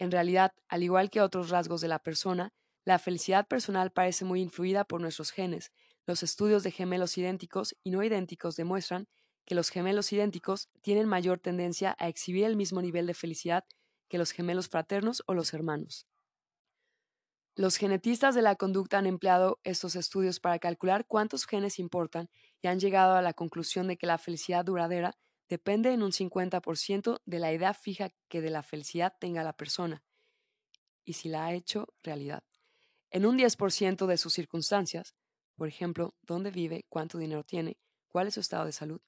En 0.00 0.10
realidad, 0.10 0.52
al 0.68 0.82
igual 0.82 1.10
que 1.10 1.20
otros 1.20 1.50
rasgos 1.50 1.82
de 1.82 1.88
la 1.88 1.98
persona, 1.98 2.54
la 2.86 2.98
felicidad 2.98 3.46
personal 3.46 3.92
parece 3.92 4.24
muy 4.24 4.40
influida 4.40 4.84
por 4.84 5.00
nuestros 5.02 5.30
genes. 5.30 5.72
Los 6.06 6.22
estudios 6.22 6.62
de 6.62 6.70
gemelos 6.70 7.18
idénticos 7.18 7.76
y 7.84 7.90
no 7.90 8.02
idénticos 8.02 8.56
demuestran 8.56 9.08
que 9.44 9.54
los 9.54 9.68
gemelos 9.68 10.10
idénticos 10.12 10.70
tienen 10.80 11.06
mayor 11.06 11.38
tendencia 11.38 11.94
a 11.98 12.08
exhibir 12.08 12.44
el 12.46 12.56
mismo 12.56 12.80
nivel 12.80 13.06
de 13.06 13.14
felicidad 13.14 13.64
que 14.08 14.16
los 14.16 14.32
gemelos 14.32 14.68
fraternos 14.68 15.22
o 15.26 15.34
los 15.34 15.52
hermanos. 15.52 16.06
Los 17.54 17.76
genetistas 17.76 18.34
de 18.34 18.40
la 18.40 18.56
conducta 18.56 18.96
han 18.96 19.06
empleado 19.06 19.60
estos 19.64 19.96
estudios 19.96 20.40
para 20.40 20.58
calcular 20.58 21.04
cuántos 21.06 21.44
genes 21.44 21.78
importan 21.78 22.30
y 22.62 22.68
han 22.68 22.80
llegado 22.80 23.16
a 23.16 23.22
la 23.22 23.34
conclusión 23.34 23.86
de 23.86 23.98
que 23.98 24.06
la 24.06 24.16
felicidad 24.16 24.64
duradera 24.64 25.14
depende 25.50 25.92
en 25.92 26.02
un 26.02 26.12
50% 26.12 27.20
de 27.26 27.38
la 27.40 27.52
idea 27.52 27.74
fija 27.74 28.10
que 28.28 28.40
de 28.40 28.50
la 28.50 28.62
felicidad 28.62 29.14
tenga 29.20 29.42
la 29.42 29.52
persona 29.52 30.02
y 31.04 31.14
si 31.14 31.28
la 31.28 31.46
ha 31.46 31.52
hecho 31.52 31.88
realidad. 32.04 32.44
En 33.10 33.26
un 33.26 33.36
10% 33.36 34.06
de 34.06 34.16
sus 34.16 34.32
circunstancias, 34.32 35.16
por 35.56 35.66
ejemplo, 35.66 36.14
dónde 36.22 36.52
vive, 36.52 36.86
cuánto 36.88 37.18
dinero 37.18 37.42
tiene, 37.42 37.76
cuál 38.08 38.28
es 38.28 38.34
su 38.34 38.40
estado 38.40 38.64
de 38.64 38.72
salud, 38.72 39.00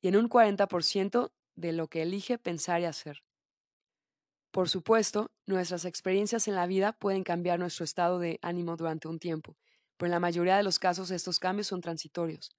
y 0.00 0.06
en 0.06 0.16
un 0.16 0.28
40% 0.28 1.32
de 1.56 1.72
lo 1.72 1.88
que 1.88 2.02
elige 2.02 2.38
pensar 2.38 2.80
y 2.80 2.84
hacer. 2.84 3.24
Por 4.52 4.68
supuesto, 4.68 5.32
nuestras 5.46 5.84
experiencias 5.84 6.46
en 6.46 6.54
la 6.54 6.68
vida 6.68 6.92
pueden 6.92 7.24
cambiar 7.24 7.58
nuestro 7.58 7.84
estado 7.84 8.20
de 8.20 8.38
ánimo 8.40 8.76
durante 8.76 9.08
un 9.08 9.18
tiempo, 9.18 9.56
pero 9.96 10.06
en 10.06 10.12
la 10.12 10.20
mayoría 10.20 10.56
de 10.56 10.62
los 10.62 10.78
casos 10.78 11.10
estos 11.10 11.40
cambios 11.40 11.66
son 11.66 11.80
transitorios. 11.80 12.56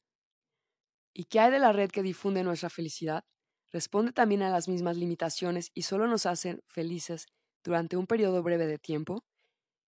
¿Y 1.14 1.26
qué 1.26 1.40
hay 1.40 1.52
de 1.52 1.60
la 1.60 1.74
red 1.74 1.90
que 1.90 2.04
difunde 2.04 2.44
nuestra 2.44 2.70
felicidad? 2.70 3.24
¿Responde 3.72 4.12
también 4.12 4.42
a 4.42 4.50
las 4.50 4.68
mismas 4.68 4.98
limitaciones 4.98 5.72
y 5.74 5.84
solo 5.84 6.08
nos 6.08 6.26
hace 6.26 6.60
felices 6.68 7.28
durante 7.64 7.98
un 7.98 8.08
periodo 8.08 8.42
breve 8.42 8.68
de 8.68 8.80
tiempo? 8.80 9.24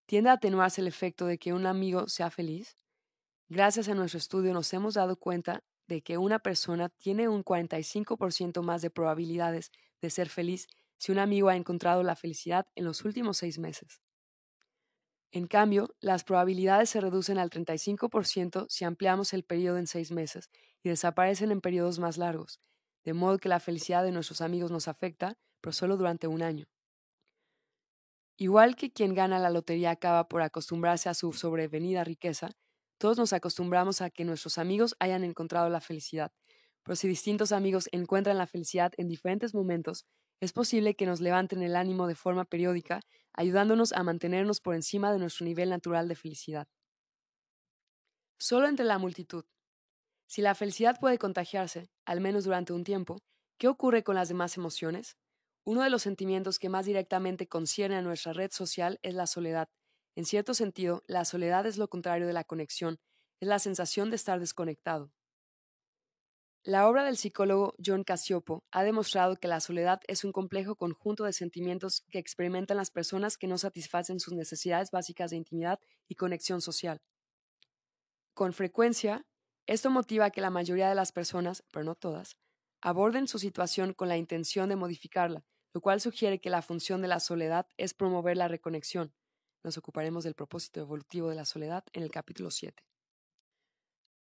¿Tiende 0.06 0.30
a 0.30 0.34
atenuarse 0.34 0.82
el 0.82 0.88
efecto 0.88 1.26
de 1.26 1.38
que 1.38 1.54
un 1.54 1.66
amigo 1.66 2.08
sea 2.08 2.30
feliz? 2.30 2.78
Gracias 3.50 3.90
a 3.90 3.96
nuestro 3.96 4.18
estudio 4.18 4.54
nos 4.54 4.72
hemos 4.74 4.94
dado 4.94 5.18
cuenta 5.18 5.64
de 5.88 6.02
que 6.02 6.18
una 6.18 6.40
persona 6.40 6.90
tiene 6.90 7.28
un 7.28 7.44
45% 7.44 8.62
más 8.62 8.82
de 8.82 8.90
probabilidades 8.90 9.72
de 10.02 10.10
ser 10.10 10.30
feliz 10.30 10.68
si 10.98 11.12
un 11.12 11.20
amigo 11.20 11.50
ha 11.50 11.56
encontrado 11.56 12.04
la 12.04 12.16
felicidad 12.16 12.68
en 12.76 12.86
los 12.86 13.04
últimos 13.04 13.38
seis 13.38 13.58
meses. 13.60 14.02
En 15.34 15.48
cambio, 15.48 15.96
las 16.02 16.24
probabilidades 16.24 16.90
se 16.90 17.02
reducen 17.02 17.38
al 17.38 17.50
35% 17.50 18.66
si 18.70 18.86
ampliamos 18.86 19.34
el 19.34 19.44
periodo 19.44 19.78
en 19.78 19.88
seis 19.88 20.12
meses 20.12 20.50
y 20.84 20.90
desaparecen 20.90 21.52
en 21.52 21.62
periodos 21.62 22.00
más 22.00 22.18
largos, 22.18 22.60
de 23.06 23.14
modo 23.14 23.38
que 23.38 23.50
la 23.50 23.60
felicidad 23.60 24.04
de 24.04 24.12
nuestros 24.12 24.42
amigos 24.42 24.72
nos 24.72 24.88
afecta, 24.88 25.38
pero 25.62 25.74
solo 25.74 25.96
durante 25.98 26.28
un 26.28 26.42
año. 26.42 26.66
Igual 28.38 28.76
que 28.76 28.92
quien 28.92 29.14
gana 29.14 29.40
la 29.40 29.50
lotería 29.50 29.92
acaba 29.92 30.28
por 30.28 30.42
acostumbrarse 30.42 31.08
a 31.10 31.14
su 31.14 31.32
sobrevenida 31.32 32.04
riqueza, 32.04 32.52
todos 32.98 33.18
nos 33.18 33.34
acostumbramos 33.34 34.02
a 34.02 34.10
que 34.10 34.26
nuestros 34.26 34.58
amigos 34.58 34.96
hayan 35.00 35.24
encontrado 35.24 35.70
la 35.70 35.80
felicidad, 35.82 36.32
pero 36.84 36.96
si 36.96 37.08
distintos 37.08 37.52
amigos 37.52 37.88
encuentran 37.92 38.38
la 38.38 38.48
felicidad 38.48 38.92
en 38.98 39.08
diferentes 39.08 39.54
momentos, 39.54 40.06
es 40.40 40.54
posible 40.54 40.96
que 40.96 41.06
nos 41.06 41.22
levanten 41.22 41.62
el 41.62 41.76
ánimo 41.76 42.08
de 42.08 42.16
forma 42.16 42.46
periódica, 42.46 43.02
ayudándonos 43.34 43.94
a 43.94 44.04
mantenernos 44.04 44.60
por 44.62 44.76
encima 44.76 45.12
de 45.12 45.20
nuestro 45.20 45.46
nivel 45.46 45.70
natural 45.70 46.08
de 46.08 46.16
felicidad. 46.16 46.68
Solo 48.40 48.68
entre 48.68 48.86
la 48.86 48.98
multitud. 48.98 49.46
Si 50.28 50.42
la 50.42 50.56
felicidad 50.56 51.00
puede 51.00 51.18
contagiarse, 51.18 51.90
al 52.06 52.22
menos 52.22 52.46
durante 52.46 52.74
un 52.74 52.84
tiempo, 52.84 53.22
¿qué 53.60 53.68
ocurre 53.68 54.04
con 54.04 54.16
las 54.16 54.30
demás 54.30 54.58
emociones? 54.58 55.18
Uno 55.66 55.84
de 55.84 55.90
los 55.90 56.02
sentimientos 56.02 56.58
que 56.58 56.70
más 56.70 56.86
directamente 56.86 57.48
concierne 57.48 57.98
a 57.98 58.02
nuestra 58.02 58.34
red 58.34 58.52
social 58.52 59.00
es 59.04 59.14
la 59.14 59.28
soledad. 59.28 59.70
En 60.16 60.26
cierto 60.26 60.54
sentido, 60.54 61.04
la 61.08 61.26
soledad 61.26 61.66
es 61.68 61.78
lo 61.78 61.90
contrario 61.90 62.28
de 62.28 62.34
la 62.34 62.44
conexión, 62.44 63.00
es 63.40 63.48
la 63.48 63.60
sensación 63.60 64.10
de 64.10 64.16
estar 64.16 64.40
desconectado. 64.40 65.12
La 66.64 66.88
obra 66.88 67.03
del 67.03 67.18
psicólogo 67.18 67.74
John 67.84 68.03
Casiopo 68.03 68.64
ha 68.70 68.84
demostrado 68.84 69.36
que 69.36 69.47
la 69.47 69.59
soledad 69.59 69.99
es 70.07 70.24
un 70.24 70.32
complejo 70.32 70.76
conjunto 70.76 71.24
de 71.24 71.34
sentimientos 71.34 72.05
que 72.12 72.20
experimentan 72.20 72.78
las 72.78 72.91
personas 72.91 73.36
que 73.36 73.47
no 73.47 73.57
satisfacen 73.57 74.20
sus 74.20 74.36
necesidades 74.36 74.91
básicas 74.91 75.32
de 75.32 75.38
intimidad 75.38 75.80
y 76.07 76.14
conexión 76.14 76.62
social. 76.62 77.01
Con 78.36 78.53
frecuencia, 78.53 79.26
esto 79.66 79.89
motiva 79.89 80.30
que 80.30 80.39
la 80.39 80.51
mayoría 80.51 80.88
de 80.88 80.93
las 80.93 81.12
personas, 81.12 81.64
pero 81.72 81.84
no 81.84 81.95
todas, 81.95 82.38
aborden 82.80 83.28
su 83.28 83.39
situación 83.39 83.95
con 83.95 84.07
la 84.07 84.18
intención 84.18 84.70
de 84.70 84.76
modificarla, 84.76 85.43
lo 85.74 85.82
cual 85.82 85.99
sugiere 85.99 86.39
que 86.39 86.51
la 86.51 86.62
función 86.62 87.01
de 87.01 87.07
la 87.07 87.20
soledad 87.20 87.66
es 87.78 87.95
promover 87.95 88.38
la 88.38 88.47
reconexión. 88.47 89.16
Nos 89.64 89.80
ocuparemos 89.80 90.26
del 90.26 90.36
propósito 90.36 90.80
evolutivo 90.80 91.30
de 91.30 91.36
la 91.36 91.45
soledad 91.45 91.84
en 91.93 92.03
el 92.03 92.12
capítulo 92.12 92.51
7. 92.51 92.84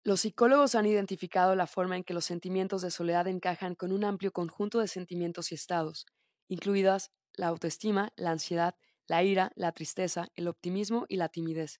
Los 0.03 0.21
psicólogos 0.21 0.73
han 0.73 0.87
identificado 0.87 1.53
la 1.53 1.67
forma 1.67 1.95
en 1.95 2.03
que 2.03 2.15
los 2.15 2.25
sentimientos 2.25 2.81
de 2.81 2.89
soledad 2.89 3.27
encajan 3.27 3.75
con 3.75 3.91
un 3.91 4.03
amplio 4.03 4.31
conjunto 4.31 4.79
de 4.79 4.87
sentimientos 4.87 5.51
y 5.51 5.55
estados, 5.55 6.07
incluidas 6.47 7.11
la 7.33 7.47
autoestima, 7.47 8.11
la 8.15 8.31
ansiedad, 8.31 8.73
la 9.05 9.23
ira, 9.23 9.51
la 9.55 9.71
tristeza, 9.73 10.29
el 10.33 10.47
optimismo 10.47 11.05
y 11.07 11.17
la 11.17 11.29
timidez. 11.29 11.77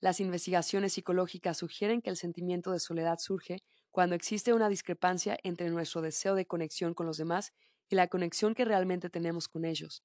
Las 0.00 0.20
investigaciones 0.20 0.92
psicológicas 0.92 1.56
sugieren 1.56 2.02
que 2.02 2.10
el 2.10 2.16
sentimiento 2.16 2.70
de 2.70 2.78
soledad 2.78 3.18
surge 3.18 3.64
cuando 3.90 4.14
existe 4.14 4.52
una 4.52 4.68
discrepancia 4.68 5.36
entre 5.42 5.68
nuestro 5.70 6.02
deseo 6.02 6.36
de 6.36 6.46
conexión 6.46 6.94
con 6.94 7.06
los 7.06 7.16
demás 7.16 7.52
y 7.88 7.96
la 7.96 8.06
conexión 8.06 8.54
que 8.54 8.64
realmente 8.64 9.10
tenemos 9.10 9.48
con 9.48 9.64
ellos. 9.64 10.04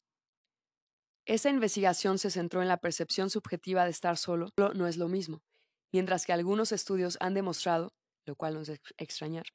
Esa 1.25 1.51
investigación 1.51 2.17
se 2.17 2.31
centró 2.31 2.63
en 2.63 2.67
la 2.67 2.77
percepción 2.77 3.29
subjetiva 3.29 3.83
de 3.83 3.91
estar 3.91 4.17
solo, 4.17 4.49
no 4.57 4.87
es 4.87 4.97
lo 4.97 5.07
mismo 5.07 5.43
mientras 5.91 6.25
que 6.25 6.33
algunos 6.33 6.71
estudios 6.71 7.17
han 7.19 7.33
demostrado, 7.33 7.93
lo 8.25 8.35
cual 8.35 8.55
no 8.55 8.61
es 8.61 8.81
extrañar, 8.97 9.45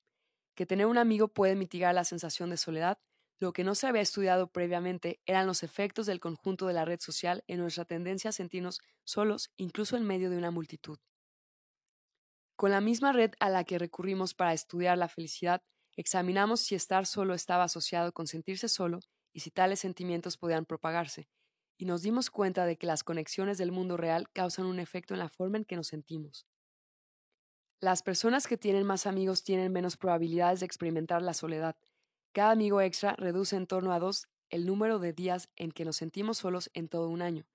que 0.54 0.66
tener 0.66 0.86
un 0.86 0.98
amigo 0.98 1.28
puede 1.28 1.56
mitigar 1.56 1.94
la 1.94 2.04
sensación 2.04 2.50
de 2.50 2.56
soledad, 2.56 2.98
lo 3.38 3.52
que 3.52 3.64
no 3.64 3.74
se 3.74 3.86
había 3.86 4.00
estudiado 4.00 4.50
previamente 4.50 5.20
eran 5.26 5.46
los 5.46 5.62
efectos 5.62 6.06
del 6.06 6.20
conjunto 6.20 6.66
de 6.66 6.72
la 6.72 6.84
red 6.86 7.00
social 7.00 7.44
en 7.46 7.60
nuestra 7.60 7.84
tendencia 7.84 8.30
a 8.30 8.32
sentirnos 8.32 8.80
solos 9.04 9.50
incluso 9.56 9.96
en 9.96 10.04
medio 10.04 10.30
de 10.30 10.38
una 10.38 10.50
multitud. 10.50 10.98
Con 12.56 12.70
la 12.70 12.80
misma 12.80 13.12
red 13.12 13.32
a 13.38 13.50
la 13.50 13.64
que 13.64 13.78
recurrimos 13.78 14.32
para 14.32 14.54
estudiar 14.54 14.96
la 14.96 15.08
felicidad, 15.08 15.62
examinamos 15.96 16.60
si 16.60 16.74
estar 16.74 17.06
solo 17.06 17.34
estaba 17.34 17.64
asociado 17.64 18.12
con 18.12 18.26
sentirse 18.26 18.68
solo 18.68 19.00
y 19.34 19.40
si 19.40 19.50
tales 19.50 19.80
sentimientos 19.80 20.38
podían 20.38 20.64
propagarse, 20.64 21.28
y 21.76 21.84
nos 21.84 22.02
dimos 22.02 22.30
cuenta 22.30 22.66
de 22.66 22.76
que 22.76 22.86
las 22.86 23.04
conexiones 23.04 23.58
del 23.58 23.72
mundo 23.72 23.96
real 23.96 24.30
causan 24.32 24.66
un 24.66 24.80
efecto 24.80 25.14
en 25.14 25.20
la 25.20 25.28
forma 25.28 25.58
en 25.58 25.64
que 25.64 25.76
nos 25.76 25.88
sentimos. 25.88 26.46
Las 27.80 28.02
personas 28.02 28.46
que 28.46 28.56
tienen 28.56 28.86
más 28.86 29.06
amigos 29.06 29.42
tienen 29.42 29.72
menos 29.72 29.96
probabilidades 29.96 30.60
de 30.60 30.66
experimentar 30.66 31.20
la 31.20 31.34
soledad. 31.34 31.76
Cada 32.32 32.50
amigo 32.50 32.80
extra 32.80 33.14
reduce 33.16 33.56
en 33.56 33.66
torno 33.66 33.92
a 33.92 33.98
dos 33.98 34.28
el 34.48 34.64
número 34.64 34.98
de 34.98 35.12
días 35.12 35.50
en 35.56 35.72
que 35.72 35.84
nos 35.84 35.96
sentimos 35.96 36.38
solos 36.38 36.70
en 36.72 36.88
todo 36.88 37.08
un 37.08 37.20
año, 37.20 37.46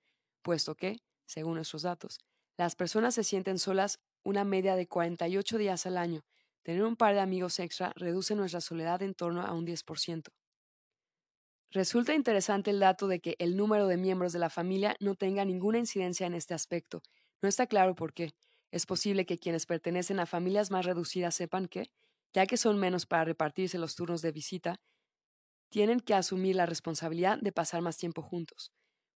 puesto 0.42 0.76
que, 0.76 1.02
según 1.26 1.56
nuestros 1.56 1.84
datos, 1.84 2.20
las 2.58 2.76
personas 2.76 3.16
se 3.16 3.24
sienten 3.24 3.58
solas 3.58 4.00
una 4.24 4.44
media 4.44 4.76
de 4.76 4.88
48 4.88 5.58
días 5.58 5.86
al 5.86 5.98
año. 5.98 6.24
Tener 6.62 6.84
un 6.84 6.96
par 6.96 7.16
de 7.16 7.22
amigos 7.22 7.60
extra 7.60 7.92
reduce 7.96 8.36
nuestra 8.36 8.62
soledad 8.62 9.02
en 9.02 9.16
torno 9.16 9.42
a 9.42 9.54
un 9.54 9.66
10%. 9.66 10.32
Resulta 11.72 12.14
interesante 12.14 12.70
el 12.72 12.80
dato 12.80 13.08
de 13.08 13.20
que 13.22 13.36
el 13.40 13.56
número 13.56 13.88
de 13.88 13.98
miembros 13.98 14.34
de 14.34 14.40
la 14.40 14.50
familia 14.50 14.96
no 15.00 15.16
tenga 15.16 15.46
ninguna 15.46 15.80
incidencia 15.80 16.28
en 16.28 16.34
este 16.34 16.54
aspecto. 16.54 17.02
No 17.42 17.50
está 17.50 17.66
claro 17.66 17.96
por 17.96 18.14
qué. 18.14 18.32
Es 18.72 18.86
posible 18.86 19.26
que 19.26 19.38
quienes 19.38 19.66
pertenecen 19.66 20.20
a 20.20 20.26
familias 20.26 20.70
más 20.72 20.86
reducidas 20.86 21.36
sepan 21.36 21.68
que, 21.68 21.90
ya 22.34 22.46
que 22.46 22.58
son 22.58 22.78
menos 22.78 23.06
para 23.06 23.26
repartirse 23.26 23.78
los 23.78 23.96
turnos 23.96 24.22
de 24.22 24.32
visita, 24.32 24.82
tienen 25.70 26.02
que 26.02 26.14
asumir 26.14 26.56
la 26.56 26.66
responsabilidad 26.66 27.40
de 27.40 27.52
pasar 27.52 27.82
más 27.82 27.98
tiempo 27.98 28.22
juntos 28.22 28.72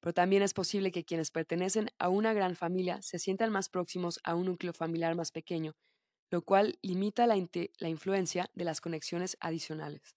pero 0.05 0.13
también 0.13 0.43
es 0.43 0.53
posible 0.53 0.91
que 0.91 1.03
quienes 1.03 1.31
pertenecen 1.31 1.89
a 1.97 2.09
una 2.09 2.31
gran 2.31 2.55
familia 2.55 3.01
se 3.01 3.17
sientan 3.17 3.49
más 3.49 3.69
próximos 3.69 4.19
a 4.23 4.35
un 4.35 4.45
núcleo 4.45 4.71
familiar 4.71 5.15
más 5.15 5.31
pequeño, 5.31 5.73
lo 6.29 6.43
cual 6.43 6.77
limita 6.83 7.25
la, 7.25 7.35
influencia 7.35 8.51
de 8.53 8.65
las 8.65 8.81
conexiones 8.81 9.35
adicionales. 9.39 10.15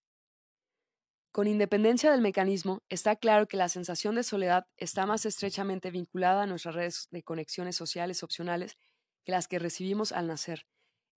Con 1.33 1.47
independencia 1.47 2.11
del 2.11 2.20
mecanismo, 2.20 2.83
está 2.89 3.14
claro 3.16 3.47
que 3.47 3.57
la 3.57 3.68
sensación 3.68 4.14
de 4.14 4.22
soledad 4.22 4.66
está 4.76 5.07
más 5.07 5.24
estrechamente 5.26 5.91
vinculada 5.91 6.43
a 6.43 6.47
nuestras 6.47 6.74
redes 6.74 7.09
de 7.11 7.22
conexiones 7.22 7.76
sociales 7.76 8.22
opcionales 8.22 8.76
que 9.24 9.33
las 9.33 9.47
que 9.47 9.59
recibimos 9.59 10.12
al 10.12 10.26
nacer. 10.26 10.66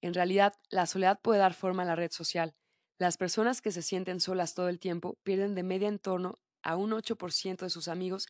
En 0.01 0.13
realidad, 0.13 0.53
la 0.69 0.85
soledad 0.85 1.19
puede 1.21 1.39
dar 1.39 1.53
forma 1.53 1.83
a 1.83 1.85
la 1.85 1.95
red 1.95 2.11
social. 2.11 2.53
Las 2.99 3.17
personas 3.17 3.61
que 3.61 3.71
se 3.71 3.81
sienten 3.81 4.19
solas 4.19 4.53
todo 4.53 4.69
el 4.69 4.79
tiempo 4.79 5.17
pierden 5.23 5.55
de 5.55 5.63
media 5.63 5.87
en 5.87 5.99
torno 5.99 6.35
a 6.61 6.75
un 6.75 6.91
8% 6.91 7.65
de 7.65 7.69
sus 7.69 7.87
amigos 7.87 8.27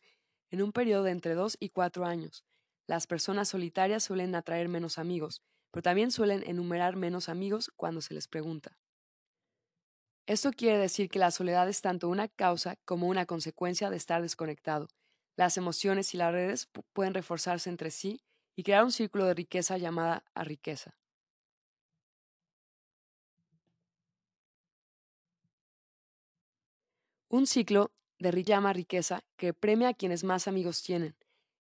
en 0.50 0.62
un 0.62 0.72
periodo 0.72 1.02
de 1.02 1.10
entre 1.10 1.34
2 1.34 1.56
y 1.60 1.70
4 1.70 2.06
años. 2.06 2.44
Las 2.86 3.06
personas 3.06 3.48
solitarias 3.48 4.04
suelen 4.04 4.34
atraer 4.34 4.68
menos 4.68 4.98
amigos, 4.98 5.42
pero 5.70 5.82
también 5.82 6.10
suelen 6.10 6.42
enumerar 6.46 6.96
menos 6.96 7.28
amigos 7.28 7.70
cuando 7.76 8.00
se 8.00 8.14
les 8.14 8.28
pregunta. 8.28 8.78
Esto 10.26 10.50
quiere 10.52 10.78
decir 10.78 11.08
que 11.08 11.18
la 11.18 11.30
soledad 11.30 11.68
es 11.68 11.80
tanto 11.80 12.08
una 12.08 12.28
causa 12.28 12.76
como 12.84 13.08
una 13.08 13.26
consecuencia 13.26 13.90
de 13.90 13.96
estar 13.96 14.22
desconectado. 14.22 14.88
Las 15.36 15.56
emociones 15.56 16.14
y 16.14 16.16
las 16.16 16.32
redes 16.32 16.68
pueden 16.92 17.14
reforzarse 17.14 17.70
entre 17.70 17.90
sí 17.90 18.20
y 18.56 18.62
crear 18.62 18.84
un 18.84 18.92
círculo 18.92 19.26
de 19.26 19.34
riqueza 19.34 19.78
llamada 19.78 20.24
a 20.34 20.44
riqueza. 20.44 20.96
Un 27.28 27.46
ciclo 27.46 27.90
de 28.18 28.44
llama 28.44 28.72
riqueza 28.72 29.24
que 29.36 29.54
premia 29.54 29.88
a 29.88 29.94
quienes 29.94 30.22
más 30.22 30.46
amigos 30.46 30.82
tienen. 30.82 31.16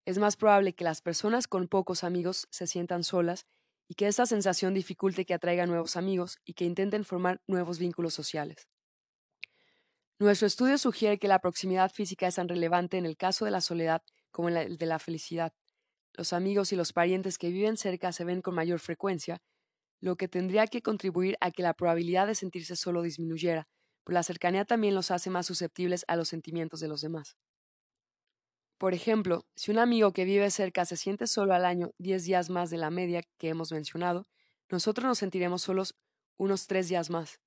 Es 0.06 0.20
más 0.20 0.36
probable 0.36 0.74
que 0.74 0.84
las 0.84 1.02
personas 1.02 1.48
con 1.48 1.68
pocos 1.68 2.04
amigos 2.04 2.48
se 2.52 2.68
sientan 2.68 3.04
solas 3.04 3.48
y 3.92 3.94
que 3.94 4.08
esta 4.08 4.26
sensación 4.26 4.74
dificulte 4.74 5.26
que 5.26 5.34
atraigan 5.34 5.68
nuevos 5.68 5.98
amigos 5.98 6.38
y 6.46 6.54
que 6.54 6.64
intenten 6.64 7.04
formar 7.04 7.42
nuevos 7.46 7.78
vínculos 7.78 8.14
sociales. 8.14 8.70
Nuestro 10.18 10.48
estudio 10.48 10.78
sugiere 10.78 11.20
que 11.20 11.28
la 11.28 11.40
proximidad 11.40 11.92
física 11.92 12.26
es 12.26 12.36
tan 12.36 12.48
relevante 12.48 12.98
en 12.98 13.06
el 13.06 13.18
caso 13.18 13.44
de 13.44 13.52
la 13.52 13.60
soledad 13.60 14.02
como 14.32 14.48
en 14.48 14.56
el 14.56 14.78
de 14.78 14.86
la 14.86 14.98
felicidad. 14.98 15.52
Los 16.14 16.32
amigos 16.32 16.72
y 16.72 16.78
los 16.78 16.94
parientes 16.94 17.38
que 17.38 17.50
viven 17.50 17.76
cerca 17.76 18.14
se 18.14 18.24
ven 18.24 18.42
con 18.42 18.56
mayor 18.56 18.80
frecuencia, 18.80 19.42
lo 20.00 20.16
que 20.16 20.30
tendría 20.30 20.68
que 20.68 20.82
contribuir 20.82 21.36
a 21.42 21.52
que 21.52 21.62
la 21.62 21.74
probabilidad 21.74 22.28
de 22.28 22.36
sentirse 22.36 22.78
solo 22.78 23.02
disminuyera, 23.02 23.68
pero 24.06 24.14
la 24.14 24.24
cercanía 24.24 24.64
también 24.64 24.96
los 24.96 25.12
hace 25.12 25.30
más 25.30 25.48
susceptibles 25.48 26.06
a 26.08 26.16
los 26.16 26.30
sentimientos 26.30 26.80
de 26.80 26.88
los 26.88 27.02
demás. 27.02 27.36
Por 28.82 28.96
ejemplo, 28.96 29.46
si 29.56 29.70
un 29.70 29.78
amigo 29.78 30.12
que 30.12 30.26
vive 30.26 30.50
cerca 30.50 30.86
se 30.86 30.98
siente 30.98 31.28
solo 31.28 31.54
al 31.54 31.66
año 31.66 31.92
10 32.00 32.24
días 32.24 32.50
más 32.50 32.72
de 32.72 32.78
la 32.78 32.90
media 32.90 33.22
que 33.38 33.50
hemos 33.50 33.72
mencionado, 33.72 34.26
nosotros 34.72 35.06
nos 35.06 35.20
sentiremos 35.20 35.62
solos 35.62 35.94
unos 36.36 36.66
3 36.66 36.90
días 36.90 37.12
más. 37.12 37.40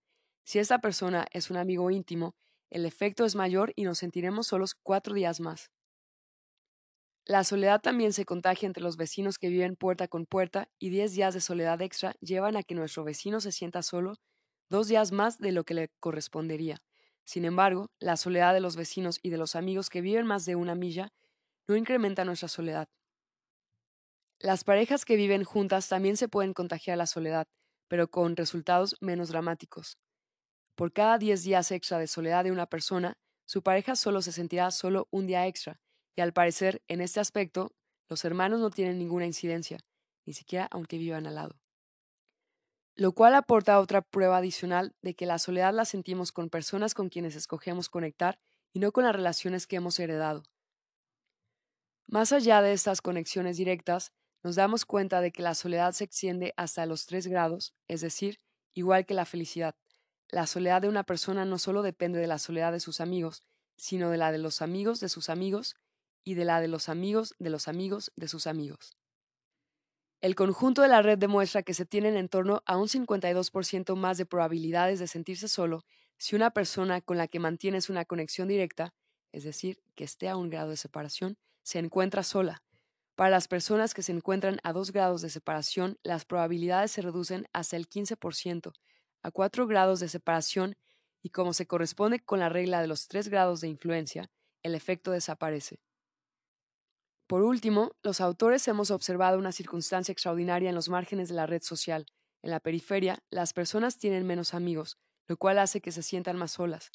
Si 0.45 0.61
esta 0.61 0.79
persona 0.79 1.27
es 1.33 1.51
un 1.51 1.57
amigo 1.57 1.91
íntimo, 1.91 2.37
el 2.71 2.87
efecto 2.87 3.25
es 3.25 3.35
mayor 3.35 3.73
y 3.75 3.83
nos 3.83 3.99
sentiremos 3.99 4.47
solos 4.47 4.77
4 4.81 5.13
días 5.13 5.41
más. 5.41 5.73
La 7.25 7.43
soledad 7.43 7.81
también 7.81 8.13
se 8.13 8.25
contagia 8.25 8.69
entre 8.69 8.85
los 8.85 8.97
vecinos 8.97 9.37
que 9.37 9.49
viven 9.49 9.75
puerta 9.75 10.07
con 10.07 10.27
puerta 10.27 10.69
y 10.79 10.91
10 10.91 11.15
días 11.15 11.35
de 11.35 11.41
soledad 11.41 11.83
extra 11.83 12.15
llevan 12.21 12.57
a 12.57 12.63
que 12.63 12.77
nuestro 12.77 13.03
vecino 13.03 13.41
se 13.41 13.51
sienta 13.51 13.83
solo 13.83 14.15
dos 14.69 14.87
días 14.87 15.11
más 15.11 15.39
de 15.39 15.51
lo 15.51 15.65
que 15.65 15.75
le 15.75 15.89
correspondería. 15.99 16.81
Sin 17.25 17.45
embargo, 17.45 17.91
la 17.99 18.17
soledad 18.17 18.55
de 18.55 18.61
los 18.61 18.77
vecinos 18.77 19.19
y 19.21 19.31
de 19.31 19.39
los 19.39 19.57
amigos 19.57 19.91
que 19.91 20.01
viven 20.01 20.27
más 20.27 20.45
de 20.45 20.55
una 20.55 20.77
milla 20.77 21.13
no 21.69 21.77
incrementa 21.77 22.25
nuestra 22.25 22.49
soledad. 22.49 22.89
Las 24.39 24.65
parejas 24.65 25.05
que 25.05 25.17
viven 25.17 25.45
juntas 25.45 25.89
también 25.89 26.17
se 26.17 26.29
pueden 26.29 26.53
contagiar 26.53 26.99
la 26.99 27.07
soledad, 27.07 27.47
pero 27.89 28.09
con 28.09 28.37
resultados 28.37 28.97
menos 29.01 29.29
dramáticos. 29.29 29.99
Por 30.75 30.93
cada 30.93 31.19
10 31.19 31.43
días 31.45 31.71
extra 31.71 31.99
de 31.99 32.07
soledad 32.07 32.45
de 32.45 32.53
una 32.53 32.67
persona, 32.67 33.15
su 33.47 33.63
pareja 33.63 33.97
solo 33.97 34.23
se 34.23 34.33
sentirá 34.33 34.71
solo 34.71 35.09
un 35.11 35.27
día 35.27 35.47
extra, 35.47 35.81
y 36.17 36.21
al 36.21 36.33
parecer, 36.33 36.83
en 36.89 37.01
este 37.01 37.21
aspecto, 37.21 37.73
los 38.09 38.25
hermanos 38.25 38.61
no 38.61 38.71
tienen 38.71 38.99
ninguna 38.99 39.27
incidencia, 39.27 39.79
ni 40.27 40.33
siquiera 40.33 40.69
aunque 40.71 40.99
vivan 40.99 41.27
al 41.27 41.37
lado 41.37 41.57
lo 42.97 43.13
cual 43.13 43.35
aporta 43.35 43.81
otra 43.81 44.03
prueba 44.03 44.39
adicional 44.39 44.95
de 45.03 45.15
que 45.15 45.27
la 45.27 45.39
soledad 45.39 45.75
la 45.75 45.85
sentimos 45.85 46.31
con 46.31 46.49
personas 46.49 46.95
con 46.95 47.09
quienes 47.09 47.35
escogemos 47.35 47.89
conectar 47.89 48.39
y 48.73 48.79
no 48.79 48.93
con 48.93 49.05
las 49.05 49.15
relaciones 49.15 49.67
que 49.67 49.77
hemos 49.77 49.99
heredado. 49.99 50.45
Más 52.07 52.33
allá 52.33 52.63
de 52.63 52.73
estas 52.73 53.01
conexiones 53.01 53.57
directas, 53.57 54.13
nos 54.43 54.57
damos 54.57 54.85
cuenta 54.85 55.21
de 55.21 55.33
que 55.33 55.43
la 55.43 55.55
soledad 55.55 55.93
se 55.93 56.05
extiende 56.05 56.53
hasta 56.57 56.87
los 56.87 57.07
tres 57.07 57.27
grados, 57.27 57.75
es 57.89 58.03
decir, 58.03 58.41
igual 58.75 59.07
que 59.07 59.15
la 59.15 59.25
felicidad. 59.25 59.75
La 60.29 60.47
soledad 60.47 60.83
de 60.83 60.89
una 60.89 61.05
persona 61.05 61.45
no 61.45 61.59
solo 61.59 61.83
depende 61.83 62.19
de 62.19 62.27
la 62.27 62.39
soledad 62.39 62.73
de 62.73 62.81
sus 62.81 63.01
amigos, 63.01 63.43
sino 63.77 64.11
de 64.11 64.19
la 64.19 64.33
de 64.33 64.39
los 64.39 64.63
amigos 64.63 65.01
de 65.01 65.09
sus 65.09 65.31
amigos 65.31 65.77
y 66.25 66.35
de 66.35 66.45
la 66.45 66.61
de 66.61 66.69
los 66.69 66.89
amigos 66.89 67.35
de 67.39 67.51
los 67.51 67.69
amigos 67.69 68.13
de 68.17 68.29
sus 68.29 68.47
amigos. 68.47 68.97
El 70.21 70.35
conjunto 70.35 70.83
de 70.83 70.89
la 70.89 71.03
red 71.03 71.19
demuestra 71.19 71.63
que 71.63 71.75
se 71.75 71.85
tienen 71.85 72.17
en 72.17 72.29
torno 72.29 72.63
a 72.67 72.77
un 72.77 72.89
52% 72.89 73.95
más 73.97 74.17
de 74.17 74.27
probabilidades 74.27 74.99
de 74.99 75.07
sentirse 75.07 75.49
solo 75.49 75.85
si 76.17 76.37
una 76.37 76.51
persona 76.51 77.01
con 77.01 77.19
la 77.19 77.29
que 77.29 77.41
mantienes 77.41 77.91
una 77.91 78.05
conexión 78.05 78.49
directa, 78.49 78.95
es 79.33 79.45
decir, 79.45 79.83
que 79.95 80.05
esté 80.05 80.29
a 80.29 80.37
un 80.37 80.49
grado 80.49 80.71
de 80.71 80.77
separación, 80.77 81.37
se 81.65 81.81
encuentra 81.81 82.23
sola. 82.23 82.63
Para 83.17 83.31
las 83.31 83.49
personas 83.49 83.95
que 83.95 84.03
se 84.03 84.13
encuentran 84.13 84.61
a 84.63 84.73
dos 84.73 84.93
grados 84.93 85.23
de 85.23 85.31
separación, 85.31 85.99
las 86.05 86.25
probabilidades 86.25 86.93
se 86.93 87.03
reducen 87.03 87.47
hasta 87.53 87.77
el 87.77 87.89
15%, 87.89 88.73
a 89.23 89.31
cuatro 89.33 89.67
grados 89.67 89.99
de 89.99 90.09
separación, 90.09 90.77
y 91.23 91.31
como 91.31 91.53
se 91.53 91.67
corresponde 91.67 92.21
con 92.21 92.39
la 92.39 92.49
regla 92.49 92.81
de 92.81 92.87
los 92.87 93.09
tres 93.09 93.29
grados 93.29 93.61
de 93.61 93.69
influencia, 93.69 94.31
el 94.63 94.75
efecto 94.75 95.11
desaparece. 95.11 95.81
Por 97.27 97.43
último, 97.43 97.93
los 98.03 98.21
autores 98.21 98.69
hemos 98.69 98.91
observado 98.91 99.39
una 99.39 99.53
circunstancia 99.53 100.13
extraordinaria 100.13 100.69
en 100.69 100.75
los 100.75 100.91
márgenes 100.91 101.29
de 101.29 101.35
la 101.35 101.47
red 101.47 101.63
social. 101.63 102.07
En 102.43 102.51
la 102.51 102.61
periferia, 102.61 103.19
las 103.31 103.55
personas 103.55 103.97
tienen 103.97 104.27
menos 104.27 104.53
amigos, 104.53 104.99
lo 105.27 105.39
cual 105.39 105.59
hace 105.59 105.81
que 105.81 105.93
se 105.93 106.03
sientan 106.03 106.37
más 106.37 106.53
solas, 106.53 106.91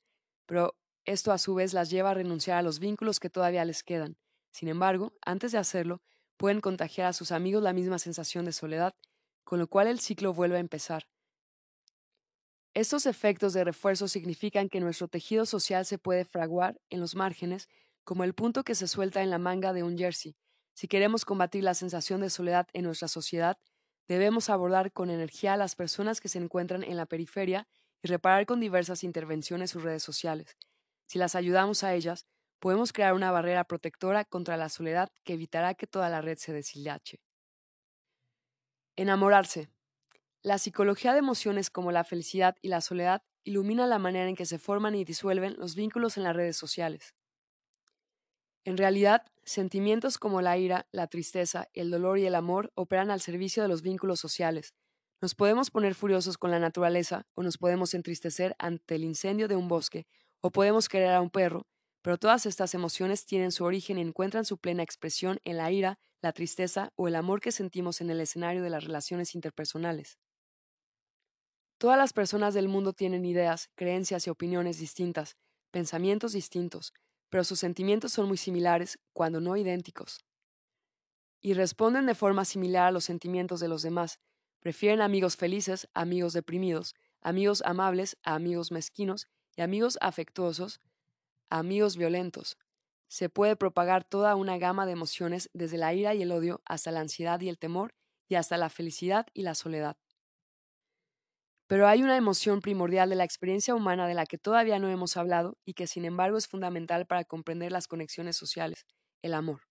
pero 0.45 0.75
esto 1.05 1.31
a 1.31 1.39
su 1.39 1.55
vez 1.55 1.73
las 1.73 1.89
lleva 1.89 2.11
a 2.11 2.13
renunciar 2.13 2.57
a 2.59 2.61
los 2.61 2.77
vínculos 2.77 3.19
que 3.19 3.31
todavía 3.31 3.65
les 3.65 3.81
quedan. 3.83 4.17
Sin 4.51 4.67
embargo, 4.67 5.13
antes 5.21 5.51
de 5.51 5.57
hacerlo, 5.57 6.01
pueden 6.37 6.61
contagiar 6.61 7.07
a 7.07 7.13
sus 7.13 7.31
amigos 7.31 7.61
la 7.61 7.73
misma 7.73 7.99
sensación 7.99 8.45
de 8.45 8.51
soledad, 8.51 8.95
con 9.43 9.59
lo 9.59 9.67
cual 9.67 9.87
el 9.87 9.99
ciclo 9.99 10.33
vuelve 10.33 10.57
a 10.57 10.61
empezar. 10.61 11.07
Estos 12.73 13.05
efectos 13.05 13.53
de 13.53 13.63
refuerzo 13.63 14.07
significan 14.07 14.69
que 14.69 14.79
nuestro 14.79 15.07
tejido 15.07 15.45
social 15.45 15.85
se 15.85 15.97
puede 15.97 16.23
fraguar 16.23 16.79
en 16.89 16.99
los 16.99 17.15
márgenes 17.15 17.67
como 18.03 18.23
el 18.23 18.33
punto 18.33 18.63
que 18.63 18.75
se 18.75 18.87
suelta 18.87 19.21
en 19.21 19.29
la 19.29 19.37
manga 19.37 19.73
de 19.73 19.83
un 19.83 19.97
jersey. 19.97 20.35
Si 20.73 20.87
queremos 20.87 21.25
combatir 21.25 21.63
la 21.63 21.73
sensación 21.73 22.21
de 22.21 22.29
soledad 22.29 22.67
en 22.73 22.85
nuestra 22.85 23.07
sociedad, 23.07 23.57
debemos 24.07 24.49
abordar 24.49 24.93
con 24.93 25.09
energía 25.09 25.53
a 25.53 25.57
las 25.57 25.75
personas 25.75 26.21
que 26.21 26.29
se 26.29 26.39
encuentran 26.39 26.83
en 26.83 26.95
la 26.95 27.05
periferia 27.05 27.67
y 28.01 28.07
reparar 28.07 28.45
con 28.45 28.59
diversas 28.59 29.03
intervenciones 29.03 29.71
sus 29.71 29.83
redes 29.83 30.03
sociales. 30.03 30.57
Si 31.05 31.19
las 31.19 31.35
ayudamos 31.35 31.83
a 31.83 31.93
ellas, 31.95 32.27
podemos 32.59 32.93
crear 32.93 33.13
una 33.13 33.31
barrera 33.31 33.63
protectora 33.63 34.25
contra 34.25 34.57
la 34.57 34.69
soledad 34.69 35.09
que 35.23 35.33
evitará 35.33 35.73
que 35.73 35.87
toda 35.87 36.09
la 36.09 36.21
red 36.21 36.37
se 36.37 36.53
deshilache. 36.53 37.19
Enamorarse. 38.95 39.69
La 40.41 40.57
psicología 40.57 41.13
de 41.13 41.19
emociones 41.19 41.69
como 41.69 41.91
la 41.91 42.03
felicidad 42.03 42.55
y 42.61 42.69
la 42.69 42.81
soledad 42.81 43.23
ilumina 43.43 43.87
la 43.87 43.99
manera 43.99 44.29
en 44.29 44.35
que 44.35 44.45
se 44.45 44.59
forman 44.59 44.95
y 44.95 45.03
disuelven 45.05 45.55
los 45.57 45.75
vínculos 45.75 46.17
en 46.17 46.23
las 46.23 46.35
redes 46.35 46.57
sociales. 46.57 47.15
En 48.65 48.77
realidad, 48.77 49.25
sentimientos 49.43 50.17
como 50.17 50.41
la 50.41 50.57
ira, 50.57 50.87
la 50.91 51.07
tristeza, 51.07 51.69
el 51.73 51.89
dolor 51.89 52.19
y 52.19 52.25
el 52.25 52.35
amor 52.35 52.71
operan 52.75 53.09
al 53.09 53.21
servicio 53.21 53.63
de 53.63 53.69
los 53.69 53.81
vínculos 53.81 54.19
sociales. 54.19 54.73
Nos 55.21 55.33
podemos 55.33 55.71
poner 55.71 55.95
furiosos 55.95 56.37
con 56.37 56.51
la 56.51 56.59
naturaleza 56.59 57.25
o 57.33 57.43
nos 57.43 57.57
podemos 57.57 57.93
entristecer 57.93 58.55
ante 58.59 58.95
el 58.95 59.03
incendio 59.03 59.47
de 59.47 59.55
un 59.55 59.67
bosque 59.67 60.07
o 60.41 60.51
podemos 60.51 60.87
querer 60.87 61.13
a 61.13 61.21
un 61.21 61.29
perro, 61.29 61.67
pero 62.01 62.17
todas 62.17 62.45
estas 62.45 62.73
emociones 62.73 63.25
tienen 63.25 63.51
su 63.51 63.63
origen 63.65 63.97
y 63.97 64.01
encuentran 64.01 64.45
su 64.45 64.57
plena 64.57 64.83
expresión 64.83 65.39
en 65.43 65.57
la 65.57 65.71
ira, 65.71 65.99
la 66.21 66.33
tristeza 66.33 66.91
o 66.95 67.07
el 67.07 67.15
amor 67.15 67.41
que 67.41 67.51
sentimos 67.51 68.01
en 68.01 68.09
el 68.09 68.21
escenario 68.21 68.63
de 68.63 68.69
las 68.69 68.83
relaciones 68.83 69.35
interpersonales. 69.35 70.17
Todas 71.77 71.97
las 71.97 72.11
personas 72.11 72.53
del 72.53 72.67
mundo 72.67 72.93
tienen 72.93 73.25
ideas, 73.25 73.69
creencias 73.75 74.27
y 74.27 74.29
opiniones 74.29 74.79
distintas, 74.79 75.37
pensamientos 75.71 76.33
distintos, 76.33 76.93
pero 77.29 77.43
sus 77.43 77.59
sentimientos 77.59 78.11
son 78.11 78.27
muy 78.27 78.37
similares, 78.37 78.99
cuando 79.13 79.39
no 79.39 79.55
idénticos. 79.55 80.25
Y 81.41 81.53
responden 81.53 82.05
de 82.05 82.15
forma 82.15 82.43
similar 82.43 82.87
a 82.87 82.91
los 82.91 83.05
sentimientos 83.05 83.61
de 83.61 83.69
los 83.69 83.81
demás. 83.81 84.19
Prefieren 84.59 84.99
amigos 84.99 85.37
felices 85.37 85.87
a 85.93 86.01
amigos 86.01 86.33
deprimidos, 86.33 86.95
amigos 87.21 87.61
amables 87.65 88.17
a 88.23 88.35
amigos 88.35 88.71
mezquinos 88.71 89.27
y 89.55 89.61
amigos 89.61 89.97
afectuosos 90.01 90.81
amigos 91.49 91.97
violentos. 91.97 92.57
Se 93.07 93.29
puede 93.29 93.55
propagar 93.55 94.03
toda 94.03 94.35
una 94.35 94.57
gama 94.57 94.85
de 94.85 94.91
emociones 94.91 95.49
desde 95.53 95.77
la 95.77 95.93
ira 95.93 96.13
y 96.13 96.21
el 96.21 96.31
odio 96.31 96.61
hasta 96.65 96.91
la 96.91 96.99
ansiedad 96.99 97.41
y 97.41 97.49
el 97.49 97.57
temor 97.57 97.93
y 98.27 98.35
hasta 98.35 98.57
la 98.57 98.69
felicidad 98.69 99.27
y 99.33 99.41
la 99.41 99.55
soledad. 99.55 99.97
Pero 101.67 101.87
hay 101.87 102.01
una 102.01 102.17
emoción 102.17 102.61
primordial 102.61 103.09
de 103.09 103.15
la 103.15 103.23
experiencia 103.23 103.75
humana 103.75 104.07
de 104.07 104.15
la 104.15 104.25
que 104.25 104.37
todavía 104.37 104.79
no 104.79 104.89
hemos 104.89 105.17
hablado 105.17 105.57
y 105.65 105.73
que 105.73 105.87
sin 105.87 106.05
embargo 106.05 106.37
es 106.37 106.47
fundamental 106.47 107.05
para 107.05 107.25
comprender 107.25 107.71
las 107.71 107.87
conexiones 107.87 108.35
sociales, 108.37 108.85
el 109.21 109.33
amor. 109.33 109.61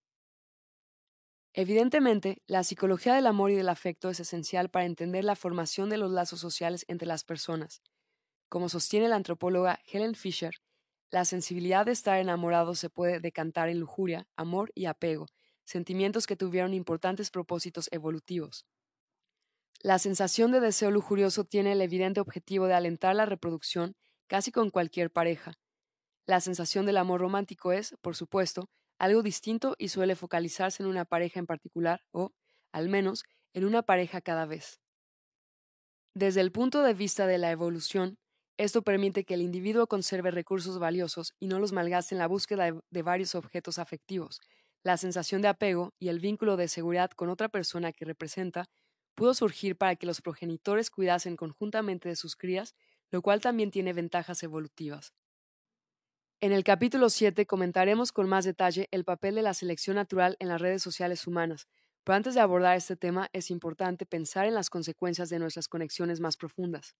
Evidentemente, 1.55 2.43
la 2.47 2.63
psicología 2.63 3.15
del 3.15 3.27
amor 3.27 3.51
y 3.51 3.57
del 3.57 3.69
afecto 3.69 4.11
es 4.11 4.21
esencial 4.21 4.69
para 4.71 4.85
entender 4.87 5.25
la 5.25 5.35
formación 5.35 5.91
de 5.91 5.97
los 5.97 6.13
lazos 6.13 6.39
sociales 6.39 6.85
entre 6.87 7.09
las 7.09 7.25
personas. 7.25 7.83
Como 8.49 8.69
sostiene 8.69 9.09
la 9.09 9.17
antropóloga 9.17 9.81
Helen 9.91 10.15
Fisher, 10.15 10.55
la 11.11 11.25
sensibilidad 11.25 11.87
de 11.87 11.93
estar 11.93 12.19
enamorado 12.19 12.75
se 12.75 12.91
puede 12.91 13.21
decantar 13.21 13.69
en 13.69 13.81
lujuria, 13.81 14.29
amor 14.37 14.71
y 14.75 14.87
apego, 14.87 15.27
sentimientos 15.65 16.27
que 16.27 16.37
tuvieron 16.37 16.75
importantes 16.75 17.31
propósitos 17.31 17.89
evolutivos. 17.93 18.67
La 19.81 19.99
sensación 19.99 20.51
de 20.51 20.61
deseo 20.61 20.91
lujurioso 20.91 21.45
tiene 21.45 21.73
el 21.73 21.81
evidente 21.81 22.21
objetivo 22.21 22.67
de 22.67 22.75
alentar 22.75 23.15
la 23.15 23.27
reproducción 23.27 23.97
casi 24.27 24.51
con 24.51 24.71
cualquier 24.71 25.11
pareja. 25.11 25.55
La 26.27 26.41
sensación 26.41 26.85
del 26.85 26.99
amor 26.99 27.21
romántico 27.21 27.73
es, 27.73 27.97
por 28.03 28.15
supuesto, 28.15 28.69
algo 28.99 29.23
distinto 29.23 29.77
y 29.79 29.89
suele 29.89 30.17
focalizarse 30.17 30.83
en 30.83 30.89
una 30.89 31.05
pareja 31.05 31.39
en 31.39 31.47
particular 31.47 32.03
o, 32.11 32.33
al 32.73 32.89
menos, 32.89 33.25
en 33.55 33.65
una 33.65 33.83
pareja 33.83 34.21
cada 34.21 34.45
vez. 34.45 34.81
Desde 36.15 36.41
el 36.41 36.53
punto 36.53 36.83
de 36.83 36.95
vista 36.95 37.27
de 37.27 37.39
la 37.39 37.51
evolución, 37.51 38.19
esto 38.59 38.83
permite 38.83 39.25
que 39.25 39.35
el 39.35 39.43
individuo 39.43 39.87
conserve 39.87 40.33
recursos 40.33 40.81
valiosos 40.81 41.33
y 41.39 41.47
no 41.47 41.61
los 41.61 41.73
malgaste 41.73 42.17
en 42.17 42.19
la 42.19 42.27
búsqueda 42.27 42.73
de 42.91 43.03
varios 43.03 43.37
objetos 43.37 43.79
afectivos. 43.79 44.41
La 44.83 44.97
sensación 44.97 45.43
de 45.43 45.49
apego 45.49 45.95
y 46.01 46.09
el 46.09 46.19
vínculo 46.19 46.57
de 46.57 46.67
seguridad 46.67 47.11
con 47.13 47.29
otra 47.31 47.49
persona 47.49 47.93
que 47.93 48.05
representa 48.05 48.69
pudo 49.15 49.33
surgir 49.35 49.77
para 49.77 49.95
que 49.95 50.07
los 50.07 50.21
progenitores 50.21 50.91
cuidasen 50.91 51.37
conjuntamente 51.37 52.09
de 52.09 52.17
sus 52.17 52.35
crías, 52.35 52.75
lo 53.11 53.23
cual 53.23 53.41
también 53.41 53.71
tiene 53.71 53.93
ventajas 53.93 54.43
evolutivas. 54.43 55.13
En 56.41 56.53
el 56.53 56.65
capítulo 56.65 57.11
7 57.11 57.47
comentaremos 57.47 58.11
con 58.11 58.29
más 58.29 58.45
detalle 58.45 58.89
el 58.91 59.05
papel 59.05 59.37
de 59.37 59.43
la 59.43 59.55
selección 59.55 59.97
natural 59.97 60.37
en 60.41 60.49
las 60.49 60.61
redes 60.61 60.83
sociales 60.83 61.27
humanas, 61.29 61.69
pero 62.03 62.17
antes 62.17 62.35
de 62.35 62.41
abordar 62.41 62.77
este 62.77 62.97
tema 62.97 63.29
es 63.33 63.51
importante 63.51 64.05
pensar 64.05 64.47
en 64.47 64.55
las 64.55 64.69
consecuencias 64.69 65.29
de 65.29 65.39
nuestras 65.39 65.69
conexiones 65.69 66.21
más 66.21 66.37
profundas. 66.37 66.97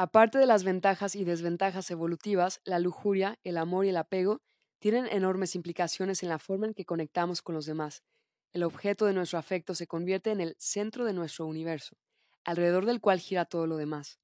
Aparte 0.00 0.38
de 0.38 0.46
las 0.46 0.62
ventajas 0.62 1.16
y 1.16 1.24
desventajas 1.24 1.90
evolutivas, 1.90 2.60
la 2.64 2.78
lujuria, 2.78 3.40
el 3.42 3.56
amor 3.56 3.84
y 3.84 3.88
el 3.88 3.96
apego 3.96 4.40
tienen 4.78 5.08
enormes 5.08 5.56
implicaciones 5.56 6.22
en 6.22 6.28
la 6.28 6.38
forma 6.38 6.66
en 6.66 6.74
que 6.74 6.84
conectamos 6.84 7.42
con 7.42 7.56
los 7.56 7.66
demás, 7.66 8.04
el 8.52 8.62
objeto 8.62 9.06
de 9.06 9.12
nuestro 9.12 9.40
afecto 9.40 9.74
se 9.74 9.88
convierte 9.88 10.30
en 10.30 10.40
el 10.40 10.54
centro 10.56 11.04
de 11.04 11.12
nuestro 11.14 11.46
universo, 11.46 11.96
alrededor 12.44 12.86
del 12.86 13.00
cual 13.00 13.18
gira 13.18 13.44
todo 13.44 13.66
lo 13.66 13.76
demás. 13.76 14.20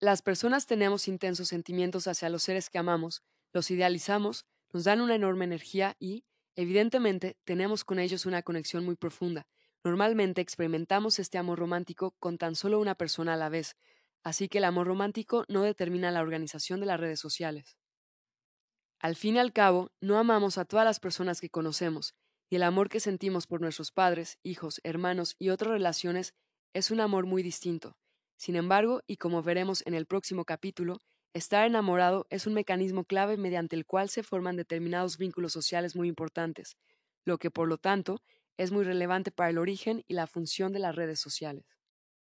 Las 0.00 0.22
personas 0.22 0.66
tenemos 0.66 1.06
intensos 1.06 1.48
sentimientos 1.48 2.08
hacia 2.08 2.30
los 2.30 2.42
seres 2.42 2.70
que 2.70 2.78
amamos, 2.78 3.22
los 3.52 3.70
idealizamos, 3.70 4.46
nos 4.72 4.84
dan 4.84 5.02
una 5.02 5.14
enorme 5.14 5.44
energía 5.44 5.96
y, 5.98 6.24
evidentemente, 6.56 7.36
tenemos 7.44 7.84
con 7.84 7.98
ellos 7.98 8.24
una 8.24 8.42
conexión 8.42 8.86
muy 8.86 8.96
profunda. 8.96 9.46
Normalmente 9.84 10.40
experimentamos 10.40 11.18
este 11.18 11.36
amor 11.36 11.58
romántico 11.58 12.16
con 12.18 12.38
tan 12.38 12.54
solo 12.54 12.80
una 12.80 12.94
persona 12.94 13.34
a 13.34 13.36
la 13.36 13.50
vez, 13.50 13.76
así 14.24 14.48
que 14.48 14.58
el 14.58 14.64
amor 14.64 14.88
romántico 14.88 15.44
no 15.48 15.62
determina 15.62 16.10
la 16.10 16.22
organización 16.22 16.80
de 16.80 16.86
las 16.86 16.98
redes 16.98 17.20
sociales. 17.20 17.76
Al 18.98 19.16
fin 19.16 19.36
y 19.36 19.38
al 19.38 19.52
cabo, 19.52 19.92
no 20.00 20.18
amamos 20.18 20.58
a 20.58 20.64
todas 20.64 20.84
las 20.84 20.98
personas 20.98 21.40
que 21.40 21.50
conocemos, 21.50 22.14
y 22.50 22.56
el 22.56 22.62
amor 22.62 22.88
que 22.88 23.00
sentimos 23.00 23.46
por 23.46 23.60
nuestros 23.60 23.92
padres, 23.92 24.38
hijos, 24.42 24.80
hermanos 24.82 25.36
y 25.38 25.50
otras 25.50 25.72
relaciones 25.72 26.34
es 26.72 26.90
un 26.90 27.00
amor 27.00 27.26
muy 27.26 27.42
distinto. 27.42 27.96
Sin 28.36 28.56
embargo, 28.56 29.02
y 29.06 29.16
como 29.16 29.42
veremos 29.42 29.86
en 29.86 29.94
el 29.94 30.06
próximo 30.06 30.44
capítulo, 30.44 30.98
estar 31.34 31.66
enamorado 31.66 32.26
es 32.30 32.46
un 32.46 32.54
mecanismo 32.54 33.04
clave 33.04 33.36
mediante 33.36 33.76
el 33.76 33.86
cual 33.86 34.08
se 34.08 34.22
forman 34.22 34.56
determinados 34.56 35.18
vínculos 35.18 35.52
sociales 35.52 35.94
muy 35.96 36.08
importantes, 36.08 36.76
lo 37.24 37.38
que 37.38 37.50
por 37.50 37.68
lo 37.68 37.78
tanto 37.78 38.22
es 38.56 38.70
muy 38.72 38.84
relevante 38.84 39.30
para 39.30 39.50
el 39.50 39.58
origen 39.58 40.02
y 40.06 40.14
la 40.14 40.26
función 40.26 40.72
de 40.72 40.78
las 40.78 40.94
redes 40.94 41.20
sociales. 41.20 41.73